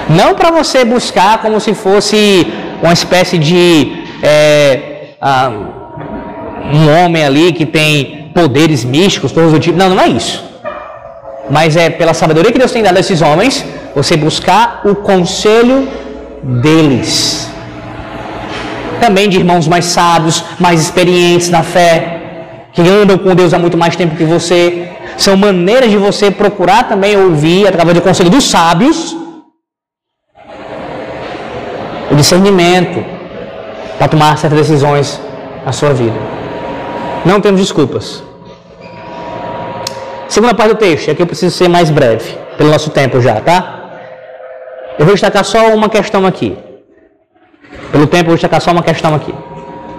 Não 0.09 0.35
para 0.35 0.51
você 0.51 0.85
buscar 0.85 1.39
como 1.39 1.61
se 1.61 1.75
fosse 1.75 2.53
uma 2.83 2.93
espécie 2.93 3.39
de 3.39 3.93
é, 4.23 5.15
um 6.73 7.05
homem 7.05 7.25
ali 7.25 7.53
que 7.53 7.65
tem 7.65 8.31
poderes 8.35 8.85
místicos, 8.85 9.33
todos 9.33 9.53
do 9.53 9.61
tipo. 9.61 9.79
Não, 9.79 9.91
não 9.91 10.01
é 10.01 10.09
isso. 10.09 10.43
Mas 11.51 11.77
é 11.77 11.91
pela 11.91 12.15
sabedoria 12.15 12.53
que 12.53 12.59
Deus 12.59 12.73
tem 12.73 12.83
dado 12.83 12.97
a 12.97 13.01
esses 13.01 13.21
homens, 13.23 13.65
você 13.95 14.17
buscar 14.17 14.83
o 14.85 14.95
conselho 14.95 15.89
deles 16.43 17.49
também 19.03 19.29
de 19.29 19.37
irmãos 19.37 19.67
mais 19.67 19.87
sábios, 19.87 20.45
mais 20.61 20.81
experientes 20.81 21.49
na 21.51 21.63
fé, 21.65 21.91
que 22.73 22.83
andam 22.83 23.19
com 23.19 23.35
Deus 23.35 23.53
há 23.53 23.59
muito 23.59 23.77
mais 23.77 23.97
tempo 23.97 24.15
que 24.15 24.25
você. 24.25 24.89
São 25.17 25.37
maneiras 25.37 25.91
de 25.91 25.97
você 25.97 26.31
procurar 26.31 26.89
também 26.89 27.17
ouvir, 27.17 27.67
através 27.67 27.95
do 27.99 28.03
conselho 28.03 28.31
dos 28.31 28.45
sábios, 28.49 29.17
o 32.13 32.15
discernimento 32.15 33.03
para 33.97 34.07
tomar 34.09 34.37
certas 34.37 34.61
decisões 34.61 35.21
na 35.65 35.73
sua 35.73 35.95
vida. 35.95 36.17
Não 37.25 37.41
temos 37.41 37.61
desculpas. 37.61 38.23
Segunda 40.29 40.55
parte 40.55 40.75
do 40.75 40.79
texto, 40.79 41.11
aqui 41.11 41.23
eu 41.23 41.27
preciso 41.27 41.57
ser 41.57 41.69
mais 41.69 41.91
breve, 41.91 42.37
pelo 42.57 42.71
nosso 42.71 42.91
tempo 42.91 43.21
já, 43.21 43.41
tá? 43.41 43.81
Eu 44.99 45.07
vou 45.07 45.15
destacar 45.15 45.45
só 45.45 45.75
uma 45.75 45.89
questão 45.89 46.27
aqui. 46.27 46.57
Pelo 47.91 48.07
tempo, 48.07 48.25
eu 48.25 48.29
vou 48.29 48.35
destacar 48.35 48.61
só 48.61 48.71
uma 48.71 48.83
questão 48.83 49.15
aqui. 49.15 49.35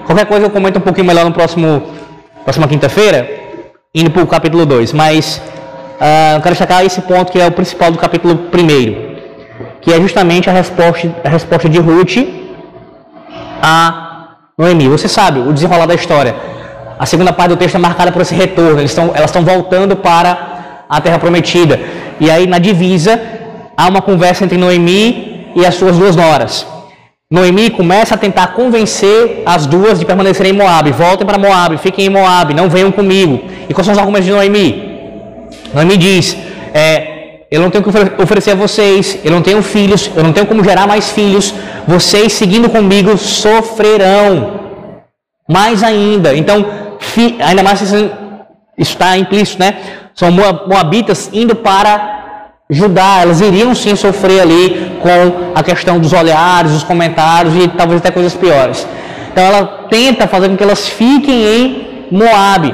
Qualquer 0.06 0.26
coisa 0.26 0.46
eu 0.46 0.50
comento 0.50 0.80
um 0.80 0.82
pouquinho 0.82 1.08
melhor 1.08 1.26
no 1.26 1.32
próximo 1.32 1.84
próxima 2.44 2.68
quinta-feira, 2.68 3.30
indo 3.96 4.12
para 4.12 4.22
o 4.22 4.28
capítulo 4.28 4.66
2. 4.66 4.94
Mas 4.94 5.42
uh, 6.00 6.36
eu 6.36 6.42
quero 6.42 6.56
destacar 6.56 6.86
esse 6.86 7.02
ponto 7.02 7.32
que 7.32 7.40
é 7.40 7.48
o 7.48 7.52
principal 7.52 7.92
do 7.92 7.98
capítulo 7.98 8.34
1, 8.34 9.13
que 9.84 9.92
é 9.92 10.00
justamente 10.00 10.50
a 10.50 10.54
resposta, 10.54 11.14
a 11.24 11.30
resposta 11.30 11.70
de 11.70 11.80
Ruth 11.80 12.18
a 13.62 14.36
Noemi. 14.58 14.88
Você 14.88 15.08
sabe 15.08 15.40
o 15.40 15.54
desenrolar 15.54 15.86
da 15.86 15.94
história. 15.94 16.36
A 16.98 17.06
segunda 17.06 17.34
parte 17.34 17.50
do 17.50 17.58
texto 17.58 17.76
é 17.76 17.80
marcada 17.80 18.12
por 18.12 18.22
esse 18.22 18.36
retorno. 18.36 18.82
Estão, 18.82 19.12
elas 19.14 19.30
estão 19.30 19.44
voltando 19.44 19.96
para 19.96 20.86
a 20.90 21.02
terra 21.02 21.20
prometida. 21.20 21.80
E 22.20 22.30
aí, 22.30 22.48
na 22.48 22.60
divisa, 22.60 23.20
há 23.76 23.88
uma 23.88 24.02
conversa 24.02 24.44
entre 24.46 24.58
Noemi 24.58 25.52
e 25.56 25.66
as 25.66 25.76
suas 25.76 25.98
duas 25.98 26.16
noras. 26.16 26.66
Noemi 27.32 27.70
começa 27.70 28.16
a 28.16 28.18
tentar 28.18 28.48
convencer 28.48 29.44
as 29.46 29.66
duas 29.66 30.00
de 30.00 30.06
permanecerem 30.06 30.54
em 30.54 30.56
Moab. 30.56 30.92
Voltem 30.92 31.26
para 31.26 31.38
Moab, 31.38 31.78
fiquem 31.78 32.06
em 32.06 32.10
Moab, 32.10 32.54
não 32.54 32.70
venham 32.70 32.92
comigo. 32.92 33.44
E 33.68 33.74
quais 33.74 33.86
são 33.86 33.94
os 33.94 33.98
argumentos 33.98 34.26
de 34.26 34.32
Noemi? 34.32 34.70
Noemi 35.74 35.98
diz: 35.98 36.38
é, 36.74 37.13
Eu 37.54 37.62
não 37.62 37.70
tenho 37.70 37.84
que 37.84 38.24
oferecer 38.24 38.50
a 38.54 38.56
vocês, 38.56 39.20
eu 39.24 39.32
não 39.32 39.44
tenho 39.44 39.62
filhos, 39.62 40.10
eu 40.16 40.24
não 40.24 40.34
tenho 40.34 40.48
como 40.48 40.64
gerar 40.64 40.88
mais 40.88 41.12
filhos. 41.12 41.54
Vocês 41.88 42.34
seguindo 42.34 42.68
comigo 42.68 43.16
sofrerão 43.16 44.60
mais 45.48 45.84
ainda. 45.84 46.36
Então, 46.36 46.66
ainda 47.40 47.62
mais 47.62 47.80
isso 47.80 48.10
está 48.76 49.16
implícito, 49.20 49.60
né? 49.60 49.78
São 50.16 50.32
moabitas 50.32 51.30
indo 51.32 51.56
para 51.56 52.54
Judá, 52.72 53.20
elas 53.22 53.40
iriam 53.40 53.76
sim 53.76 53.96
sofrer 53.96 54.42
ali 54.42 54.98
com 55.00 55.54
a 55.54 55.62
questão 55.62 56.00
dos 56.00 56.12
olhares, 56.12 56.72
dos 56.72 56.84
comentários 56.84 57.54
e 57.56 57.68
talvez 57.68 58.00
até 58.00 58.10
coisas 58.10 58.34
piores. 58.34 58.88
Então 59.32 59.44
ela 59.44 59.86
tenta 59.92 60.28
fazer 60.28 60.50
com 60.50 60.58
que 60.58 60.64
elas 60.64 60.90
fiquem 60.90 61.46
em 61.46 62.08
Moab. 62.10 62.74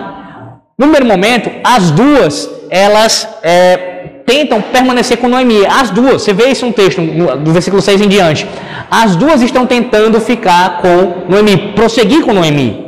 No 0.77 0.87
primeiro 0.87 1.05
momento, 1.05 1.51
as 1.65 1.91
duas, 1.91 2.49
elas 2.69 3.27
é, 3.43 3.98
tentam 4.29 4.61
permanecer 4.61 5.17
com 5.17 5.27
Noemi. 5.27 5.65
As 5.65 5.89
duas, 5.89 6.21
você 6.21 6.33
vê 6.33 6.49
isso 6.51 6.63
no 6.67 6.71
texto, 6.71 7.01
do 7.01 7.51
versículo 7.51 7.81
6 7.81 8.01
em 8.01 8.07
diante. 8.07 8.47
As 8.91 9.15
duas 9.15 9.41
estão 9.41 9.65
tentando 9.65 10.21
ficar 10.21 10.81
com 10.83 11.25
Noemi, 11.27 11.73
prosseguir 11.73 12.21
com 12.23 12.31
Noemi. 12.31 12.85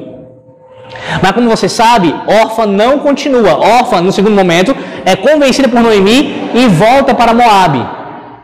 Mas 1.22 1.32
como 1.32 1.50
você 1.50 1.68
sabe, 1.68 2.14
órfã 2.28 2.68
não 2.68 3.00
continua. 3.00 3.54
Órfã, 3.58 4.02
no 4.02 4.12
segundo 4.12 4.36
momento, 4.36 4.76
é 5.04 5.16
convencida 5.16 5.68
por 5.68 5.82
Noemi 5.82 6.52
e 6.54 6.68
volta 6.68 7.16
para 7.16 7.34
Moab. 7.34 7.76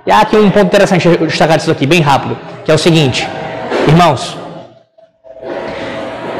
E 0.07 0.11
há 0.11 0.21
aqui 0.21 0.35
um 0.35 0.49
ponto 0.49 0.65
interessante 0.65 1.07
destacar 1.17 1.57
isso 1.57 1.69
aqui, 1.69 1.85
bem 1.85 2.01
rápido, 2.01 2.35
que 2.65 2.71
é 2.71 2.73
o 2.73 2.77
seguinte, 2.77 3.27
irmãos, 3.87 4.37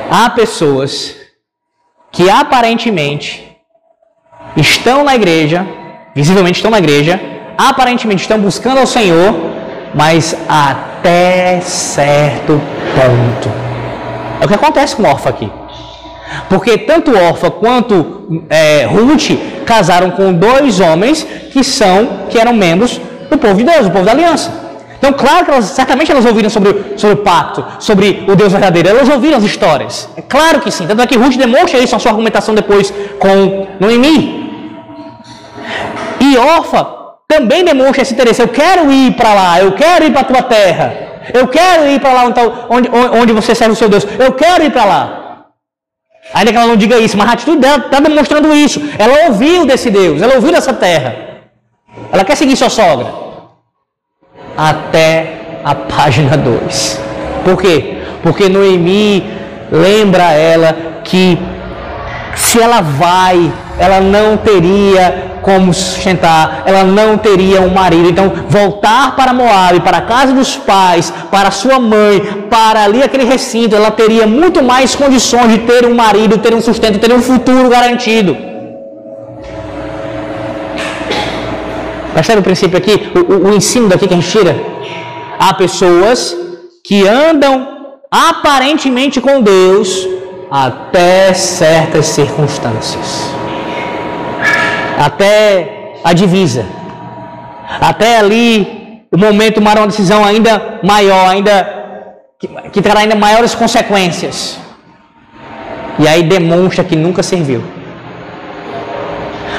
há 0.10 0.30
pessoas 0.30 1.16
que 2.12 2.30
aparentemente 2.30 3.46
estão 4.56 5.04
na 5.04 5.14
igreja, 5.14 5.68
visivelmente 6.18 6.58
estão 6.58 6.72
na 6.72 6.80
igreja, 6.80 7.22
aparentemente 7.56 8.24
estão 8.24 8.40
buscando 8.40 8.80
ao 8.80 8.88
Senhor, 8.88 9.36
mas 9.94 10.36
até 10.50 11.62
certo 11.62 12.60
ponto. 12.96 13.52
É 14.42 14.46
o 14.46 14.48
que 14.48 14.56
acontece 14.56 14.96
com 14.96 15.04
Orfa 15.04 15.30
aqui. 15.30 15.48
Porque 16.50 16.76
tanto 16.80 17.16
Orfa 17.16 17.52
quanto 17.52 18.44
é, 18.50 18.86
Ruth 18.86 19.30
casaram 19.64 20.10
com 20.10 20.34
dois 20.34 20.80
homens 20.80 21.24
que 21.52 21.64
são, 21.64 22.26
que 22.32 22.40
eram 22.40 22.54
membros 22.54 23.00
do 23.30 23.38
povo 23.38 23.54
de 23.54 23.64
Deus, 23.64 23.86
do 23.86 23.92
povo 23.92 24.06
da 24.06 24.12
aliança. 24.12 24.52
Então, 24.98 25.14
claro 25.14 25.46
que 25.46 25.52
elas, 25.52 25.66
certamente 25.66 26.12
elas 26.12 26.26
ouviram 26.26 26.50
sobre, 26.50 26.98
sobre 26.98 27.14
o 27.14 27.20
pacto, 27.20 27.64
sobre 27.78 28.26
o 28.28 28.36
Deus 28.36 28.52
verdadeiro, 28.52 28.90
elas 28.90 29.08
ouviram 29.08 29.38
as 29.38 29.44
histórias. 29.44 30.10
É 30.18 30.24
claro 30.24 30.62
que 30.62 30.72
sim. 30.72 30.88
Tanto 30.88 31.00
é 31.00 31.06
que 31.06 31.16
Ruth 31.16 31.36
demonstra 31.36 31.80
isso 31.80 31.94
na 31.94 32.00
sua 32.00 32.10
argumentação 32.10 32.56
depois 32.56 32.92
com 33.20 33.68
Noemi. 33.80 34.37
E 36.28 36.38
Orfa 36.38 36.82
também 37.28 37.64
demonstra 37.64 38.02
esse 38.02 38.14
interesse. 38.14 38.42
Eu 38.42 38.48
quero 38.48 38.92
ir 38.92 39.14
para 39.14 39.34
lá, 39.34 39.60
eu 39.60 39.72
quero 39.74 40.06
ir 40.06 40.12
para 40.12 40.22
a 40.22 40.30
tua 40.32 40.44
terra. 40.44 41.08
Eu 41.34 41.48
quero 41.48 41.88
ir 41.88 42.00
para 42.00 42.14
lá 42.14 42.24
onde, 42.70 42.90
onde, 43.22 43.34
você 43.34 43.54
serve 43.54 43.74
o 43.74 43.76
seu 43.76 43.90
Deus. 43.90 44.08
Eu 44.18 44.32
quero 44.34 44.64
ir 44.64 44.72
para 44.72 44.86
lá. 44.86 45.04
Ainda 46.34 46.52
que 46.52 46.58
ela 46.58 46.68
não 46.68 46.76
diga 46.76 46.98
isso, 46.98 47.18
mas 47.18 47.30
a 47.30 47.34
atitude 47.34 47.60
dela 47.60 47.78
está 47.86 48.00
demonstrando 48.00 48.54
isso. 48.54 48.82
Ela 48.98 49.28
ouviu 49.28 49.66
desse 49.66 49.90
Deus, 49.90 50.22
ela 50.22 50.36
ouviu 50.36 50.52
dessa 50.52 50.74
terra. 50.74 51.16
Ela 52.12 52.24
quer 52.24 52.36
seguir 52.36 52.56
sua 52.56 52.70
sogra. 52.70 53.08
Até 54.58 55.60
a 55.64 55.76
página 55.76 56.36
2. 56.38 57.02
Por 57.44 57.62
quê? 57.62 57.98
Porque 58.24 58.50
Noemi 58.50 59.24
lembra 59.72 60.32
ela 60.34 61.02
que 61.04 61.38
se 62.36 62.62
ela 62.62 62.82
vai, 62.82 63.52
ela 63.80 64.00
não 64.00 64.38
teria 64.38 65.37
como 65.48 65.74
sustentar, 65.74 66.64
ela 66.66 66.84
não 66.84 67.18
teria 67.18 67.62
um 67.62 67.74
marido. 67.74 68.10
Então, 68.10 68.30
voltar 68.50 69.16
para 69.16 69.32
Moab, 69.32 69.80
para 69.80 70.00
a 70.00 70.02
casa 70.02 70.34
dos 70.34 70.58
pais, 70.58 71.14
para 71.32 71.52
sua 71.52 71.80
mãe, 71.80 72.20
para 72.50 72.84
ali 72.84 73.02
aquele 73.02 73.24
recinto, 73.24 73.74
ela 73.74 73.90
teria 73.90 74.28
muito 74.28 74.62
mais 74.62 74.94
condições 74.94 75.50
de 75.54 75.60
ter 75.60 75.86
um 75.86 75.96
marido, 75.96 76.38
ter 76.40 76.54
um 76.54 76.60
sustento, 76.60 77.00
ter 77.00 77.14
um 77.14 77.22
futuro 77.22 77.70
garantido. 77.70 78.36
Percebe 82.14 82.40
o 82.42 82.44
princípio 82.44 82.78
aqui? 82.78 82.96
O, 83.16 83.20
o, 83.34 83.48
o 83.48 83.56
ensino 83.56 83.88
daqui 83.88 84.06
que 84.06 84.14
a 84.14 84.18
gente 84.18 84.30
tira? 84.30 84.54
Há 85.40 85.54
pessoas 85.54 86.36
que 86.84 87.08
andam 87.08 87.54
aparentemente 88.12 89.22
com 89.22 89.42
Deus 89.42 90.06
até 90.52 91.34
certas 91.34 92.08
circunstâncias 92.08 93.37
até 94.98 95.94
a 96.04 96.14
divisa, 96.14 96.66
até 97.80 98.18
ali 98.18 99.04
o 99.12 99.18
momento 99.18 99.56
tomar 99.56 99.78
uma 99.78 99.88
decisão 99.88 100.26
ainda 100.26 100.80
maior, 100.84 101.30
ainda 101.30 101.54
que, 102.40 102.48
que 102.72 102.82
trará 102.82 103.02
ainda 103.02 103.16
maiores 103.16 103.54
consequências. 103.56 104.60
E 106.00 106.08
aí 106.08 106.24
demonstra 106.24 106.84
que 106.84 106.96
nunca 106.96 107.24
serviu. 107.24 107.64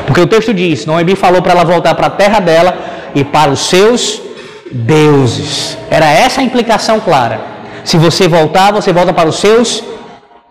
Porque 0.07 0.21
o 0.21 0.27
texto 0.27 0.55
diz: 0.55 0.87
Noemi 0.87 1.17
falou 1.17 1.43
para 1.43 1.53
ela 1.53 1.65
voltar 1.65 1.95
para 1.95 2.07
a 2.07 2.11
terra 2.11 2.41
dela 2.41 2.77
e 3.15 3.25
para 3.25 3.51
os 3.51 3.61
seus 3.69 4.23
deuses. 4.71 5.77
Era 5.91 6.07
essa 6.07 6.41
a 6.41 6.45
implicação 6.45 7.01
clara. 7.01 7.41
Se 7.85 7.97
você 7.97 8.29
voltar, 8.29 8.73
você 8.73 8.93
volta 8.93 9.13
para 9.13 9.29
os 9.29 9.37
seus 9.37 9.83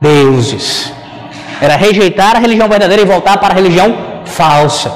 deuses. 0.01 0.91
Era 1.61 1.75
rejeitar 1.75 2.35
a 2.35 2.39
religião 2.39 2.67
verdadeira 2.67 3.01
e 3.01 3.05
voltar 3.05 3.38
para 3.38 3.53
a 3.53 3.55
religião 3.55 3.95
falsa. 4.28 4.91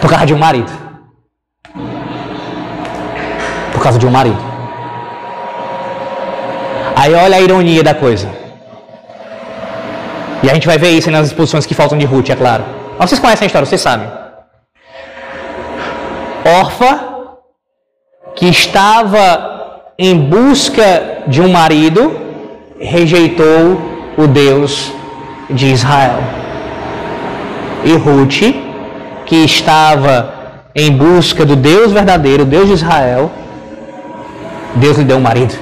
Por 0.00 0.10
causa 0.10 0.26
de 0.26 0.34
um 0.34 0.38
marido. 0.38 0.70
Por 3.72 3.82
causa 3.82 3.98
de 3.98 4.06
um 4.06 4.10
marido. 4.10 4.38
Aí 6.94 7.14
olha 7.14 7.36
a 7.36 7.40
ironia 7.40 7.82
da 7.82 7.94
coisa. 7.94 8.28
E 10.42 10.50
a 10.50 10.54
gente 10.54 10.66
vai 10.66 10.78
ver 10.78 10.90
isso 10.90 11.10
nas 11.10 11.28
exposições 11.28 11.66
que 11.66 11.74
faltam 11.74 11.98
de 11.98 12.04
Ruth, 12.04 12.30
é 12.30 12.36
claro. 12.36 12.64
Mas 12.98 13.10
vocês 13.10 13.20
conhecem 13.20 13.44
a 13.44 13.48
história, 13.48 13.66
vocês 13.66 13.80
sabem. 13.80 14.08
Orfa, 16.58 16.92
que 18.34 18.46
estava 18.46 19.92
em 19.98 20.16
busca 20.16 21.22
de 21.26 21.40
um 21.40 21.50
marido, 21.50 22.02
rejeitou 22.78 23.80
o 24.16 24.26
Deus 24.26 24.92
de 25.50 25.66
Israel. 25.66 26.18
E 27.84 27.92
Ruth, 27.96 28.40
que 29.24 29.36
estava 29.44 30.34
em 30.74 30.92
busca 30.92 31.44
do 31.44 31.56
Deus 31.56 31.92
verdadeiro, 31.92 32.44
Deus 32.44 32.68
de 32.68 32.74
Israel, 32.74 33.30
Deus 34.74 34.98
lhe 34.98 35.04
deu 35.04 35.16
um 35.16 35.20
marido. 35.20 35.54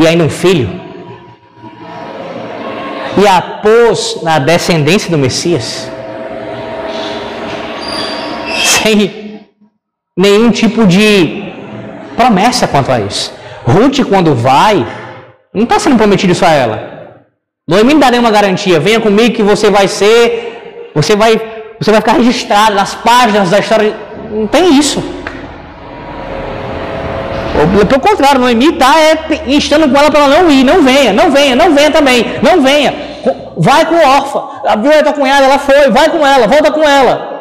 E 0.00 0.06
ainda 0.06 0.24
um 0.24 0.30
filho. 0.30 0.80
E 3.16 3.26
a 3.26 3.40
pôs 3.40 4.20
na 4.22 4.38
descendência 4.38 5.10
do 5.10 5.18
Messias. 5.18 5.90
Sem 8.64 9.40
nenhum 10.16 10.50
tipo 10.50 10.86
de 10.86 11.52
promessa 12.16 12.66
quanto 12.66 12.90
a 12.90 13.00
isso. 13.00 13.32
Ruth, 13.64 14.04
quando 14.08 14.34
vai, 14.34 14.86
não 15.52 15.64
está 15.64 15.78
sendo 15.78 15.96
prometido 15.96 16.32
isso 16.32 16.44
a 16.44 16.50
ela. 16.50 16.98
Noemi 17.66 17.94
não 17.94 18.00
dá 18.00 18.10
nenhuma 18.10 18.30
garantia. 18.30 18.80
Venha 18.80 19.00
comigo 19.00 19.34
que 19.34 19.42
você 19.42 19.70
vai 19.70 19.88
ser, 19.88 20.90
você 20.94 21.14
vai, 21.14 21.40
você 21.78 21.90
vai 21.90 22.00
ficar 22.00 22.12
registrado 22.12 22.74
nas 22.74 22.94
páginas 22.94 23.50
da 23.50 23.58
história. 23.58 23.94
Não 24.30 24.46
tem 24.46 24.78
isso. 24.78 25.02
Pelo 27.88 28.00
contrário, 28.00 28.40
Noemi 28.40 28.68
está 28.68 28.94
é, 29.00 29.42
instando 29.48 29.88
com 29.88 29.98
ela 29.98 30.10
para 30.10 30.20
ela 30.20 30.38
não 30.38 30.50
ir, 30.50 30.64
não 30.64 30.82
venha, 30.82 31.12
não 31.12 31.30
venha, 31.30 31.56
não 31.56 31.74
venha 31.74 31.90
também, 31.90 32.24
não 32.40 32.62
venha. 32.62 32.94
Vai 33.56 33.84
com 33.84 33.96
a 33.96 34.16
órfã. 34.16 34.42
Viu 34.80 34.92
a 34.92 35.02
tua 35.02 35.12
cunhada, 35.12 35.44
ela 35.44 35.58
foi, 35.58 35.90
vai 35.90 36.08
com 36.08 36.24
ela, 36.24 36.46
volta 36.46 36.70
com 36.70 36.82
ela. 36.82 37.36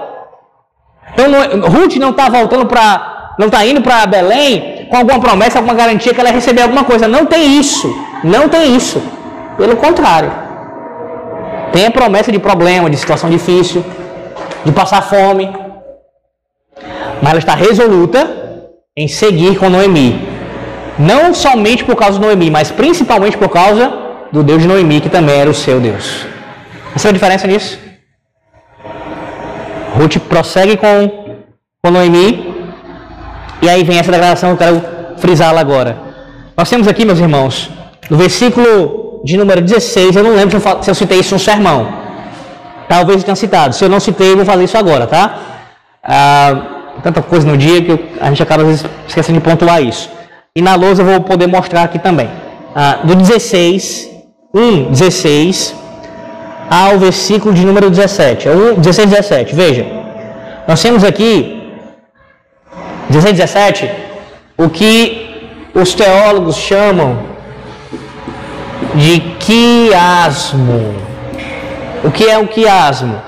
Então, 1.13 1.69
Ruth 1.69 1.95
não 1.97 2.09
está 2.09 2.29
voltando 2.29 2.65
para, 2.65 3.35
não 3.37 3.45
está 3.47 3.65
indo 3.65 3.81
para 3.81 4.05
Belém 4.07 4.76
com 4.89 4.97
alguma 4.97 5.19
promessa, 5.19 5.59
alguma 5.59 5.73
garantia 5.73 6.13
que 6.13 6.19
ela 6.19 6.31
receber 6.31 6.61
alguma 6.61 6.83
coisa. 6.83 7.07
Não 7.07 7.25
tem 7.25 7.59
isso. 7.59 7.87
Não 8.23 8.47
tem 8.49 8.75
isso. 8.75 9.01
Pelo 9.57 9.75
contrário. 9.75 10.31
Tem 11.71 11.85
a 11.85 11.91
promessa 11.91 12.31
de 12.31 12.39
problema, 12.39 12.89
de 12.89 12.97
situação 12.97 13.29
difícil, 13.29 13.83
de 14.63 14.71
passar 14.71 15.01
fome. 15.01 15.53
Mas 17.21 17.31
ela 17.31 17.39
está 17.39 17.55
resoluta 17.55 18.71
em 18.95 19.07
seguir 19.07 19.57
com 19.57 19.69
Noemi. 19.69 20.27
Não 20.97 21.33
somente 21.33 21.83
por 21.83 21.95
causa 21.95 22.17
de 22.19 22.25
Noemi, 22.25 22.49
mas 22.49 22.71
principalmente 22.71 23.37
por 23.37 23.49
causa 23.49 23.93
do 24.31 24.43
Deus 24.43 24.61
de 24.61 24.67
Noemi, 24.67 25.01
que 25.01 25.09
também 25.09 25.39
era 25.39 25.49
o 25.49 25.53
seu 25.53 25.79
Deus. 25.79 26.25
Essa 26.95 27.09
é 27.09 27.11
a 27.11 27.13
diferença 27.13 27.45
nisso? 27.45 27.79
Ruth 29.95 30.17
prossegue 30.27 30.77
com, 30.77 31.43
com 31.83 31.91
Noemi 31.91 32.46
e 33.61 33.69
aí 33.69 33.83
vem 33.83 33.97
essa 33.97 34.11
declaração, 34.11 34.51
eu 34.51 34.57
quero 34.57 34.81
frisá-la 35.17 35.59
agora. 35.59 35.97
Nós 36.55 36.69
temos 36.69 36.87
aqui, 36.87 37.05
meus 37.05 37.19
irmãos, 37.19 37.69
no 38.09 38.17
versículo 38.17 39.21
de 39.23 39.37
número 39.37 39.61
16, 39.61 40.15
eu 40.15 40.23
não 40.23 40.35
lembro 40.35 40.59
se 40.81 40.89
eu 40.89 40.95
citei 40.95 41.19
isso 41.19 41.33
no 41.33 41.39
sermão. 41.39 41.87
Talvez 42.87 43.19
eu 43.19 43.25
tenha 43.25 43.35
citado. 43.35 43.75
Se 43.75 43.83
eu 43.83 43.89
não 43.89 43.99
citei, 43.99 44.31
eu 44.31 44.37
vou 44.37 44.45
fazer 44.45 44.63
isso 44.63 44.77
agora, 44.77 45.05
tá? 45.05 45.37
Ah, 46.03 46.61
tanta 47.03 47.21
coisa 47.21 47.45
no 47.45 47.57
dia 47.57 47.81
que 47.81 47.99
a 48.19 48.29
gente 48.29 48.41
acaba 48.41 48.63
às 48.63 48.67
vezes 48.67 48.85
esquecendo 49.07 49.39
de 49.39 49.43
pontuar 49.43 49.81
isso. 49.83 50.09
E 50.55 50.61
na 50.61 50.75
lousa 50.75 51.01
eu 51.01 51.05
vou 51.05 51.21
poder 51.21 51.47
mostrar 51.47 51.83
aqui 51.83 51.99
também. 51.99 52.29
Ah, 52.75 52.99
do 53.03 53.15
16, 53.15 54.09
1, 54.53 54.91
16, 54.91 55.75
ao 56.69 56.97
versículo 56.97 57.53
de 57.53 57.65
número 57.65 57.89
17. 57.89 58.49
1, 58.49 58.75
16, 58.75 59.09
17. 59.09 59.55
Veja. 59.55 59.85
Nós 60.67 60.81
temos 60.81 61.03
aqui 61.03 61.56
16, 63.09 63.37
17, 63.37 63.91
o 64.57 64.69
que 64.69 65.69
os 65.73 65.93
teólogos 65.93 66.57
chamam 66.57 67.19
de 68.95 69.19
quiasmo. 69.39 70.95
O 72.03 72.11
que 72.11 72.29
é 72.29 72.37
o 72.37 72.47
quiasmo? 72.47 73.21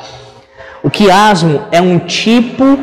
O 0.84 0.90
quiasmo 0.90 1.62
é 1.72 1.82
um 1.82 2.00
tipo 2.00 2.80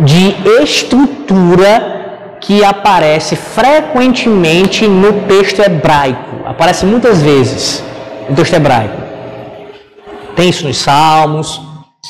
de 0.00 0.34
estrutura 0.62 1.96
que 2.40 2.64
aparece 2.64 3.34
frequentemente 3.34 4.86
no 4.86 5.22
texto 5.22 5.60
hebraico. 5.60 6.46
Aparece 6.46 6.86
muitas 6.86 7.20
vezes 7.20 7.82
no 8.28 8.36
texto 8.36 8.54
hebraico. 8.54 8.96
Tem 10.36 10.48
isso 10.48 10.66
nos 10.66 10.78
Salmos, 10.78 11.60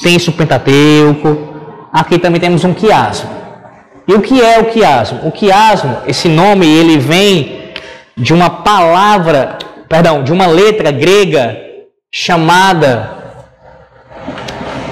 tem 0.03 0.17
isso 0.17 0.31
no 0.31 0.37
Pentateuco. 0.37 1.49
Aqui 1.93 2.19
também 2.19 2.41
temos 2.41 2.65
um 2.65 2.75
quiasmo. 2.75 3.38
E 4.09 4.15
o 4.15 4.23
que 4.23 4.41
é 4.41 4.59
o 4.59 4.65
quiasmo? 4.65 5.21
O 5.29 5.31
quiasmo, 5.31 5.99
esse 6.07 6.31
nome, 6.31 6.67
ele 6.67 6.97
vem 6.97 7.75
de 8.17 8.33
uma 8.33 8.49
palavra, 8.49 9.59
perdão, 9.87 10.23
de 10.25 10.33
uma 10.33 10.47
letra 10.47 10.91
grega 10.91 11.61
chamada 12.11 13.11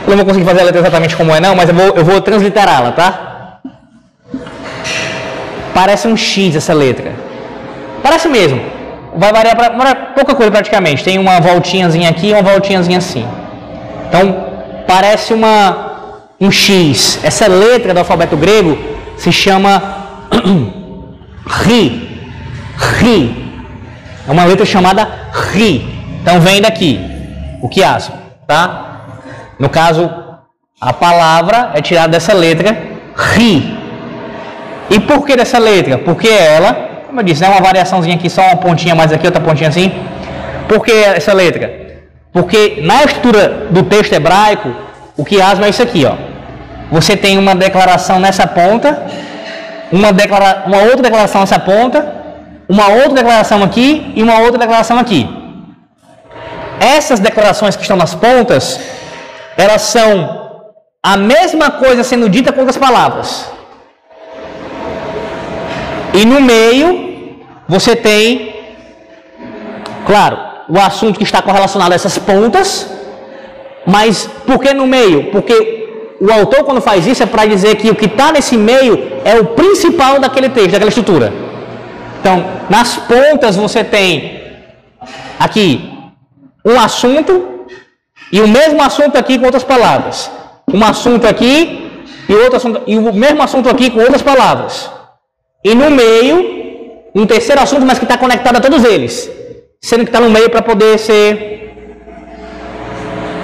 Eu 0.06 0.10
não 0.10 0.18
vou 0.18 0.26
conseguir 0.26 0.44
fazer 0.44 0.60
a 0.60 0.64
letra 0.64 0.80
exatamente 0.82 1.16
como 1.16 1.34
é, 1.34 1.40
não, 1.40 1.56
mas 1.56 1.70
eu 1.70 1.74
vou, 1.74 1.86
eu 1.96 2.04
vou 2.04 2.20
transliterá-la, 2.20 2.92
tá? 2.92 3.60
Parece 5.72 6.06
um 6.06 6.16
X 6.16 6.54
essa 6.54 6.74
letra. 6.74 7.12
Parece 8.02 8.28
mesmo. 8.28 8.60
Vai 9.16 9.32
variar 9.32 9.56
para 9.56 9.94
pouca 10.14 10.34
coisa 10.34 10.50
praticamente. 10.50 11.02
Tem 11.02 11.18
uma 11.18 11.40
voltinhazinha 11.40 12.10
aqui 12.10 12.28
e 12.28 12.32
uma 12.34 12.42
voltinhazinha 12.42 12.98
assim. 12.98 13.26
Então, 14.08 14.46
parece 14.86 15.32
uma, 15.32 16.20
um 16.38 16.50
X. 16.50 17.18
Essa 17.24 17.48
letra 17.48 17.92
do 17.92 17.98
alfabeto 17.98 18.36
grego 18.36 18.95
se 19.16 19.32
chama 19.32 19.82
Ri. 21.46 22.20
Ri. 22.98 23.52
É 24.26 24.30
uma 24.30 24.44
letra 24.44 24.66
chamada 24.66 25.08
Ri. 25.52 25.96
Então 26.22 26.40
vem 26.40 26.60
daqui 26.60 27.00
o 27.62 27.68
quiasmo, 27.68 28.16
tá? 28.46 29.06
No 29.58 29.68
caso, 29.68 30.10
a 30.80 30.92
palavra 30.92 31.70
é 31.74 31.80
tirada 31.80 32.08
dessa 32.08 32.34
letra 32.34 32.76
Ri. 33.16 33.76
E 34.90 35.00
por 35.00 35.24
que 35.24 35.36
dessa 35.36 35.58
letra? 35.58 35.98
Porque 35.98 36.28
ela, 36.28 37.02
como 37.06 37.20
eu 37.20 37.24
disse, 37.24 37.44
é 37.44 37.48
uma 37.48 37.60
variaçãozinha 37.60 38.16
aqui, 38.16 38.28
só 38.28 38.42
uma 38.42 38.56
pontinha 38.56 38.94
mais 38.94 39.12
aqui, 39.12 39.26
outra 39.26 39.40
pontinha 39.40 39.68
assim. 39.68 39.92
Por 40.68 40.84
que 40.84 40.92
essa 40.92 41.32
letra? 41.32 41.86
Porque 42.32 42.80
na 42.82 43.04
estrutura 43.04 43.68
do 43.70 43.84
texto 43.84 44.12
hebraico, 44.12 44.70
o 45.16 45.24
quiasmo 45.24 45.64
é 45.64 45.70
isso 45.70 45.82
aqui, 45.82 46.04
ó. 46.04 46.14
Você 46.90 47.16
tem 47.16 47.36
uma 47.38 47.54
declaração 47.54 48.20
nessa 48.20 48.46
ponta, 48.46 49.02
uma, 49.90 50.12
declara 50.12 50.64
uma 50.66 50.78
outra 50.82 51.02
declaração 51.02 51.40
nessa 51.40 51.58
ponta, 51.58 52.14
uma 52.68 52.88
outra 52.88 53.14
declaração 53.14 53.62
aqui 53.62 54.12
e 54.14 54.22
uma 54.22 54.38
outra 54.40 54.58
declaração 54.58 54.98
aqui. 54.98 55.28
Essas 56.78 57.18
declarações 57.18 57.74
que 57.74 57.82
estão 57.82 57.96
nas 57.96 58.14
pontas, 58.14 58.78
elas 59.56 59.82
são 59.82 60.62
a 61.02 61.16
mesma 61.16 61.70
coisa 61.70 62.04
sendo 62.04 62.28
dita 62.28 62.52
com 62.52 62.60
outras 62.60 62.76
palavras. 62.76 63.50
E 66.14 66.24
no 66.24 66.40
meio, 66.40 67.44
você 67.68 67.96
tem, 67.96 68.54
claro, 70.06 70.38
o 70.68 70.78
assunto 70.78 71.18
que 71.18 71.24
está 71.24 71.42
correlacionado 71.42 71.92
a 71.92 71.96
essas 71.96 72.18
pontas, 72.18 72.90
mas 73.86 74.28
por 74.46 74.58
que 74.58 74.72
no 74.72 74.86
meio? 74.86 75.30
Porque 75.30 75.75
o 76.20 76.32
autor, 76.32 76.64
quando 76.64 76.80
faz 76.80 77.06
isso, 77.06 77.22
é 77.22 77.26
para 77.26 77.46
dizer 77.46 77.76
que 77.76 77.90
o 77.90 77.94
que 77.94 78.06
está 78.06 78.32
nesse 78.32 78.56
meio 78.56 79.20
é 79.24 79.38
o 79.38 79.46
principal 79.46 80.18
daquele 80.18 80.48
texto, 80.48 80.72
daquela 80.72 80.88
estrutura. 80.88 81.32
Então, 82.20 82.44
nas 82.70 82.96
pontas 82.96 83.56
você 83.56 83.84
tem 83.84 84.42
aqui 85.38 85.92
um 86.64 86.80
assunto 86.80 87.66
e 88.32 88.40
o 88.40 88.48
mesmo 88.48 88.82
assunto 88.82 89.16
aqui 89.16 89.38
com 89.38 89.44
outras 89.44 89.62
palavras. 89.62 90.30
Um 90.72 90.82
assunto 90.84 91.26
aqui 91.26 92.04
e 92.28 92.34
outro 92.34 92.56
assunto 92.56 92.82
e 92.86 92.96
o 92.96 93.12
mesmo 93.12 93.42
assunto 93.42 93.68
aqui 93.68 93.90
com 93.90 94.00
outras 94.00 94.22
palavras. 94.22 94.90
E 95.62 95.74
no 95.74 95.90
meio, 95.90 96.36
um 97.14 97.26
terceiro 97.26 97.60
assunto, 97.60 97.84
mas 97.84 97.98
que 97.98 98.04
está 98.04 98.16
conectado 98.16 98.56
a 98.56 98.60
todos 98.60 98.84
eles, 98.84 99.30
sendo 99.80 100.04
que 100.04 100.10
está 100.10 100.20
no 100.20 100.30
meio 100.30 100.48
para 100.50 100.62
poder 100.62 100.98
ser 100.98 101.74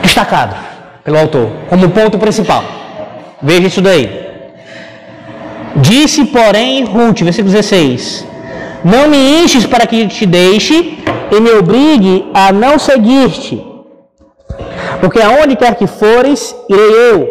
destacado 0.03 0.72
pelo 1.05 1.19
autor 1.19 1.51
como 1.69 1.91
ponto 1.91 2.19
principal. 2.19 2.65
Veja 3.41 3.67
isso 3.67 3.81
daí. 3.81 4.23
Disse, 5.77 6.25
porém, 6.27 6.85
Ruth, 6.85 7.21
versículo 7.21 7.53
16: 7.53 8.27
Não 8.85 9.09
me 9.09 9.43
enches 9.43 9.67
para 9.67 9.87
que 9.87 10.07
te 10.07 10.27
deixe 10.27 10.99
e 11.31 11.41
me 11.41 11.51
obrigue 11.53 12.31
a 12.35 12.53
não 12.53 12.79
seguir-te. 12.79 13.67
Porque 15.01 15.21
aonde 15.21 15.57
quer 15.57 15.75
que 15.75 15.87
fores, 15.87 16.55
irei 16.69 16.93
eu, 17.11 17.29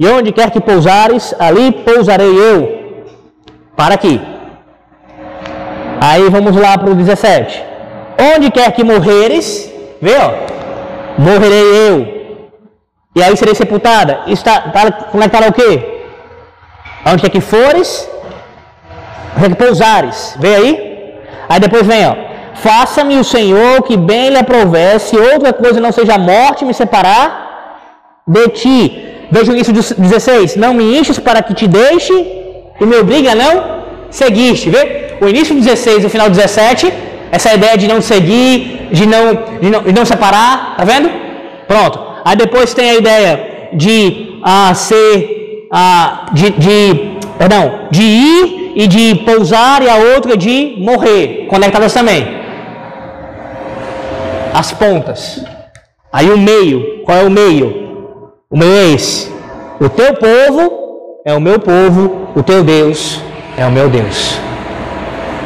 e 0.00 0.06
onde 0.06 0.32
quer 0.32 0.50
que 0.50 0.60
pousares, 0.60 1.34
ali 1.38 1.70
pousarei 1.70 2.34
eu. 2.34 2.76
Para 3.76 3.94
aqui. 3.94 4.20
Aí 6.00 6.28
vamos 6.30 6.56
lá 6.56 6.76
para 6.78 6.90
o 6.90 6.94
17. 6.94 7.62
Onde 8.34 8.50
quer 8.50 8.72
que 8.72 8.82
morreres, 8.82 9.70
vê 10.00 10.14
ó, 10.16 10.32
morrerei 11.18 11.88
eu. 11.88 12.15
E 13.16 13.22
aí 13.22 13.34
serei 13.34 13.54
sepultada. 13.54 14.12
Está 14.26 14.54
tá 14.76 14.92
conectado 15.14 15.44
ao 15.44 15.52
quê? 15.58 15.70
Onde 17.10 17.22
quer 17.22 17.30
que 17.30 17.40
fores, 17.40 17.88
onde 19.34 19.40
quer 19.42 19.56
que 19.56 19.62
pousares. 19.64 20.36
Vê 20.38 20.54
aí? 20.54 20.72
Aí 21.48 21.58
depois 21.58 21.86
vem, 21.86 22.06
ó. 22.06 22.14
Faça-me 22.66 23.16
o 23.18 23.24
Senhor 23.24 23.82
que 23.86 23.96
bem 23.96 24.30
lhe 24.30 24.38
aprouver, 24.38 24.98
se 25.00 25.16
outra 25.16 25.52
coisa 25.52 25.80
não 25.80 25.92
seja 25.92 26.14
a 26.14 26.18
morte 26.18 26.64
me 26.64 26.74
separar 26.74 27.24
de 28.26 28.48
ti. 28.60 28.80
Veja 29.30 29.50
o 29.50 29.54
início 29.54 29.72
16. 29.72 30.56
Não 30.56 30.74
me 30.74 30.98
enches 30.98 31.18
para 31.18 31.42
que 31.42 31.54
te 31.54 31.66
deixe 31.66 32.12
e 32.80 32.84
me 32.84 32.96
obrigue 32.96 33.28
a 33.28 33.34
não 33.34 33.54
seguir. 34.10 34.54
Vê? 34.74 34.82
O 35.22 35.28
início 35.28 35.54
16 35.54 36.04
e 36.04 36.06
o 36.06 36.10
final 36.10 36.28
17, 36.28 36.92
essa 37.32 37.54
ideia 37.54 37.78
de 37.78 37.88
não 37.88 38.02
seguir, 38.02 38.88
de 38.92 39.06
não, 39.06 39.24
de 39.62 39.70
não, 39.70 39.82
de 39.82 39.92
não 39.92 40.04
separar, 40.04 40.76
tá 40.76 40.84
vendo? 40.84 41.10
Pronto. 41.66 42.15
Aí 42.26 42.34
depois 42.34 42.74
tem 42.74 42.90
a 42.90 42.94
ideia 42.96 43.68
de 43.72 44.40
ah, 44.42 44.74
ser, 44.74 45.68
ah, 45.70 46.26
de, 46.32 46.50
de, 46.50 47.18
perdão, 47.38 47.86
de 47.92 48.02
ir 48.02 48.72
e 48.74 48.88
de 48.88 49.14
pousar 49.24 49.80
e 49.80 49.88
a 49.88 49.94
outra 49.94 50.36
de 50.36 50.74
morrer, 50.76 51.46
conectadas 51.48 51.94
também. 51.94 52.26
As 54.52 54.72
pontas. 54.72 55.44
Aí 56.12 56.28
o 56.28 56.36
meio, 56.36 57.04
qual 57.04 57.16
é 57.16 57.22
o 57.22 57.30
meio? 57.30 58.32
O 58.50 58.58
meio 58.58 58.72
é 58.72 58.92
esse. 58.94 59.32
O 59.78 59.88
teu 59.88 60.12
povo 60.14 61.20
é 61.24 61.32
o 61.32 61.40
meu 61.40 61.60
povo, 61.60 62.26
o 62.34 62.42
teu 62.42 62.64
Deus 62.64 63.20
é 63.56 63.64
o 63.64 63.70
meu 63.70 63.88
Deus. 63.88 64.36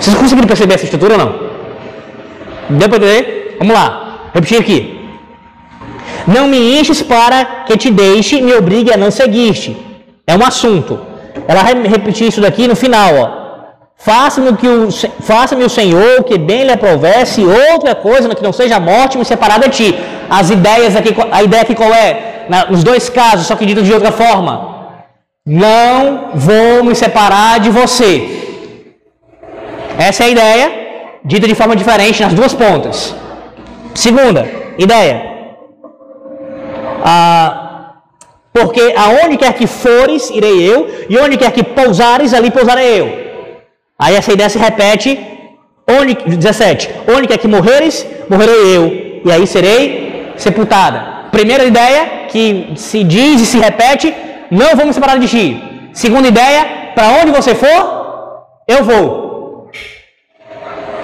Vocês 0.01 0.17
conseguiram 0.17 0.49
perceber 0.49 0.77
essa 0.77 0.85
estrutura 0.85 1.13
ou 1.13 1.19
não? 1.19 2.79
Deu 2.79 2.89
para 2.89 2.97
entender? 2.97 3.57
Vamos 3.59 3.75
lá, 3.75 4.31
repetir 4.33 4.59
aqui. 4.59 5.00
Não 6.27 6.47
me 6.47 6.79
enches 6.79 7.03
para 7.03 7.45
que 7.67 7.77
te 7.77 7.91
deixe 7.91 8.41
me 8.41 8.53
obrigue 8.55 8.93
a 8.93 8.97
não 8.97 9.11
seguir-te. 9.11 9.77
É 10.27 10.37
um 10.37 10.45
assunto. 10.45 11.01
Ela 11.47 11.63
vai 11.63 11.75
repetir 11.83 12.29
isso 12.29 12.41
daqui 12.41 12.67
no 12.69 12.77
final, 12.77 13.15
ó. 13.17 13.41
Faça-me 13.97 14.49
o, 14.49 14.57
faça 15.21 15.55
o 15.55 15.69
Senhor 15.69 16.25
que 16.25 16.39
bem 16.39 16.65
lhe 16.65 16.73
aprovesse 16.73 17.45
outra 17.45 17.95
coisa 17.95 18.35
que 18.35 18.43
não 18.43 18.53
seja 18.53 18.81
morte 18.81 19.19
me 19.19 19.25
separar 19.25 19.61
de 19.61 19.69
ti. 19.69 19.99
As 20.29 20.49
ideias 20.49 20.97
aqui, 20.97 21.15
a 21.31 21.43
ideia 21.43 21.63
aqui 21.63 21.75
qual 21.75 21.93
é? 21.93 22.31
nos 22.69 22.83
dois 22.83 23.09
casos, 23.09 23.47
só 23.47 23.55
que 23.55 23.67
dito 23.67 23.83
de 23.83 23.93
outra 23.93 24.11
forma. 24.11 24.55
Não 25.47 26.31
vou 26.35 26.83
me 26.85 26.95
separar 26.95 27.61
de 27.61 27.71
você. 27.71 28.13
Essa 29.99 30.25
é 30.25 30.27
a 30.27 30.31
ideia, 30.31 30.73
dita 31.25 31.47
de 31.47 31.55
forma 31.55 31.77
diferente 31.77 32.23
nas 32.23 32.33
duas 32.33 32.55
pontas. 32.55 33.15
Segunda 33.95 34.49
ideia. 34.79 35.40
Ah, 37.05 37.95
porque 38.53 38.95
aonde 38.97 39.37
quer 39.37 39.53
que 39.55 39.67
fores, 39.67 40.31
irei 40.31 40.57
eu, 40.71 40.89
e 41.09 41.17
onde 41.19 41.37
quer 41.37 41.53
que 41.53 41.63
pousares, 41.63 42.35
ali 42.35 42.51
pousarei 42.51 43.01
eu. 43.01 43.09
Aí 43.99 44.15
essa 44.17 44.33
ideia 44.33 44.49
se 44.49 44.59
repete, 44.59 45.19
onde, 45.89 46.15
17, 46.15 46.91
onde 47.15 47.29
quer 47.29 47.39
que 47.39 47.49
morreres, 47.49 48.07
morrerei 48.29 48.77
eu, 48.77 48.85
e 49.25 49.33
aí 49.33 49.47
serei 49.47 50.33
sepultada. 50.37 51.29
Primeira 51.31 51.65
ideia, 51.65 52.27
que 52.29 52.73
se 52.77 53.05
diz 53.05 53.41
e 53.41 53.47
se 53.47 53.59
repete, 53.59 54.15
não 54.51 54.75
vou 54.77 54.87
me 54.87 54.93
separar 54.93 55.19
de 55.19 55.29
ti. 55.29 55.47
Segunda 55.93 56.29
ideia, 56.29 56.93
para 56.95 57.09
onde 57.21 57.31
você 57.31 57.55
for, 57.55 57.81
eu 58.67 58.83
vou. 58.85 59.71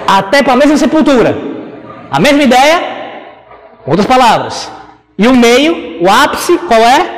Até 0.07 0.41
para 0.43 0.53
a 0.53 0.57
mesma 0.57 0.77
sepultura. 0.77 1.35
A 2.09 2.19
mesma 2.19 2.43
ideia, 2.43 2.77
outras 3.85 4.07
palavras. 4.07 4.76
E 5.17 5.27
o 5.27 5.35
meio, 5.35 6.03
o 6.03 6.09
ápice, 6.09 6.57
qual 6.59 6.79
é? 6.79 7.17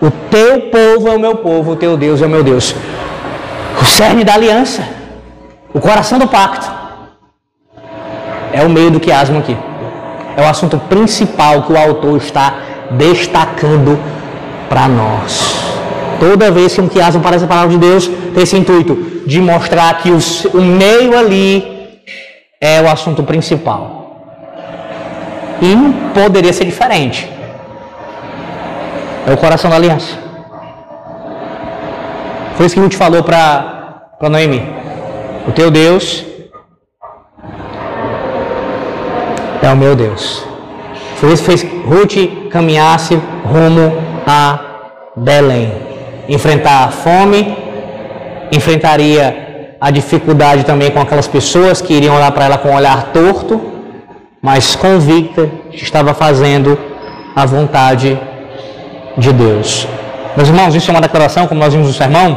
O 0.00 0.10
teu 0.30 0.62
povo 0.70 1.08
é 1.08 1.16
o 1.16 1.18
meu 1.18 1.36
povo, 1.36 1.72
o 1.72 1.76
teu 1.76 1.96
Deus 1.96 2.20
é 2.20 2.26
o 2.26 2.28
meu 2.28 2.42
Deus. 2.42 2.74
O 3.80 3.84
cerne 3.84 4.24
da 4.24 4.34
aliança, 4.34 4.86
o 5.72 5.80
coração 5.80 6.18
do 6.18 6.28
pacto. 6.28 6.70
É 8.52 8.62
o 8.62 8.68
meio 8.68 8.90
do 8.90 9.00
quiasmo 9.00 9.38
aqui. 9.38 9.56
É 10.36 10.42
o 10.42 10.48
assunto 10.48 10.78
principal 10.78 11.62
que 11.62 11.72
o 11.72 11.78
autor 11.78 12.18
está 12.18 12.58
destacando 12.90 13.98
para 14.68 14.86
nós. 14.86 15.56
Toda 16.20 16.50
vez 16.50 16.74
que 16.74 16.80
um 16.80 16.88
quiasmo 16.88 17.20
aparece 17.20 17.44
a 17.44 17.48
palavra 17.48 17.70
de 17.70 17.78
Deus, 17.78 18.06
tem 18.06 18.42
esse 18.42 18.56
intuito 18.56 18.94
de 19.26 19.40
mostrar 19.40 19.98
que 20.02 20.10
o 20.10 20.60
meio 20.60 21.16
ali 21.16 22.00
é 22.60 22.82
o 22.82 22.88
assunto 22.88 23.22
principal. 23.22 24.05
E 25.60 25.74
não 25.74 25.92
poderia 26.10 26.52
ser 26.52 26.64
diferente. 26.64 27.30
É 29.26 29.32
o 29.32 29.36
coração 29.36 29.70
da 29.70 29.76
aliança. 29.76 30.16
Foi 32.56 32.66
isso 32.66 32.74
que 32.74 32.80
Ruth 32.80 32.94
falou 32.94 33.22
para 33.22 34.28
Noemi. 34.30 34.62
O 35.46 35.52
teu 35.52 35.70
Deus 35.70 36.24
é 39.62 39.72
o 39.72 39.76
meu 39.76 39.94
Deus. 39.94 40.44
Foi 41.16 41.32
isso 41.32 41.42
que 41.44 41.50
fez 41.50 41.62
Ruth 41.84 42.48
caminhasse 42.50 43.14
rumo 43.44 43.96
a 44.26 44.58
Belém. 45.16 45.72
Enfrentar 46.28 46.84
a 46.84 46.88
fome, 46.88 47.56
enfrentaria 48.52 49.76
a 49.80 49.90
dificuldade 49.90 50.64
também 50.64 50.90
com 50.90 51.00
aquelas 51.00 51.28
pessoas 51.28 51.82
que 51.82 51.94
iriam 51.94 52.16
olhar 52.16 52.32
para 52.32 52.44
ela 52.46 52.58
com 52.58 52.70
um 52.70 52.74
olhar 52.74 53.12
torto, 53.12 53.75
mas 54.46 54.76
convicta 54.76 55.50
que 55.72 55.82
estava 55.82 56.14
fazendo 56.14 56.78
a 57.34 57.44
vontade 57.44 58.16
de 59.18 59.32
Deus. 59.32 59.88
Meus 60.36 60.48
irmãos, 60.48 60.72
isso 60.72 60.88
é 60.88 60.94
uma 60.94 61.00
declaração, 61.00 61.48
como 61.48 61.58
nós 61.58 61.72
vimos 61.72 61.88
no 61.88 61.92
sermão, 61.92 62.28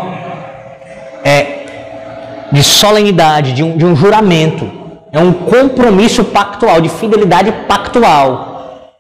é 1.24 2.48
de 2.52 2.64
solenidade, 2.64 3.54
de 3.54 3.64
um, 3.64 3.78
de 3.78 3.86
um 3.86 3.96
juramento. 3.96 4.68
É 5.12 5.20
um 5.20 5.32
compromisso 5.32 6.24
pactual, 6.24 6.82
de 6.82 6.90
fidelidade 6.90 7.52
pactual. 7.68 8.96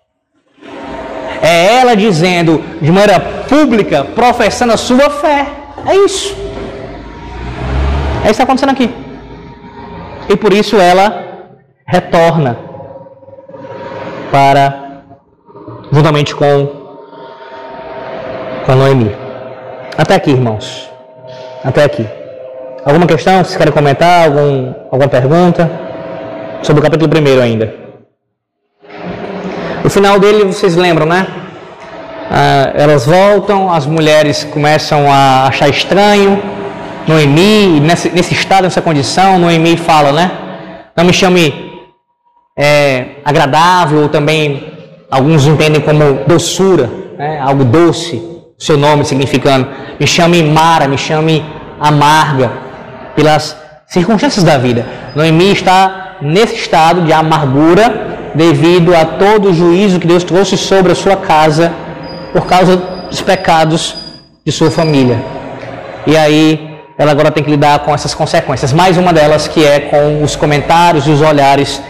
É 1.41 1.77
ela 1.79 1.95
dizendo 1.95 2.63
de 2.79 2.91
maneira 2.91 3.19
pública, 3.49 4.05
professando 4.13 4.73
a 4.73 4.77
sua 4.77 5.09
fé. 5.09 5.47
É 5.83 5.95
isso. 5.95 6.35
É 8.23 8.25
isso 8.25 8.25
que 8.25 8.29
está 8.29 8.43
acontecendo 8.43 8.69
aqui. 8.69 8.87
E 10.29 10.37
por 10.37 10.53
isso 10.53 10.75
ela 10.75 11.07
retorna 11.87 12.68
para, 14.31 15.03
juntamente 15.91 16.35
com, 16.35 16.67
com 18.65 18.75
Noemi. 18.75 19.15
Até 19.97 20.15
aqui, 20.15 20.31
irmãos. 20.31 20.89
Até 21.63 21.83
aqui. 21.83 22.07
Alguma 22.85 23.05
questão? 23.05 23.43
Vocês 23.43 23.57
querem 23.57 23.73
comentar? 23.73 24.25
Algum, 24.25 24.73
alguma 24.91 25.09
pergunta? 25.09 25.69
Sobre 26.61 26.79
o 26.79 26.83
capítulo 26.83 27.11
1 27.11 27.41
ainda. 27.41 27.75
O 29.83 29.89
final 29.89 30.19
dele, 30.19 30.45
vocês 30.45 30.75
lembram, 30.75 31.05
né? 31.05 31.27
Ah, 32.31 32.71
elas 32.75 33.05
voltam, 33.05 33.71
as 33.71 33.85
mulheres 33.85 34.43
começam 34.43 35.11
a 35.11 35.47
achar 35.47 35.67
estranho. 35.67 36.41
Noemi, 37.07 37.79
nesse, 37.79 38.09
nesse 38.09 38.33
estado, 38.33 38.63
nessa 38.63 38.81
condição, 38.81 39.39
Noemi 39.39 39.75
fala, 39.77 40.11
né? 40.11 40.31
Não 40.95 41.03
me 41.03 41.11
chame 41.11 41.68
é, 42.59 43.05
agradável, 43.23 44.01
ou 44.01 44.09
também 44.09 44.73
alguns 45.09 45.47
entendem 45.47 45.79
como 45.79 46.25
doçura, 46.27 46.89
né? 47.17 47.39
algo 47.41 47.63
doce, 47.63 48.21
seu 48.57 48.77
nome 48.77 49.05
significando. 49.05 49.65
Me 49.97 50.05
chame 50.05 50.43
Mara, 50.43 50.85
me 50.85 50.97
chame 50.97 51.45
amarga, 51.79 52.51
pelas 53.15 53.55
circunstâncias 53.87 54.43
da 54.43 54.57
vida. 54.57 54.85
Noemi 55.15 55.53
está 55.53 56.17
nesse 56.21 56.55
estado 56.55 57.03
de 57.03 57.13
amargura 57.13 58.31
devido 58.35 58.93
a 58.93 59.05
todo 59.05 59.49
o 59.49 59.53
juízo 59.53 59.97
que 59.97 60.05
Deus 60.05 60.25
trouxe 60.25 60.57
sobre 60.57 60.91
a 60.91 60.95
sua 60.95 61.15
casa 61.15 61.71
por 62.33 62.45
causa 62.45 62.75
dos 63.09 63.21
pecados 63.21 63.95
de 64.45 64.51
sua 64.51 64.69
família. 64.69 65.17
E 66.05 66.17
aí 66.17 66.77
ela 66.97 67.11
agora 67.11 67.31
tem 67.31 67.41
que 67.41 67.49
lidar 67.49 67.79
com 67.79 67.93
essas 67.93 68.13
consequências. 68.13 68.73
Mais 68.73 68.97
uma 68.97 69.13
delas 69.13 69.47
que 69.47 69.65
é 69.65 69.79
com 69.79 70.21
os 70.21 70.35
comentários 70.35 71.07
e 71.07 71.11
os 71.11 71.21
olhares 71.21 71.81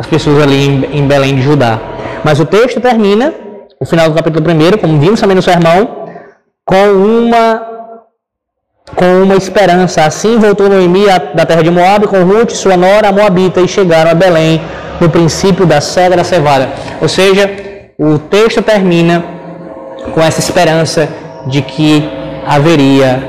das 0.00 0.06
pessoas 0.06 0.42
ali 0.42 0.88
em 0.98 1.06
Belém 1.06 1.34
de 1.36 1.42
Judá. 1.42 1.78
Mas 2.24 2.40
o 2.40 2.46
texto 2.46 2.80
termina, 2.80 3.34
o 3.78 3.84
final 3.84 4.08
do 4.08 4.14
capítulo 4.14 4.42
1, 4.50 4.78
como 4.78 4.98
vimos 4.98 5.20
também 5.20 5.36
no 5.36 5.42
sermão, 5.42 6.06
com 6.64 6.86
uma 6.86 7.66
com 8.96 9.22
uma 9.22 9.36
esperança. 9.36 10.04
Assim 10.04 10.38
voltou 10.38 10.70
Noemi 10.70 11.04
da 11.34 11.44
terra 11.44 11.62
de 11.62 11.70
Moab 11.70 12.06
com 12.08 12.24
Ruth, 12.24 12.52
sua 12.52 12.78
nora, 12.78 13.08
a 13.08 13.12
Moabita, 13.12 13.60
e 13.60 13.68
chegaram 13.68 14.10
a 14.10 14.14
Belém 14.14 14.60
no 15.00 15.10
princípio 15.10 15.66
da 15.66 15.82
cega 15.82 16.16
da 16.16 16.24
cevada. 16.24 16.70
Ou 17.00 17.08
seja, 17.08 17.48
o 17.98 18.18
texto 18.18 18.62
termina 18.62 19.22
com 20.14 20.20
essa 20.22 20.40
esperança 20.40 21.08
de 21.46 21.60
que 21.60 22.08
haveria 22.46 23.22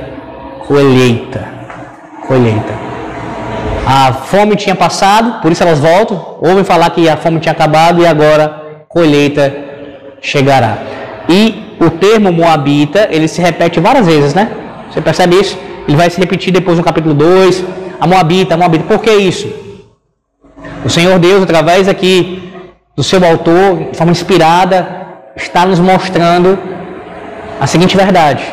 colheita. 0.65 1.45
Colheita. 2.25 2.80
A 3.85 4.13
fome 4.13 4.55
tinha 4.55 4.75
passado, 4.75 5.41
por 5.41 5.51
isso 5.51 5.63
elas 5.63 5.79
voltam. 5.79 6.37
Ouvem 6.39 6.63
falar 6.63 6.89
que 6.91 7.09
a 7.09 7.17
fome 7.17 7.39
tinha 7.39 7.51
acabado 7.51 8.01
e 8.01 8.05
agora 8.05 8.61
colheita 8.87 9.53
chegará. 10.21 10.77
E 11.27 11.75
o 11.79 11.89
termo 11.89 12.31
Moabita, 12.31 13.07
ele 13.11 13.27
se 13.27 13.41
repete 13.41 13.79
várias 13.79 14.05
vezes, 14.05 14.33
né? 14.33 14.51
Você 14.89 15.01
percebe 15.01 15.35
isso? 15.39 15.57
Ele 15.87 15.97
vai 15.97 16.09
se 16.09 16.19
repetir 16.19 16.53
depois 16.53 16.77
no 16.77 16.83
capítulo 16.83 17.13
2. 17.13 17.63
A 17.99 18.07
Moabita, 18.07 18.53
a 18.53 18.57
Moabita. 18.57 18.83
Por 18.85 18.99
que 18.99 19.11
isso? 19.11 19.51
O 20.85 20.89
Senhor 20.89 21.17
Deus, 21.19 21.43
através 21.43 21.87
aqui 21.87 22.51
do 22.95 23.03
seu 23.03 23.23
autor, 23.25 23.89
de 23.91 23.97
forma 23.97 24.11
inspirada, 24.11 24.87
está 25.35 25.65
nos 25.65 25.79
mostrando 25.79 26.57
a 27.59 27.67
seguinte 27.67 27.95
verdade: 27.95 28.43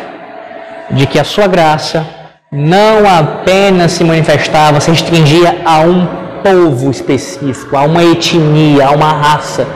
de 0.91 1.07
que 1.07 1.18
a 1.18 1.24
sua 1.24 1.47
graça 1.47 2.07
não 2.51 3.07
apenas 3.07 3.92
se 3.92 4.05
manifestava, 4.05 4.80
se 4.80 4.90
restringia 4.90 5.61
a 5.64 5.80
um 5.80 6.07
povo 6.42 6.90
específico, 6.90 7.76
a 7.76 7.82
uma 7.82 8.03
etnia, 8.03 8.86
a 8.86 8.90
uma 8.92 9.12
raça, 9.12 9.66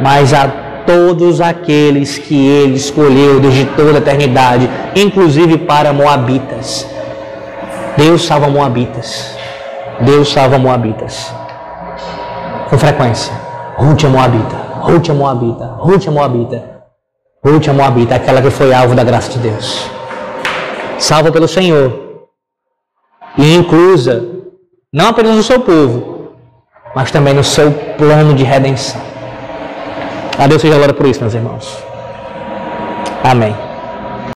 mas 0.00 0.32
a 0.32 0.48
todos 0.86 1.40
aqueles 1.40 2.16
que 2.16 2.34
ele 2.34 2.76
escolheu 2.76 3.40
desde 3.40 3.66
toda 3.66 3.94
a 3.94 3.98
eternidade, 3.98 4.68
inclusive 4.96 5.58
para 5.58 5.92
Moabitas. 5.92 6.86
Deus 7.96 8.24
salva 8.24 8.48
Moabitas. 8.48 9.36
Deus 10.00 10.32
salva 10.32 10.58
Moabitas. 10.58 11.32
Com 12.68 12.78
frequência. 12.78 13.32
Ruth 13.76 14.04
é 14.04 14.08
Moabita. 14.08 14.56
Ruth 14.80 15.08
é 15.08 15.12
Moabita. 15.12 15.64
Ruth 15.78 16.06
é 16.06 16.10
Moabita. 16.10 16.74
Ruth 17.44 17.68
é 17.68 17.72
Moabita, 17.72 18.14
aquela 18.14 18.40
que 18.40 18.50
foi 18.50 18.72
alvo 18.72 18.94
da 18.94 19.04
graça 19.04 19.30
de 19.30 19.38
Deus. 19.38 19.90
Salva 20.98 21.30
pelo 21.30 21.46
Senhor. 21.46 22.03
E 23.36 23.54
inclusa 23.54 24.24
não 24.92 25.08
apenas 25.08 25.36
no 25.36 25.42
seu 25.42 25.60
povo, 25.60 26.32
mas 26.94 27.10
também 27.10 27.34
no 27.34 27.42
seu 27.42 27.72
plano 27.98 28.34
de 28.34 28.44
redenção. 28.44 29.00
A 30.38 30.46
Deus 30.46 30.62
seja 30.62 30.76
glória 30.76 30.94
por 30.94 31.06
isso, 31.06 31.20
meus 31.20 31.34
irmãos. 31.34 31.76
Amém. 33.22 33.63